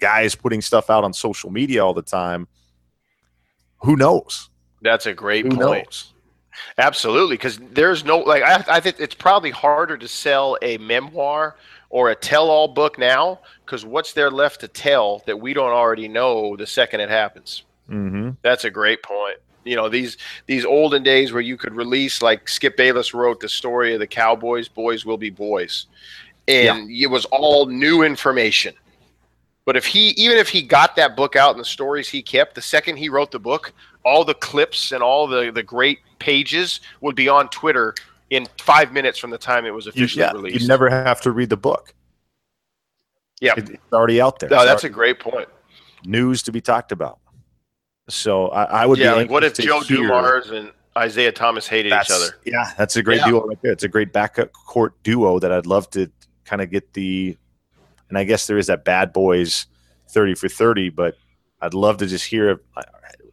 guys 0.00 0.34
putting 0.34 0.60
stuff 0.60 0.90
out 0.90 1.04
on 1.04 1.12
social 1.12 1.50
media 1.50 1.84
all 1.84 1.94
the 1.94 2.02
time, 2.02 2.48
who 3.82 3.96
knows? 3.96 4.50
That's 4.82 5.06
a 5.06 5.14
great 5.14 5.44
Who 5.44 5.50
point. 5.50 5.60
knows? 5.60 6.12
Absolutely, 6.78 7.36
because 7.36 7.58
there's 7.72 8.04
no 8.04 8.18
like 8.18 8.42
I, 8.42 8.64
I 8.68 8.80
think 8.80 8.96
it's 8.98 9.14
probably 9.14 9.50
harder 9.50 9.96
to 9.96 10.08
sell 10.08 10.56
a 10.62 10.78
memoir 10.78 11.56
or 11.90 12.10
a 12.10 12.14
tell-all 12.14 12.68
book 12.68 12.98
now 12.98 13.40
because 13.64 13.84
what's 13.84 14.12
there 14.12 14.30
left 14.30 14.60
to 14.60 14.68
tell 14.68 15.22
that 15.26 15.38
we 15.38 15.52
don't 15.54 15.70
already 15.70 16.08
know 16.08 16.56
the 16.56 16.66
second 16.66 17.00
it 17.00 17.10
happens. 17.10 17.64
Mm-hmm. 17.90 18.30
That's 18.42 18.64
a 18.64 18.70
great 18.70 19.02
point. 19.02 19.38
You 19.64 19.76
know 19.76 19.88
these 19.88 20.16
these 20.46 20.64
olden 20.64 21.02
days 21.02 21.32
where 21.32 21.42
you 21.42 21.56
could 21.56 21.74
release 21.74 22.22
like 22.22 22.48
Skip 22.48 22.76
Bayless 22.76 23.12
wrote 23.12 23.40
the 23.40 23.48
story 23.48 23.94
of 23.94 24.00
the 24.00 24.06
Cowboys, 24.06 24.68
boys 24.68 25.04
will 25.04 25.18
be 25.18 25.30
boys, 25.30 25.86
and 26.48 26.90
it 26.90 27.06
was 27.08 27.24
all 27.26 27.66
new 27.66 28.02
information. 28.02 28.74
But 29.64 29.76
if 29.76 29.84
he 29.86 30.10
even 30.10 30.36
if 30.38 30.48
he 30.48 30.62
got 30.62 30.94
that 30.96 31.16
book 31.16 31.34
out 31.36 31.50
and 31.52 31.60
the 31.60 31.64
stories 31.64 32.08
he 32.08 32.22
kept, 32.22 32.54
the 32.54 32.62
second 32.62 32.96
he 32.98 33.08
wrote 33.08 33.30
the 33.32 33.38
book, 33.40 33.72
all 34.04 34.24
the 34.24 34.34
clips 34.34 34.92
and 34.92 35.02
all 35.02 35.26
the 35.26 35.50
the 35.50 35.62
great 35.62 35.98
pages 36.18 36.80
would 37.00 37.16
be 37.16 37.28
on 37.28 37.48
Twitter 37.48 37.94
in 38.30 38.46
five 38.60 38.92
minutes 38.92 39.18
from 39.18 39.30
the 39.30 39.38
time 39.38 39.66
it 39.66 39.74
was 39.74 39.86
You, 39.86 39.90
officially 39.90 40.22
yeah, 40.24 40.32
released. 40.32 40.60
you 40.62 40.68
never 40.68 40.88
have 40.88 41.20
to 41.22 41.30
read 41.32 41.48
the 41.50 41.56
book. 41.56 41.94
yeah, 43.40 43.54
It- 43.56 43.70
it's 43.70 43.92
already 43.92 44.20
out 44.20 44.38
there. 44.38 44.48
no, 44.48 44.56
It's 44.56 44.64
that's 44.66 44.84
a 44.84 44.88
great 44.88 45.20
point. 45.20 45.48
news 46.04 46.42
to 46.44 46.52
be 46.52 46.60
talked 46.60 46.92
about. 46.92 47.18
So 48.08 48.48
I, 48.48 48.82
I 48.82 48.86
would 48.86 48.98
Yeah, 48.98 49.12
like 49.14 49.30
what 49.30 49.42
if 49.44 49.54
Joe 49.58 49.80
hear- 49.80 49.98
Dumars 49.98 50.50
and 50.50 50.72
Isiah 51.00 51.32
Thomas 51.32 51.66
hated 51.66 51.88
each 51.88 51.90
That's- 52.08 52.12
other? 52.12 52.38
Yeah, 52.44 52.70
that's 52.78 52.96
a 52.96 53.02
great 53.02 53.18
Yeah. 53.18 53.26
duo 53.28 53.46
right 53.46 53.58
there. 53.62 53.72
It's 53.72 53.82
a 53.84 53.88
great 53.88 54.12
backup 54.12 54.52
court 54.52 54.94
duo 55.02 55.38
that 55.40 55.50
I'd 55.52 55.66
love 55.66 55.90
to 55.90 56.10
kind 56.46 56.62
of 56.62 56.70
get 56.70 56.92
the. 56.92 57.36
And 58.08 58.16
I 58.16 58.24
guess 58.24 58.46
there 58.46 58.58
is 58.58 58.68
that 58.68 58.84
Bad 58.84 59.12
Boys 59.12 59.66
thirty 60.08 60.34
for 60.34 60.48
thirty, 60.48 60.88
but 60.90 61.16
I'd 61.60 61.74
love 61.74 61.96
to 61.98 62.06
just 62.06 62.24
hear. 62.26 62.60
uh, 62.76 62.82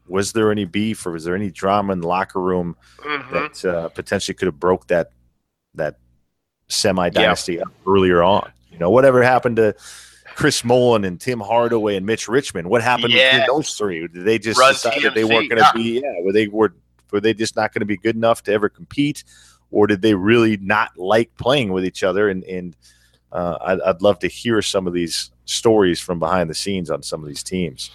Was 0.08 0.34
there 0.34 0.52
any 0.52 0.66
beef 0.66 1.06
or 1.06 1.12
was 1.12 1.24
there 1.24 1.36
any 1.36 1.50
drama 1.50 1.94
in 1.94 2.02
the 2.02 2.08
locker 2.08 2.42
room 2.42 2.76
Mhm. 3.00 3.32
that 3.32 3.66
uh, 3.70 3.90
potentially 3.90 4.36
could 4.36 4.48
have 4.48 4.60
broke 4.60 4.88
that 4.88 5.12
that 5.76 5.98
semi 6.68 7.10
dynasty 7.10 7.62
up 7.62 7.70
earlier 7.88 8.22
on? 8.22 8.52
You 8.72 8.80
know, 8.80 8.90
whatever 8.90 9.24
happened 9.24 9.56
to 9.58 9.76
Chris 10.36 10.64
Mullin 10.66 11.06
and 11.06 11.22
Tim 11.22 11.40
Hardaway 11.40 11.96
and 11.96 12.06
Mitch 12.06 12.28
Richmond? 12.28 12.68
What 12.70 12.82
happened 12.82 13.14
Yeah. 13.14 13.40
between 13.40 13.56
those 13.58 13.76
three? 13.76 14.08
Did 14.08 14.26
they 14.26 14.40
just 14.40 14.60
Run 14.60 14.74
decide 14.74 15.02
that 15.04 15.14
they 15.14 15.24
weren't 15.24 15.50
going 15.50 15.62
to 15.62 15.68
yeah. 15.68 15.72
be? 15.74 16.02
Yeah, 16.02 16.22
were 16.22 16.34
they 16.34 16.48
were 16.48 16.74
were 17.12 17.22
they 17.22 17.34
just 17.34 17.56
not 17.56 17.72
going 17.74 17.82
to 17.82 17.86
be 17.86 17.98
good 17.98 18.16
enough 18.16 18.42
to 18.44 18.52
ever 18.52 18.68
compete, 18.70 19.24
or 19.72 19.86
did 19.88 20.02
they 20.02 20.16
really 20.16 20.58
not 20.58 20.98
like 20.98 21.36
playing 21.38 21.72
with 21.72 21.86
each 21.86 22.04
other? 22.04 22.28
And 22.30 22.44
and 22.44 22.76
uh, 23.34 23.58
I'd, 23.62 23.82
I'd 23.82 24.02
love 24.02 24.20
to 24.20 24.28
hear 24.28 24.62
some 24.62 24.88
of 24.88 24.94
these 24.94 25.32
stories 25.46 26.00
from 26.00 26.20
behind 26.20 26.50
the 26.50 26.54
scenes 26.56 26.90
on 26.90 27.04
some 27.04 27.22
of 27.22 27.28
these 27.28 27.44
teams. 27.44 27.92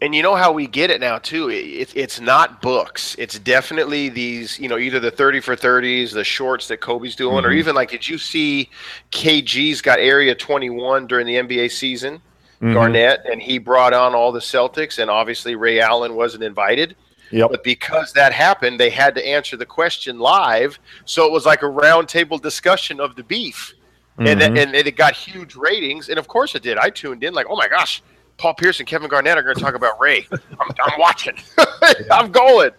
And 0.00 0.14
you 0.14 0.22
know 0.22 0.36
how 0.36 0.52
we 0.52 0.66
get 0.68 0.90
it 0.90 1.00
now 1.00 1.18
too. 1.18 1.50
It, 1.50 1.92
it's 1.94 2.20
not 2.20 2.62
books. 2.62 3.16
It's 3.18 3.38
definitely 3.38 4.08
these. 4.08 4.56
You 4.58 4.68
know, 4.68 4.78
either 4.78 5.00
the 5.00 5.10
thirty 5.10 5.40
for 5.40 5.56
thirties, 5.56 6.12
the 6.12 6.22
shorts 6.22 6.68
that 6.68 6.80
Kobe's 6.80 7.16
doing, 7.16 7.44
or 7.44 7.48
Mhm. 7.50 7.56
even 7.56 7.74
like, 7.74 7.90
did 7.90 8.08
you 8.08 8.16
see 8.16 8.70
KG's 9.10 9.82
got 9.82 9.98
Area 9.98 10.34
Twenty 10.36 10.70
One 10.70 11.06
during 11.06 11.26
the 11.26 11.34
NBA 11.36 11.70
season? 11.72 12.22
Mm-hmm. 12.62 12.74
Garnett, 12.74 13.20
and 13.30 13.40
he 13.42 13.58
brought 13.58 13.92
on 13.92 14.14
all 14.14 14.32
the 14.32 14.40
Celtics, 14.40 14.98
and 14.98 15.10
obviously 15.10 15.54
Ray 15.54 15.80
Allen 15.80 16.14
wasn't 16.14 16.42
invited. 16.44 16.96
Yep. 17.30 17.50
But 17.50 17.62
because 17.62 18.12
that 18.14 18.32
happened, 18.32 18.80
they 18.80 18.90
had 18.90 19.14
to 19.16 19.24
answer 19.26 19.56
the 19.56 19.66
question 19.66 20.18
live, 20.18 20.78
so 21.04 21.24
it 21.26 21.32
was 21.32 21.44
like 21.44 21.62
a 21.62 21.66
roundtable 21.66 22.40
discussion 22.40 22.98
of 23.00 23.14
the 23.16 23.22
beef, 23.22 23.74
and 24.18 24.40
Mhm. 24.40 24.58
and 24.58 24.74
it 24.74 24.96
got 24.96 25.14
huge 25.14 25.54
ratings, 25.56 26.08
and 26.08 26.18
of 26.18 26.26
course 26.28 26.54
it 26.54 26.62
did. 26.62 26.76
I 26.78 26.90
tuned 26.90 27.22
in 27.24 27.34
like, 27.34 27.46
oh 27.48 27.56
my 27.56 27.68
gosh, 27.68 28.02
Paul 28.36 28.54
Pierce 28.54 28.78
and 28.80 28.88
Kevin 28.88 29.08
Garnett 29.08 29.38
are 29.38 29.42
going 29.42 29.54
to 29.56 29.60
talk 29.62 29.74
about 29.74 30.00
Ray. 30.00 30.26
I'm, 30.32 30.68
I'm 30.84 30.98
watching. 31.00 31.36
I'm 32.10 32.30
going. 32.32 32.70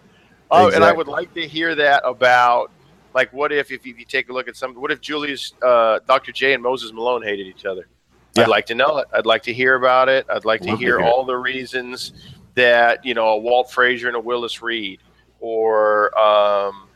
Oh, 0.50 0.70
and 0.70 0.82
I 0.84 0.92
would 0.92 1.06
like 1.08 1.32
to 1.34 1.46
hear 1.46 1.74
that 1.76 2.02
about 2.04 2.70
like 3.14 3.32
what 3.32 3.52
if 3.52 3.70
if 3.72 3.84
you 3.86 3.94
take 4.04 4.28
a 4.28 4.32
look 4.32 4.48
at 4.48 4.56
some 4.56 4.74
what 4.74 4.90
if 4.92 5.00
Julius, 5.00 5.52
uh, 5.62 6.00
Dr. 6.06 6.32
J, 6.32 6.54
and 6.54 6.62
Moses 6.62 6.92
Malone 6.92 7.22
hated 7.22 7.46
each 7.46 7.64
other. 7.64 7.86
Yeah. 8.34 8.42
I'd 8.44 8.48
like 8.48 8.66
to 8.66 8.74
know 8.74 8.98
it. 8.98 9.08
I'd 9.12 9.26
like 9.26 9.42
to 9.44 9.52
hear 9.52 9.74
about 9.74 10.08
it. 10.08 10.26
I'd 10.30 10.44
like 10.44 10.60
to 10.62 10.68
Love 10.68 10.78
to 10.78 10.84
hear 10.84 10.98
hear 10.98 11.06
it. 11.06 11.10
all 11.10 11.24
the 11.24 11.36
reasons 11.36 12.12
that 12.54 13.04
you 13.04 13.14
know 13.14 13.28
a 13.28 13.38
Walt 13.38 13.70
Frazier 13.70 14.08
and 14.08 14.16
a 14.16 14.20
Willis 14.20 14.60
Reed, 14.62 15.00
or 15.40 16.16
um, 16.18 16.88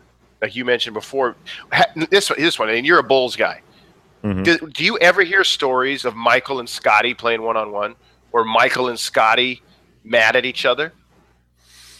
like 0.42 0.54
you 0.54 0.64
mentioned 0.64 0.94
before, 0.94 1.34
this 2.10 2.28
this 2.36 2.58
one. 2.58 2.68
And 2.70 2.86
you're 2.86 2.98
a 3.00 3.02
Bulls 3.04 3.34
guy. 3.36 3.60
Mhm. 4.24 4.42
Do, 4.44 4.58
do 4.70 4.84
you 4.84 4.96
ever 4.98 5.22
hear 5.22 5.44
stories 5.44 6.04
of 6.06 6.16
Michael 6.16 6.58
and 6.58 6.68
Scottie 6.68 7.12
playing 7.14 7.42
one 7.42 7.56
on 7.58 7.70
one, 7.72 7.94
or 8.32 8.44
Michael 8.44 8.88
and 8.88 8.98
Scottie 8.98 9.62
mad 10.02 10.34
at 10.34 10.46
each 10.46 10.64
other? 10.64 10.92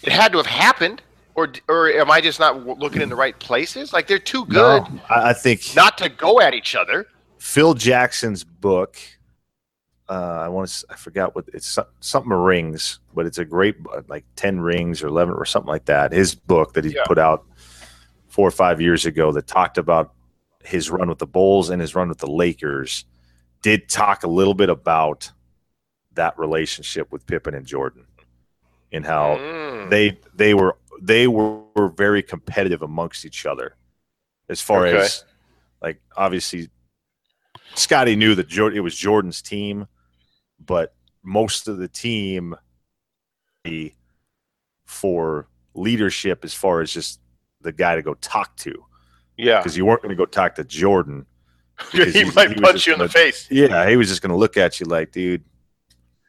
It 0.03 0.11
had 0.13 0.33
to 0.33 0.39
have 0.39 0.47
happened, 0.47 1.03
or 1.35 1.53
or 1.69 1.91
am 1.91 2.11
I 2.11 2.21
just 2.23 2.41
not 2.41 2.67
looking 2.79 3.03
in 3.03 3.09
the 3.11 3.17
right 3.17 3.39
places? 3.39 3.93
Like 3.93 4.07
they're 4.07 4.19
too 4.19 4.47
good 4.47 4.55
No, 4.91 5.01
I, 5.11 5.31
I 5.31 5.33
think 5.35 5.63
not 5.77 5.99
to 5.99 6.09
go 6.09 6.41
at 6.41 6.55
each 6.55 6.75
other. 6.75 7.07
Phil 7.39 7.75
Jackson's 7.75 8.43
book. 8.43 8.97
Uh, 10.09 10.13
I 10.45 10.49
want 10.49 10.69
to. 10.69 10.87
I 10.91 10.97
forgot 10.97 11.35
what 11.35 11.45
it's 11.53 11.79
something 12.01 12.33
rings, 12.33 13.01
but 13.15 13.27
it's 13.27 13.39
a 13.39 13.45
great 13.45 13.77
like 14.09 14.25
ten 14.37 14.61
rings 14.61 15.03
or 15.03 15.09
eleven 15.09 15.35
or 15.35 15.45
something 15.45 15.69
like 15.69 15.85
that. 15.87 16.13
His 16.13 16.35
book 16.35 16.73
that 16.75 16.85
he 16.85 16.93
Yeah. 16.95 17.05
put 17.07 17.19
out 17.19 17.45
four 18.29 18.49
or 18.49 18.51
five 18.51 18.81
years 18.81 19.05
ago 19.07 19.31
that 19.33 19.47
talked 19.47 19.77
about 19.79 20.14
his 20.65 20.91
run 20.91 21.09
with 21.09 21.19
the 21.19 21.27
Bulls 21.27 21.71
and 21.71 21.81
his 21.81 21.95
run 21.95 22.09
with 22.09 22.19
the 22.19 22.31
Lakers. 22.31 23.05
Did 23.63 23.89
talk 23.89 24.25
a 24.25 24.29
little 24.29 24.55
bit 24.55 24.69
about 24.69 25.31
that 26.15 26.39
relationship 26.39 27.11
with 27.13 27.27
Pippen 27.27 27.55
and 27.55 27.67
Jordan, 27.67 28.07
and 28.93 29.05
how 29.05 29.37
Mm. 29.37 29.91
they 29.91 30.19
they 30.35 30.55
were 30.55 30.77
they 31.01 31.27
were, 31.27 31.61
were 31.75 31.89
very 31.89 32.23
competitive 32.23 32.83
amongst 32.83 33.25
each 33.25 33.47
other 33.47 33.77
as 34.49 34.61
far 34.61 34.87
Okay. 34.87 35.05
as 35.05 35.25
like 35.83 36.01
obviously 36.17 36.71
Scottie 37.75 38.15
knew 38.17 38.35
that 38.37 38.53
it 38.53 38.81
was 38.81 38.95
Jordan's 38.95 39.43
team, 39.43 39.87
but 40.65 40.95
most 41.23 41.67
of 41.67 41.79
the 41.79 41.89
team 41.89 42.55
for 44.87 45.49
leadership 45.75 46.45
as 46.45 46.55
far 46.55 46.81
as 46.81 46.93
just 46.93 47.21
the 47.61 47.73
guy 47.73 47.97
to 47.97 48.03
go 48.03 48.15
talk 48.15 48.57
to. 48.59 48.85
Yeah, 49.37 49.59
because 49.59 49.77
you 49.77 49.85
weren't 49.85 50.03
going 50.03 50.11
to 50.11 50.17
go 50.17 50.27
talk 50.27 50.55
to 50.57 50.65
Jordan. 50.65 51.27
he 51.93 52.11
he- 52.11 52.25
might 52.31 52.51
he 52.51 52.61
punch 52.61 52.87
you 52.87 52.93
in 52.93 52.99
the 52.99 53.05
gonna- 53.05 53.13
face. 53.13 53.49
Yeah, 53.51 53.89
he 53.89 53.97
was 53.97 54.09
just 54.09 54.23
going 54.23 54.31
to 54.31 54.37
look 54.37 54.57
at 54.57 54.79
you 54.81 54.87
like, 54.87 55.13
dude, 55.13 55.43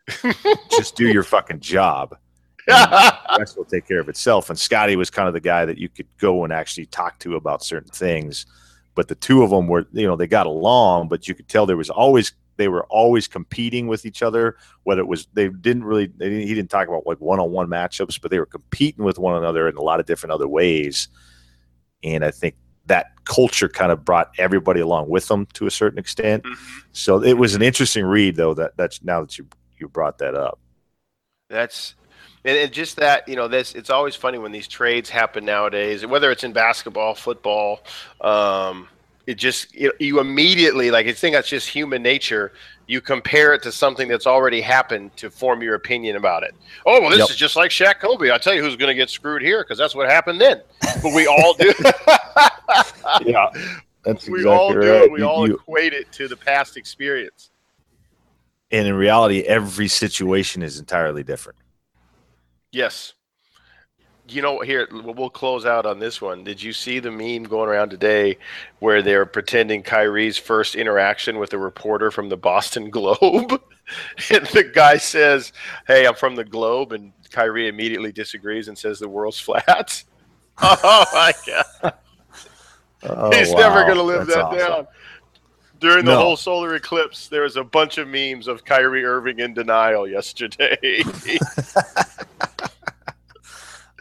just 0.71 0.95
do 0.95 1.07
your 1.07 1.23
fucking 1.23 1.59
job. 1.59 2.17
the 2.67 3.53
will 3.55 3.65
take 3.65 3.87
care 3.87 3.99
of 3.99 4.09
itself. 4.09 4.49
And 4.49 4.57
Scottie 4.57 4.95
was 4.95 5.11
kind 5.11 5.27
of 5.27 5.35
the 5.35 5.39
guy 5.39 5.65
that 5.65 5.77
you 5.77 5.87
could 5.87 6.07
go 6.17 6.43
and 6.43 6.51
actually 6.51 6.87
talk 6.87 7.19
to 7.19 7.35
about 7.35 7.63
certain 7.63 7.91
things. 7.91 8.47
But 8.95 9.07
the 9.07 9.15
two 9.15 9.43
of 9.43 9.51
them 9.51 9.67
were, 9.67 9.85
you 9.91 10.07
know, 10.07 10.15
they 10.15 10.25
got 10.25 10.47
along, 10.47 11.09
but 11.09 11.27
you 11.27 11.35
could 11.35 11.47
tell 11.47 11.65
there 11.65 11.77
was 11.77 11.89
always 11.91 12.33
they 12.57 12.69
were 12.69 12.85
always 12.85 13.27
competing 13.27 13.87
with 13.87 14.05
each 14.05 14.23
other. 14.23 14.57
Whether 14.83 15.01
it 15.01 15.07
was 15.07 15.27
they 15.33 15.49
didn't 15.49 15.83
really, 15.83 16.07
they 16.07 16.29
didn't, 16.29 16.47
he 16.47 16.55
didn't 16.55 16.71
talk 16.71 16.87
about 16.87 17.05
like 17.05 17.19
one 17.19 17.39
on 17.39 17.51
one 17.51 17.67
matchups, 17.67 18.19
but 18.19 18.31
they 18.31 18.39
were 18.39 18.45
competing 18.45 19.03
with 19.05 19.19
one 19.19 19.35
another 19.35 19.67
in 19.67 19.75
a 19.75 19.81
lot 19.81 19.99
of 19.99 20.05
different 20.07 20.33
other 20.33 20.47
ways. 20.47 21.09
And 22.03 22.23
I 22.25 22.31
think 22.31 22.55
that 22.87 23.11
culture 23.25 23.67
kind 23.67 23.91
of 23.91 24.05
brought 24.05 24.31
everybody 24.37 24.79
along 24.79 25.09
with 25.09 25.27
them 25.27 25.47
to 25.53 25.65
a 25.65 25.71
certain 25.71 25.99
extent. 25.99 26.43
Mm-hmm. 26.43 26.79
So 26.91 27.23
it 27.23 27.33
was 27.33 27.55
an 27.55 27.61
interesting 27.61 28.05
read, 28.05 28.35
though. 28.35 28.53
That 28.53 28.77
that's 28.77 29.03
now 29.03 29.21
that 29.21 29.37
you 29.37 29.47
you 29.77 29.87
brought 29.87 30.19
that 30.19 30.35
up. 30.35 30.59
That's 31.49 31.95
and, 32.45 32.57
and 32.57 32.71
just 32.71 32.97
that 32.97 33.27
you 33.27 33.35
know 33.35 33.47
this 33.47 33.73
it's 33.73 33.89
always 33.89 34.15
funny 34.15 34.37
when 34.37 34.51
these 34.51 34.67
trades 34.67 35.09
happen 35.09 35.43
nowadays 35.43 36.05
whether 36.05 36.31
it's 36.31 36.43
in 36.43 36.53
basketball 36.53 37.15
football 37.15 37.81
um, 38.21 38.87
it 39.27 39.35
just 39.35 39.73
you, 39.73 39.91
you 39.99 40.19
immediately 40.19 40.91
like 40.91 41.07
I 41.07 41.13
think 41.13 41.35
that's 41.35 41.49
just 41.49 41.67
human 41.67 42.03
nature 42.03 42.53
you 42.87 43.01
compare 43.01 43.53
it 43.53 43.63
to 43.63 43.71
something 43.71 44.07
that's 44.07 44.27
already 44.27 44.61
happened 44.61 45.15
to 45.17 45.29
form 45.29 45.61
your 45.61 45.75
opinion 45.75 46.15
about 46.15 46.43
it. 46.43 46.53
Oh 46.85 47.01
well 47.01 47.09
this 47.09 47.19
Yep. 47.19 47.29
is 47.31 47.35
just 47.35 47.55
like 47.55 47.71
Shaq 47.71 47.99
Kobe. 47.99 48.29
I'll 48.29 48.39
tell 48.39 48.53
you 48.53 48.61
who's 48.63 48.75
going 48.75 48.89
to 48.89 48.95
get 48.95 49.09
screwed 49.09 49.41
here 49.41 49.63
because 49.63 49.77
that's 49.77 49.95
what 49.95 50.09
happened 50.09 50.39
then. 50.39 50.61
But 51.01 51.13
we 51.13 51.27
all 51.27 51.53
do. 51.55 51.73
Yeah, 53.21 53.47
that's 54.03 54.27
we 54.27 54.45
all 54.45 54.73
do 54.73 54.81
it. 54.81 55.11
We 55.11 55.21
all 55.21 55.45
equate 55.45 55.93
it 55.93 56.11
to 56.13 56.27
the 56.27 56.35
past 56.35 56.75
experience. 56.75 57.49
And 58.71 58.87
in 58.87 58.95
reality, 58.95 59.41
every 59.41 59.87
situation 59.87 60.61
is 60.63 60.79
entirely 60.79 61.23
different. 61.23 61.57
Yes. 62.71 63.13
You 64.27 64.41
know, 64.41 64.59
here 64.61 64.87
we'll 64.91 65.29
close 65.29 65.65
out 65.67 65.85
on 65.85 65.99
this 65.99 66.19
one. 66.19 66.43
Did 66.43 66.61
you 66.61 66.73
see 66.73 66.97
the 66.99 67.11
meme 67.11 67.43
going 67.43 67.69
around 67.69 67.89
today 67.91 68.37
where 68.79 69.01
they're 69.03 69.25
pretending 69.27 69.83
Kyrie's 69.83 70.37
first 70.37 70.73
interaction 70.75 71.37
with 71.37 71.53
a 71.53 71.59
reporter 71.59 72.09
from 72.09 72.29
the 72.29 72.37
Boston 72.37 72.89
Globe? 72.91 73.61
and 74.31 74.45
the 74.47 74.63
guy 74.73 74.97
says, 74.97 75.53
Hey, 75.85 76.07
I'm 76.07 76.15
from 76.15 76.35
the 76.35 76.43
Globe. 76.43 76.91
And 76.93 77.11
Kyrie 77.29 77.67
immediately 77.67 78.11
disagrees 78.11 78.67
and 78.67 78.75
says 78.77 78.97
the 78.97 79.07
world's 79.09 79.39
flat. 79.41 80.03
oh, 80.59 81.05
my 81.13 81.31
God. 81.45 81.93
Oh, 83.03 83.31
He's 83.31 83.53
never 83.53 83.83
going 83.83 83.97
to 83.97 84.01
live 84.03 84.25
That's 84.25 84.35
that 84.35 84.45
awesome. 84.45 84.57
down. 84.85 84.87
During 85.79 86.05
the 86.05 86.13
No. 86.13 86.19
whole 86.19 86.37
solar 86.37 86.73
eclipse, 86.75 87.27
there 87.27 87.41
was 87.43 87.57
a 87.57 87.63
bunch 87.63 87.99
of 87.99 88.07
memes 88.07 88.47
of 88.47 88.65
Kyrie 88.65 89.05
Irving 89.05 89.37
in 89.39 89.53
denial 89.53 90.07
yesterday. 90.07 91.03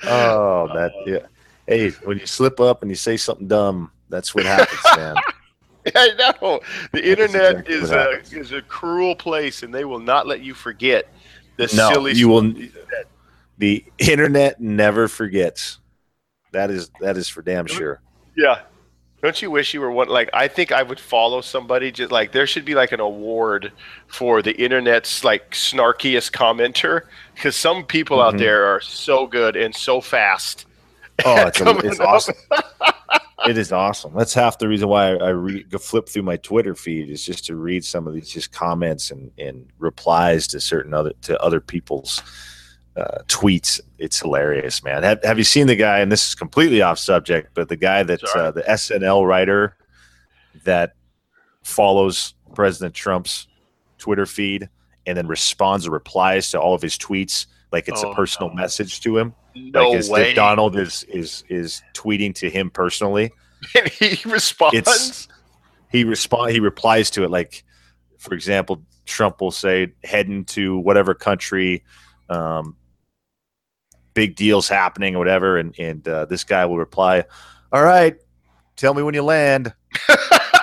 Oh, 0.07 0.67
uh, 0.71 0.75
that 0.75 0.93
yeah. 1.07 1.27
Hey, 1.67 1.91
when 2.05 2.19
you 2.19 2.27
slip 2.27 2.61
up 2.61 2.83
and 2.83 2.91
you 2.91 2.95
say 2.95 3.17
something 3.17 3.49
dumb, 3.49 3.91
that's 4.09 4.35
what 4.35 4.45
happens, 4.45 4.81
man. 4.97 5.17
I 5.95 6.33
know 6.41 6.61
the 6.93 7.11
internet 7.11 7.69
exactly 7.69 7.75
is 7.75 7.91
a 7.91 8.41
is 8.41 8.53
a 8.53 8.63
cruel 8.63 9.15
place, 9.15 9.63
and 9.63 9.75
they 9.75 9.85
will 9.85 10.01
not 10.01 10.27
let 10.27 10.41
you 10.41 10.55
forget 10.55 11.09
the 11.57 11.65
No, 11.75 11.93
silly. 11.93 12.13
you 12.13 12.29
will. 12.29 12.55
The 13.59 13.85
internet 13.99 14.61
never 14.61 15.09
forgets. 15.09 15.79
That 16.53 16.71
is 16.71 16.91
that 17.01 17.17
is 17.17 17.29
for 17.29 17.43
damn 17.43 17.67
sure. 17.67 18.01
Yeah. 18.37 18.61
Don't 19.25 19.41
you 19.41 19.51
wish 19.51 19.73
you 19.73 19.81
were 19.81 19.91
one? 19.91 20.09
Like, 20.09 20.29
I 20.35 20.49
think 20.49 20.71
I 20.71 20.83
would 20.83 21.01
follow 21.01 21.41
somebody. 21.41 21.91
Just 21.91 22.13
like 22.13 22.33
there 22.33 22.47
should 22.47 22.67
be 22.67 22.75
like 22.75 22.93
an 22.93 23.01
award 23.01 23.73
for 24.07 24.43
the 24.43 24.53
internet's 24.53 25.25
like 25.25 25.53
snarkiest 25.53 26.31
commenter, 26.33 27.05
because 27.35 27.57
some 27.57 27.85
people 27.85 28.21
out 28.21 28.35
Mhm. 28.35 28.41
there 28.41 28.67
are 28.67 28.83
so 28.83 29.27
good 29.27 29.57
and 29.57 29.75
so 29.75 30.03
fast. 30.03 30.67
Oh, 31.25 31.37
it's, 31.47 31.59
a, 31.59 31.71
it's 31.79 32.01
awesome. 32.01 32.35
it 33.47 33.57
is 33.57 33.73
awesome. 33.73 34.13
That's 34.15 34.35
half 34.35 34.59
the 34.59 34.69
reason 34.69 34.91
why 34.91 35.13
I, 35.15 35.17
I 35.17 35.29
re- 35.31 35.65
flip 35.81 36.07
through 36.07 36.25
my 36.25 36.37
Twitter 36.37 36.75
feed 36.75 37.09
is 37.09 37.25
just 37.25 37.47
to 37.47 37.57
read 37.57 37.83
some 37.83 38.07
of 38.07 38.13
these 38.13 38.29
just 38.29 38.53
comments 38.53 39.11
and, 39.11 39.31
and 39.39 39.67
replies 39.79 40.47
to 40.49 40.61
certain 40.61 40.93
other 40.93 41.15
to 41.23 41.41
other 41.43 41.61
people's 41.61 42.21
uh, 42.97 43.19
tweets. 43.27 43.81
It's 43.99 44.21
hilarious, 44.21 44.83
man. 44.85 45.03
Have, 45.03 45.23
have 45.25 45.39
you 45.39 45.45
seen 45.45 45.67
the 45.67 45.77
guy? 45.77 45.99
And 46.01 46.11
this 46.13 46.29
is 46.29 46.35
completely 46.35 46.83
off 46.83 46.99
subject, 46.99 47.51
but 47.55 47.69
the 47.69 47.77
guy 47.77 48.03
that 48.03 48.23
uh, 48.37 48.51
the 48.53 48.63
SNL 48.63 49.27
writer 49.27 49.77
that 50.65 50.95
follows 51.63 52.35
President 52.55 52.95
Trump's 52.95 53.49
Twitter 53.99 54.27
feed 54.27 54.69
and 55.07 55.17
then 55.17 55.27
responds 55.27 55.87
or 55.87 55.91
replies 55.91 56.51
to 56.51 56.61
all 56.61 56.75
of 56.75 56.83
his 56.83 56.97
tweets 56.97 57.47
like 57.73 57.89
it's 57.89 58.05
Oh, 58.05 58.13
a 58.13 58.15
personal 58.15 58.49
no. 58.51 58.55
message 58.55 59.01
to 59.01 59.19
him 59.19 59.35
No 59.55 59.91
like 59.91 60.09
way. 60.11 60.35
Donald 60.35 60.77
is 60.77 61.05
is 61.05 61.43
is 61.49 61.83
tweeting 61.95 62.35
to 62.37 62.49
him 62.51 62.71
personally. 62.71 63.33
and 63.75 63.89
he 63.89 64.29
responds. 64.29 64.75
It's- 64.77 65.29
He 65.91 66.05
respond 66.05 66.53
he 66.53 66.61
replies 66.61 67.11
to 67.11 67.25
it 67.25 67.31
like, 67.31 67.65
for 68.19 68.35
example, 68.35 68.83
Trump 69.07 69.41
will 69.41 69.51
say 69.53 69.93
heading 70.03 70.45
to 70.47 70.79
whatever 70.79 71.15
country, 71.15 71.85
um, 72.29 72.77
big 74.15 74.37
deals 74.37 74.69
happening 74.69 75.15
or 75.15 75.19
whatever, 75.19 75.59
and 75.59 75.75
and 75.79 76.07
uh, 76.09 76.25
this 76.25 76.45
guy 76.45 76.65
will 76.67 76.79
reply, 76.79 77.25
"All 77.73 77.83
right, 77.85 78.17
tell 78.77 78.95
me 78.95 79.03
when 79.03 79.15
you 79.15 79.23
land. 79.23 79.75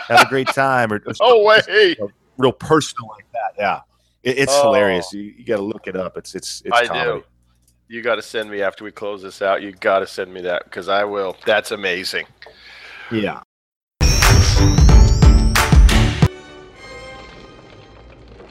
Have 0.08 0.22
a 0.26 0.30
great 0.30 0.48
time." 0.48 0.92
Or, 0.92 0.98
or 1.06 1.14
oh 1.22 1.44
way! 1.46 1.96
real 2.38 2.52
personal 2.52 3.10
like 3.10 3.26
that. 3.34 3.54
Yeah, 3.58 3.82
it, 4.24 4.40
it's 4.40 4.54
Oh. 4.54 4.64
hilarious. 4.64 5.12
You, 5.14 5.22
you 5.22 5.46
got 5.46 5.58
to 5.58 5.64
look 5.64 5.88
it 5.88 5.96
up. 5.96 6.18
It's 6.18 6.34
it's 6.36 6.62
it's 6.66 6.76
I 6.76 6.88
comedy. 6.88 7.20
do. 7.22 7.24
You 7.88 8.02
got 8.02 8.16
to 8.16 8.22
send 8.22 8.50
me 8.50 8.62
after 8.62 8.84
we 8.86 8.92
close 8.92 9.22
this 9.22 9.42
out. 9.42 9.62
You 9.62 9.74
got 9.74 10.00
to 10.00 10.08
send 10.08 10.34
me 10.34 10.42
that 10.42 10.64
because 10.64 10.88
I 10.88 11.04
will. 11.04 11.36
That's 11.46 11.72
amazing. 11.72 12.26
Yeah. 13.12 13.42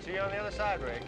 See 0.02 0.12
you 0.12 0.20
on 0.20 0.30
the 0.30 0.36
other 0.38 0.50
side, 0.50 0.80
Ray. 0.82 1.00